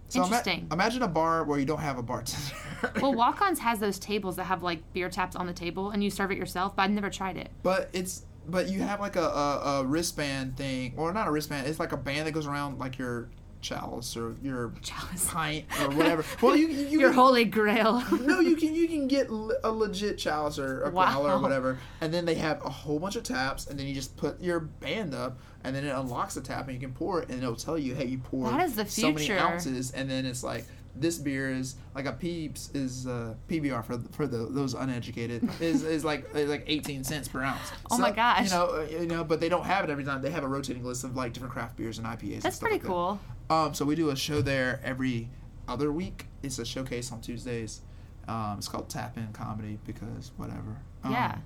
[0.08, 0.68] So ima- Interesting.
[0.70, 2.54] imagine a bar where you don't have a bartender.
[3.00, 6.10] Well, Walk-Ons has those tables that have like beer taps on the table, and you
[6.10, 6.76] serve it yourself.
[6.76, 7.50] But I've never tried it.
[7.62, 11.66] but it's but you have like a, a, a wristband thing, or not a wristband.
[11.66, 13.30] It's like a band that goes around like your
[13.62, 15.30] chalice or your Chalice.
[15.30, 16.24] pint or whatever.
[16.42, 18.02] well, you you Your can- holy grail.
[18.20, 21.12] no, you can you can get a legit chalice or a Wow.
[21.12, 23.94] growler or whatever, and then they have a whole bunch of taps, and then you
[23.94, 27.22] just put your band up, and then it unlocks the tap, and you can pour
[27.22, 29.20] it, and it'll tell you, hey, you pour That is the future.
[29.22, 33.34] so many ounces, and then it's like this beer is like a Peeps is uh,
[33.48, 37.72] PBR for for the, those uneducated is is like is like eighteen cents per ounce.
[37.90, 38.50] Oh my gosh.
[38.50, 40.20] You know, uh, you know, but they don't have it every time.
[40.22, 42.34] They have a rotating list of like different craft beers and IPAs.
[42.34, 42.88] and That's stuff pretty like that.
[42.88, 43.20] cool.
[43.50, 45.28] Um, so we do a show there every
[45.68, 46.26] other week.
[46.42, 47.80] It's a showcase on Tuesdays.
[48.28, 50.76] Um, it's called Tap In Comedy because whatever.
[51.04, 51.38] Um, Yeah.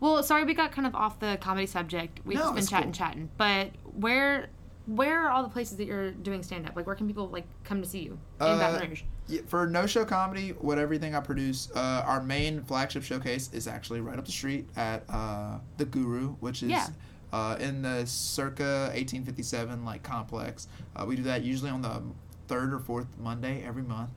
[0.00, 2.20] Well, sorry we got kind of off the comedy subject.
[2.24, 2.92] We've No, just been chatting, cool.
[2.92, 3.30] chatting.
[3.36, 4.48] But where
[4.88, 6.74] where are all the places that you're doing stand up?
[6.74, 9.02] Like where can people like come to see you in Uh, Baton Rouge?
[9.28, 13.68] Yeah, for no show comedy, what everything I produce, uh, our main flagship showcase is
[13.68, 16.86] actually right up the street at uh, the Guru, which is Yeah.
[17.34, 20.68] uh, in the circa 1857 like complex.
[20.96, 22.02] Uh, we do that usually on the
[22.48, 24.10] third or fourth Monday every month.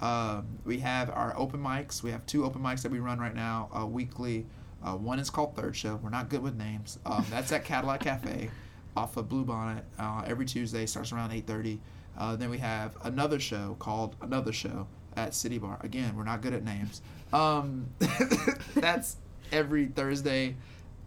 [0.00, 2.02] Um, we have our open mics.
[2.02, 4.46] We have two open mics that we run right now uh, weekly.
[4.84, 5.96] Uh, one is called Third Show.
[6.02, 6.98] We're not good with names.
[7.06, 8.50] Um, that's at Cadillac Cafe
[8.96, 10.86] off of Blue Bonnet uh, every Tuesday.
[10.86, 11.78] Starts around 8:30.
[12.18, 14.86] Uh, then we have another show called Another Show
[15.16, 15.78] at City Bar.
[15.82, 17.00] Again, we're not good at names.
[17.32, 17.86] Um,
[18.74, 19.16] that's
[19.50, 20.56] every Thursday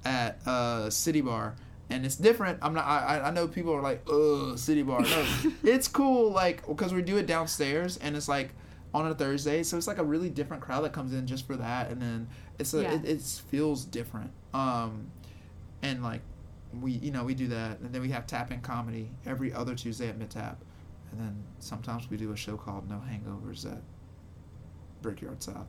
[0.03, 1.55] at uh, City Bar.
[1.89, 2.57] And it's different.
[2.63, 2.85] I'm not.
[2.85, 5.25] I, I- I know people are like, "Ugh, City Bar." No,
[5.63, 6.31] it's cool.
[6.31, 8.49] Like because we do it downstairs, and it's like
[8.91, 11.55] on a Thursday, so it's like a really different crowd that comes in just for
[11.57, 12.27] that, and then
[12.57, 12.93] it's a, Yeah.
[12.95, 14.31] it, it feels different.
[14.53, 15.11] Um,
[15.83, 16.21] and like
[16.81, 19.75] we, you know, we do that, and then we have tap in comedy every other
[19.75, 20.63] Tuesday at Mid Tap,
[21.11, 23.81] and then sometimes we do a show called No Hangovers at
[25.01, 25.67] Brickyard South.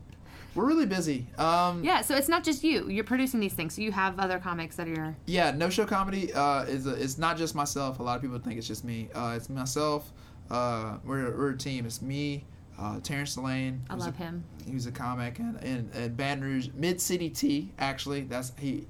[0.54, 1.26] We're really busy.
[1.38, 2.88] Um, Yeah, so it's not just you.
[2.88, 3.74] You're producing these things.
[3.74, 7.18] So you have other comics that are yeah, no show comedy uh, is a, it's
[7.18, 8.00] not just myself.
[8.00, 9.08] A lot of people think it's just me.
[9.14, 10.12] Uh, it's myself.
[10.50, 11.84] Uh, we're, we're a team.
[11.84, 12.44] It's me,
[12.78, 13.82] uh, Terrence Delane.
[13.90, 14.44] I love a, him.
[14.66, 17.72] He was a comic and and, and Baton Rouge Mid City T.
[17.78, 18.86] Actually, that's he.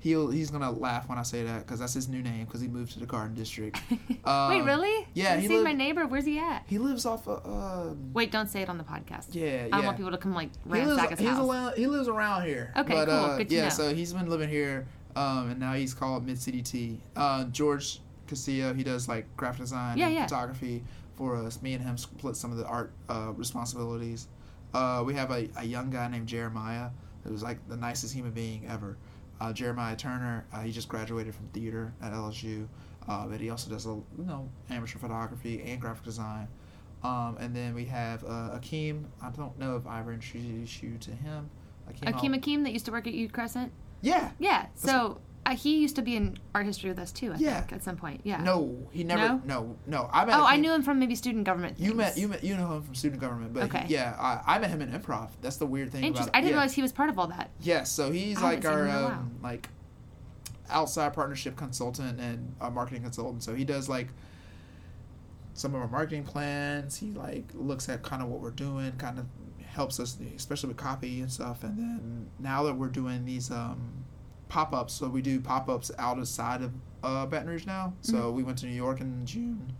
[0.00, 2.68] He'll, he's gonna laugh when I say that because that's his new name because he
[2.68, 3.78] moved to the Garden District.
[3.90, 5.06] Wait, Um, really?
[5.12, 6.06] yeah, He's he seen my neighbor.
[6.06, 6.64] Where's he at?
[6.66, 7.42] He lives off of.
[7.44, 9.26] Uh, Wait, don't say it on the podcast.
[9.32, 9.84] yeah, I don't yeah.
[9.86, 11.48] want people to come like he lives, ransack his he's house.
[11.50, 12.72] around, he lives around here.
[12.78, 13.14] Okay, but, cool.
[13.14, 13.68] Uh, Good to yeah, know.
[13.68, 14.86] so he's been living here,
[15.16, 16.98] um, and now he's called Mid City T.
[17.14, 20.24] Uh, George Castillo, he does like graphic design Yeah, and yeah.
[20.24, 20.82] photography
[21.14, 21.60] for us.
[21.60, 24.28] Me and him split some of the art uh, responsibilities.
[24.72, 26.88] Uh, we have a, a young guy named Jeremiah
[27.24, 28.96] who's like the nicest human being ever.
[29.40, 32.66] Uh, Jeremiah Turner, uh, he just graduated from theater at LSU,
[33.08, 36.46] uh, but he also does a you know amateur photography and graphic design.
[37.02, 39.04] Um, and then we have uh, Akeem.
[39.22, 41.48] I don't know if I ever introduced you to him.
[41.90, 43.72] Akeem, Akeem Akeem that used to work at U Crescent.
[44.02, 44.30] Yeah.
[44.38, 44.66] Yeah.
[44.74, 47.32] So uh, he used to be in art history with us too.
[47.32, 47.60] I Yeah.
[47.60, 48.20] think at some point.
[48.24, 48.42] Yeah.
[48.42, 49.28] No, he never.
[49.28, 49.42] No?
[49.44, 50.10] No, no.
[50.12, 50.38] I met.
[50.38, 51.78] Oh, I knew him from maybe student government.
[51.80, 54.58] You met you met you know him from student government, but he- yeah, I, I
[54.58, 55.30] met him in improv.
[55.40, 56.28] That's the weird thing Interesting.
[56.28, 56.36] about.
[56.36, 56.56] I didn't yeah.
[56.56, 57.50] realize he was part of all that.
[57.60, 59.68] Yes, so he's I like our him um, like
[60.68, 63.42] outside partnership consultant and a marketing consultant.
[63.42, 64.08] So he does like
[65.54, 66.96] some of our marketing plans.
[66.96, 69.26] He like looks at kind of what we're doing, kind of
[69.66, 71.64] helps us, especially with copy and stuff.
[71.64, 74.04] And then now that we're doing these um,
[74.50, 76.72] pop ups, so we do pop ups out of side of
[77.02, 77.94] uh, Baton Rouge now.
[78.02, 78.36] So Mm-hmm.
[78.36, 79.72] we went to New York in June.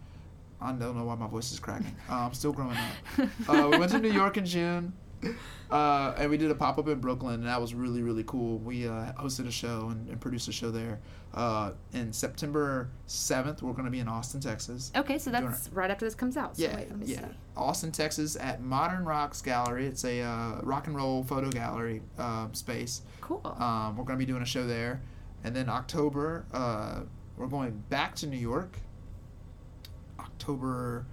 [0.62, 1.94] I don't know why my voice is cracking.
[2.08, 3.28] Uh, I'm still growing up.
[3.48, 4.92] Uh, we went to New York in June,
[5.70, 8.58] uh, and we did a pop up in Brooklyn, and that was really really cool.
[8.58, 11.00] We uh, hosted a show and, and produced a show there.
[11.32, 14.90] Uh, in September seventh, we're going to be in Austin, Texas.
[14.96, 16.56] Okay, so that's right after this comes out.
[16.56, 17.20] So Yeah, wait, let me yeah.
[17.20, 17.34] see.
[17.56, 19.86] Austin, Texas, at Modern Rocks Gallery.
[19.86, 23.02] It's a uh, rock and roll photo gallery um, space.
[23.20, 23.40] Cool.
[23.44, 25.00] Um, we're going to be doing a show there,
[25.44, 27.02] and then October, uh,
[27.36, 28.78] we're going back to New York.
[30.18, 31.06] October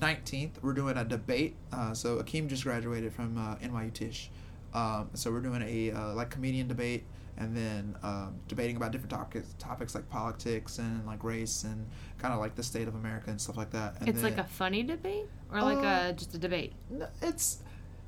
[0.00, 1.56] 19th, we're doing a debate.
[1.72, 4.30] Uh, so Akeem just graduated from uh, NYU Tisch.
[4.72, 7.04] Um, so we're doing a uh, like comedian debate
[7.36, 11.86] and then um, debating about different topics, topics like politics and like race and
[12.18, 13.96] kind of like the state of America and stuff like that.
[14.00, 16.72] And it's like a funny debate or like Uh, a just a debate.
[17.22, 17.58] it's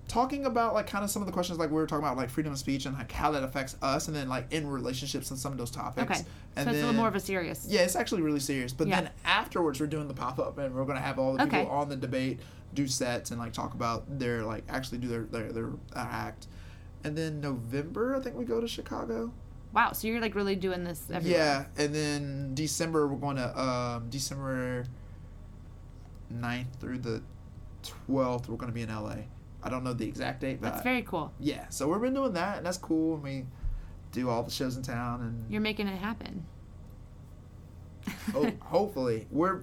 [0.08, 2.30] talking about like kind of some of the questions like we were talking about like
[2.30, 5.38] freedom of speech and like how that affects us and then like in relationships and
[5.38, 6.10] some of those topics.
[6.10, 6.26] Okay, so
[6.56, 7.66] And it's a little more of a serious.
[7.68, 8.72] yeah, it's actually really serious.
[8.72, 9.00] But Yeah.
[9.02, 11.88] then afterwards, we're doing the pop up, and we're gonna have all the people on
[11.88, 12.40] the debate
[12.74, 16.46] do sets and like talk about their like actually do their their, their uh, act.
[17.04, 19.32] And then November, I think we go to Chicago.
[19.72, 21.38] Wow, so you're like really doing this everywhere.
[21.76, 24.84] Yeah, and then December we're going to um, December
[26.32, 27.22] 9th through the
[27.82, 28.48] twelfth.
[28.48, 29.16] We're gonna be in LA.
[29.66, 31.32] I don't know the exact date, but That's very cool.
[31.40, 31.68] yeah.
[31.70, 33.14] So we've been doing that, and that's cool.
[33.14, 33.44] And we
[34.12, 36.46] do all the shows in town and You're making it happen.
[38.32, 39.60] ho- hopefully we're.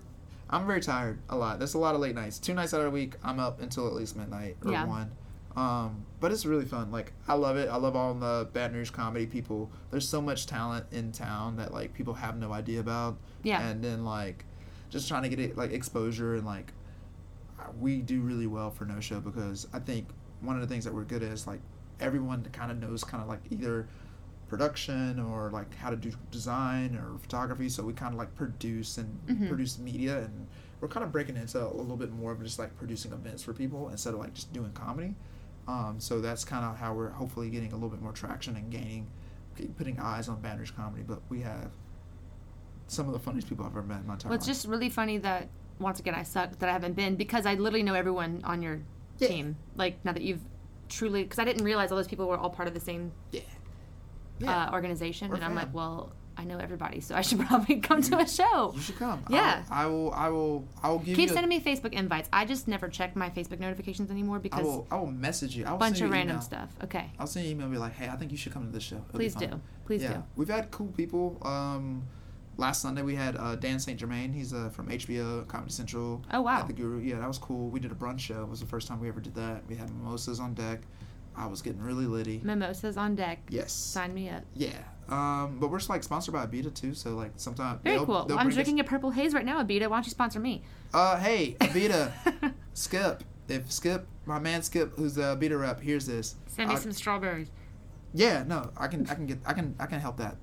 [0.49, 1.57] I'm very tired a lot.
[1.57, 2.38] There's a lot of late nights.
[2.38, 4.85] Two nights out of the week, I'm up until at least midnight or Yeah.
[4.85, 5.11] one.
[5.55, 6.91] Um, but it's really fun.
[6.91, 7.69] Like I love it.
[7.69, 9.71] I love all the Baton Rouge comedy people.
[9.89, 13.17] There's so much talent in town that like people have no idea about.
[13.41, 13.67] Yeah.
[13.67, 14.45] And then like,
[14.91, 16.71] just trying to get it like exposure and like,
[17.79, 20.07] we do really well for no show because I think
[20.41, 21.59] one of the things that we're good at is like
[21.99, 23.87] everyone kind of knows kind of like either
[24.47, 28.97] production or like how to do design or photography so we kind of like produce
[28.97, 29.47] and Mhm.
[29.47, 30.47] produce media and
[30.79, 33.53] we're kind of breaking into a little bit more of just like producing events for
[33.53, 35.15] people instead of like just doing comedy
[35.67, 38.69] um, so that's kind of how we're hopefully getting a little bit more traction and
[38.69, 39.07] gaining
[39.77, 41.71] putting eyes on Rouge comedy but we have
[42.87, 44.55] some of the funniest people I've ever met in my entire Well, it's life.
[44.55, 45.47] just really funny that
[45.79, 48.79] once again I suck that I haven't been because I literally know everyone on your
[49.19, 49.27] Yeah.
[49.27, 49.55] team.
[49.75, 50.41] Like now that you've
[50.89, 53.41] truly, because I didn't realize all those people were all part of the same yeah
[54.39, 57.79] yeah uh, organization, We're and I'm like, well, I know everybody, so I should probably
[57.79, 58.71] come to a show.
[58.75, 59.63] you should come Yeah.
[59.69, 62.27] I will I will I will give Keep you a- sending me Facebook invites.
[62.33, 65.65] I just never check my Facebook notifications anymore I because will I will message you
[65.65, 66.41] I a will bunch of you random email.
[66.41, 66.69] stuff.
[66.83, 68.65] Okay, I'll send you an email and be like, hey, I think you should come
[68.65, 68.97] to this show.
[68.97, 70.23] It'll please do, please yeah, do.
[70.35, 71.37] we've had cool people.
[71.43, 72.03] Um,
[72.57, 73.99] last Sunday we had uh, Dan St.
[73.99, 74.31] Germain.
[74.34, 76.21] He's uh, from HBO, Comedy Central.
[76.31, 76.59] Oh, wow.
[76.61, 76.99] At the Guru.
[76.99, 77.69] Yeah, that was cool.
[77.69, 78.41] We did a brunch show.
[78.43, 79.63] It was the first time we ever did that.
[79.67, 80.81] We had mimosas on deck.
[81.35, 82.41] I was getting really litty.
[82.43, 83.39] Mimosas on deck.
[83.49, 83.71] Yes.
[83.71, 84.43] Sign me up.
[84.53, 84.69] Yeah.
[85.09, 88.25] Um, but we're like sponsored by Abita too, so like sometimes Very they'll- cool.
[88.25, 89.89] they'll I'm bring us- drinking a purple haze right now, Abita.
[89.89, 90.61] Why don't you sponsor me?
[90.93, 92.11] Uh, hey, Abita,
[92.73, 93.23] Skip.
[93.49, 96.91] If Skip, my man Skip, who's the Abita rep, hears this, Send me I- some
[96.93, 97.49] strawberries.
[98.13, 100.38] Yeah, no, I can, I can get, I can, I can help that.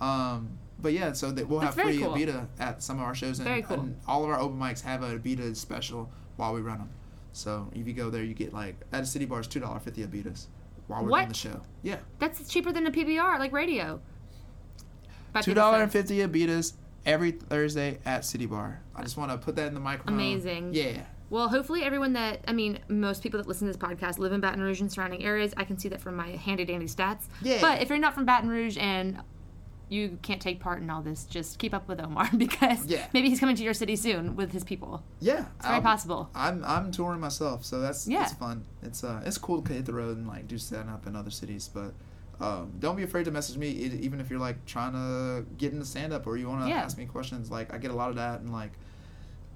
[0.00, 2.12] Um, but yeah, so that we'll have free cool.
[2.12, 3.80] Abita at some of our shows, and, Very cool.
[3.80, 6.90] and all of our open mics have a Abita special while we run them.
[7.32, 9.80] So if you go there, you get like at a city bar, it's two dollar
[9.80, 10.46] fifty Abitas
[10.86, 11.62] while we're doing the show.
[11.82, 13.98] Yeah, That's cheaper than a PBR, like radio.
[15.40, 16.74] Two dollar and fifty Abitas
[17.06, 18.82] every Thursday at City Bar.
[18.94, 20.14] I just want to put that in the microphone.
[20.14, 20.74] Amazing.
[20.74, 21.00] Yeah.
[21.30, 24.40] Well, hopefully everyone that I mean, most people that listen to this podcast live in
[24.40, 25.54] Baton Rouge and surrounding areas.
[25.56, 27.24] I can see that from my handy dandy stats.
[27.42, 27.58] Yeah.
[27.62, 29.18] But if you're not from Baton Rouge and
[29.88, 33.06] you can't take part in all this, just keep up with Omar because Yeah.
[33.12, 35.02] maybe he's coming to your city soon with his people.
[35.20, 36.30] Yeah, It's very I'll- possible.
[36.34, 38.22] I'm I'm touring myself, so that's Yeah.
[38.24, 38.64] it's fun.
[38.82, 41.30] It's uh it's cool to hit the road and like do stand up in other
[41.30, 41.92] cities, but
[42.40, 45.84] um, don't be afraid to message me, even if you're like trying to get into
[45.84, 46.82] stand up or you want to Yeah.
[46.82, 47.50] ask me questions.
[47.50, 48.72] Like I get a lot of that and like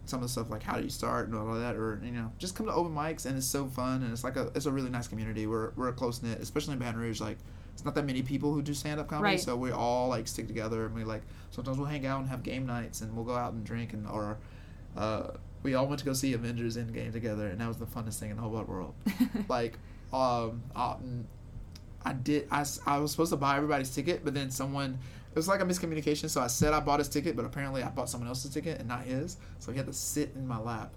[0.05, 2.13] some of the stuff like how do you start and all of that, or you
[2.13, 4.67] know just come to open mics and it's so fun and it's like a it's
[4.67, 5.47] a really nice community.
[5.47, 7.21] We're we're a close knit, especially in Baton Rouge.
[7.21, 7.39] Like
[7.79, 9.41] it's not that many people who do stand up comedy, Right.
[9.41, 11.23] so we all like stick together and we like
[11.53, 14.05] sometimes we'll hang out and have game nights and we'll go out and drink and
[14.09, 14.39] or.
[14.97, 15.31] Uh,
[15.63, 18.31] we all went to go see Avengers Endgame together, and that was the funnest thing
[18.31, 18.95] in the whole world.
[19.49, 19.79] like,
[20.13, 21.23] um, uh, mm,
[22.05, 22.49] I did.
[22.51, 24.99] I, I was supposed to buy everybody's ticket, but then someone.
[25.31, 26.29] It was like a miscommunication.
[26.31, 28.89] So I said I bought his ticket, but apparently I bought someone else's ticket and
[28.89, 29.37] not his.
[29.61, 30.91] So he had to sit in my lap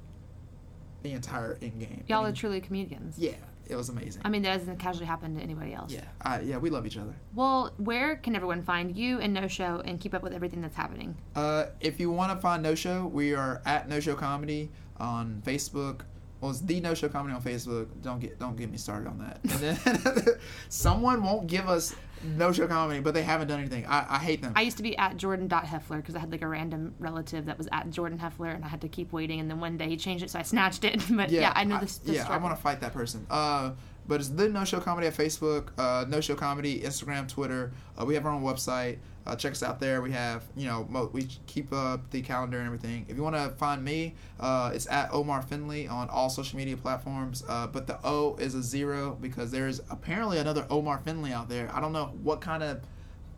[1.04, 2.08] the entire Endgame.
[2.08, 3.18] Y'all are truly comedians.
[3.20, 3.34] Yeah,
[3.68, 4.22] it was amazing.
[4.26, 5.92] I mean, that doesn't casually happen to anybody else.
[5.92, 7.14] yeah, I, yeah, we love each other.
[7.34, 10.76] Well, where can everyone find you and No Show and keep up with everything that's
[10.76, 11.16] happening?
[11.36, 15.42] Uh, if you want to find No Show, we are at No Show Comedy on
[15.46, 16.02] Facebook.
[16.40, 17.88] Well, it's the No Show Comedy on Facebook.
[18.02, 19.40] Don't get don't get me started on that.
[19.44, 20.26] And then
[20.70, 23.86] someone won't give us No Show Comedy, but they haven't done anything.
[23.86, 24.54] I, I hate them.
[24.56, 27.68] I used to be at Jordan.Heffler because I had like a random relative that was
[27.72, 29.40] at Jordan Heffler and I had to keep waiting.
[29.40, 31.02] And then one day he changed it, so I snatched it.
[31.12, 31.98] but yeah, I know this.
[31.98, 33.26] this yeah, I want to fight that person.
[33.30, 33.72] Uh,
[34.08, 37.72] but it's the No Show Comedy at Facebook, uh, No Show Comedy, Instagram, Twitter.
[38.00, 38.98] Uh, we have our own website.
[39.26, 40.02] Uh, check us out there.
[40.02, 43.06] We have, you know, mo- we keep up the calendar and everything.
[43.08, 46.76] If you want to find me, uh, it's at Omar Finley on all social media
[46.76, 47.44] platforms.
[47.48, 51.50] Uh, but the O is a zero because there is apparently another Omar Finley out
[51.50, 51.70] there.
[51.74, 52.82] I don't know what kind of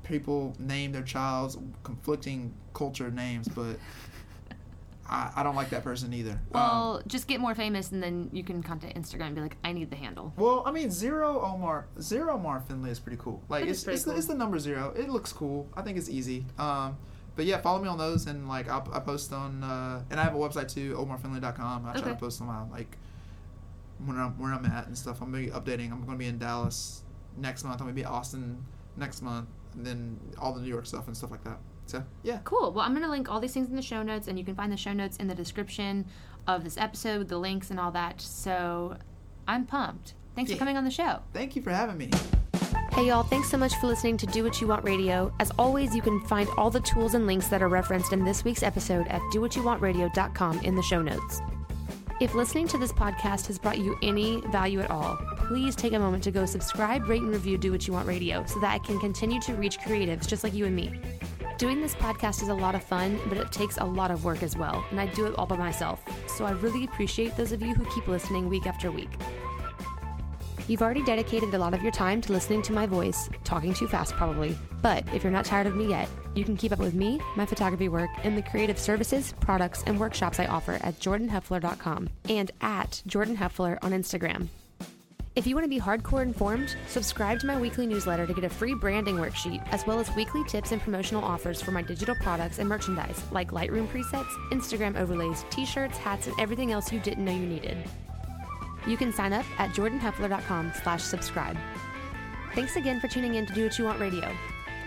[0.03, 3.77] people name their child's conflicting culture names, but
[5.13, 6.31] I, I don't like that person either.
[6.31, 9.57] Um, Well, just get more famous and then you can contact Instagram and be like,
[9.63, 10.33] I need the handle.
[10.37, 13.43] Well, I mean, zero Omar, zero Omar Finley is pretty cool.
[13.47, 14.17] Like it's it's, the, cool.
[14.17, 14.91] it's the number zero.
[14.97, 15.69] It looks cool.
[15.75, 16.45] I think it's easy.
[16.57, 16.97] Um,
[17.35, 20.23] but yeah, follow me on those and like I'll, I post on uh, and I
[20.23, 21.85] have a website too, omarfinley.com.
[21.85, 22.09] I try Okay.
[22.09, 22.97] to post on my like
[24.05, 25.21] when I'm where I'm at and stuff.
[25.21, 25.91] I'm gonna be updating.
[25.91, 27.03] I'm gonna be in Dallas
[27.37, 27.79] next month.
[27.81, 28.65] I'm gonna be in Austin
[28.97, 31.59] next month, and then all the New York stuff and stuff like that.
[31.85, 32.71] So yeah, Cool.
[32.71, 34.55] Well, I'm going to link all these things in the show notes, and you can
[34.55, 36.05] find the show notes in the description
[36.47, 38.19] of this episode, the links and all that.
[38.21, 38.97] So
[39.47, 40.13] I'm pumped.
[40.35, 40.55] Thanks Yeah.
[40.55, 41.19] for coming on the show.
[41.33, 42.09] thank you for having me.
[42.93, 45.33] Hey, y'all, thanks so much for listening to Do What You Want Radio.
[45.39, 48.43] As always, you can find all the tools and links that are referenced in this
[48.43, 51.41] week's episode at dowhatyouwantradio.com in the show notes.
[52.19, 55.99] If listening to this podcast has brought you any value at all, please take a
[55.99, 58.77] moment to go subscribe, rate, and review Do What You Want Radio so that I
[58.79, 60.99] can continue to reach creatives just like you and me.
[61.57, 64.41] Doing this podcast is a lot of fun, but it takes a lot of work
[64.41, 66.03] as well, and I do it all by myself.
[66.27, 69.11] So I really appreciate those of you who keep listening week after week.
[70.67, 73.87] You've already dedicated a lot of your time to listening to my voice, talking too
[73.87, 74.57] fast probably.
[74.81, 77.45] But if you're not tired of me yet, you can keep up with me, my
[77.45, 83.03] photography work, and the creative services, products, and workshops I offer at jordanheffler.com and at
[83.05, 84.47] Jordan Heffler on Instagram.
[85.35, 88.49] If you want to be hardcore informed, subscribe to my weekly newsletter to get a
[88.49, 92.59] free branding worksheet, as well as weekly tips and promotional offers for my digital products
[92.59, 97.25] and merchandise, like Lightroom presets, Instagram overlays, t shirts, hats, and everything else you didn't
[97.25, 97.77] know you needed.
[98.85, 101.57] You can sign up at jordanheffler.com slash subscribe.
[102.53, 104.31] Thanks again for tuning in to Do What You Want Radio.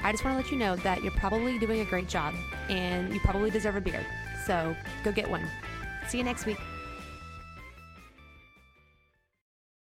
[0.05, 2.35] I just want to let you know that you're probably doing a great job,
[2.69, 4.07] and you probably deserve a beer.
[4.47, 5.45] So go get one.
[6.07, 6.59] See you next week.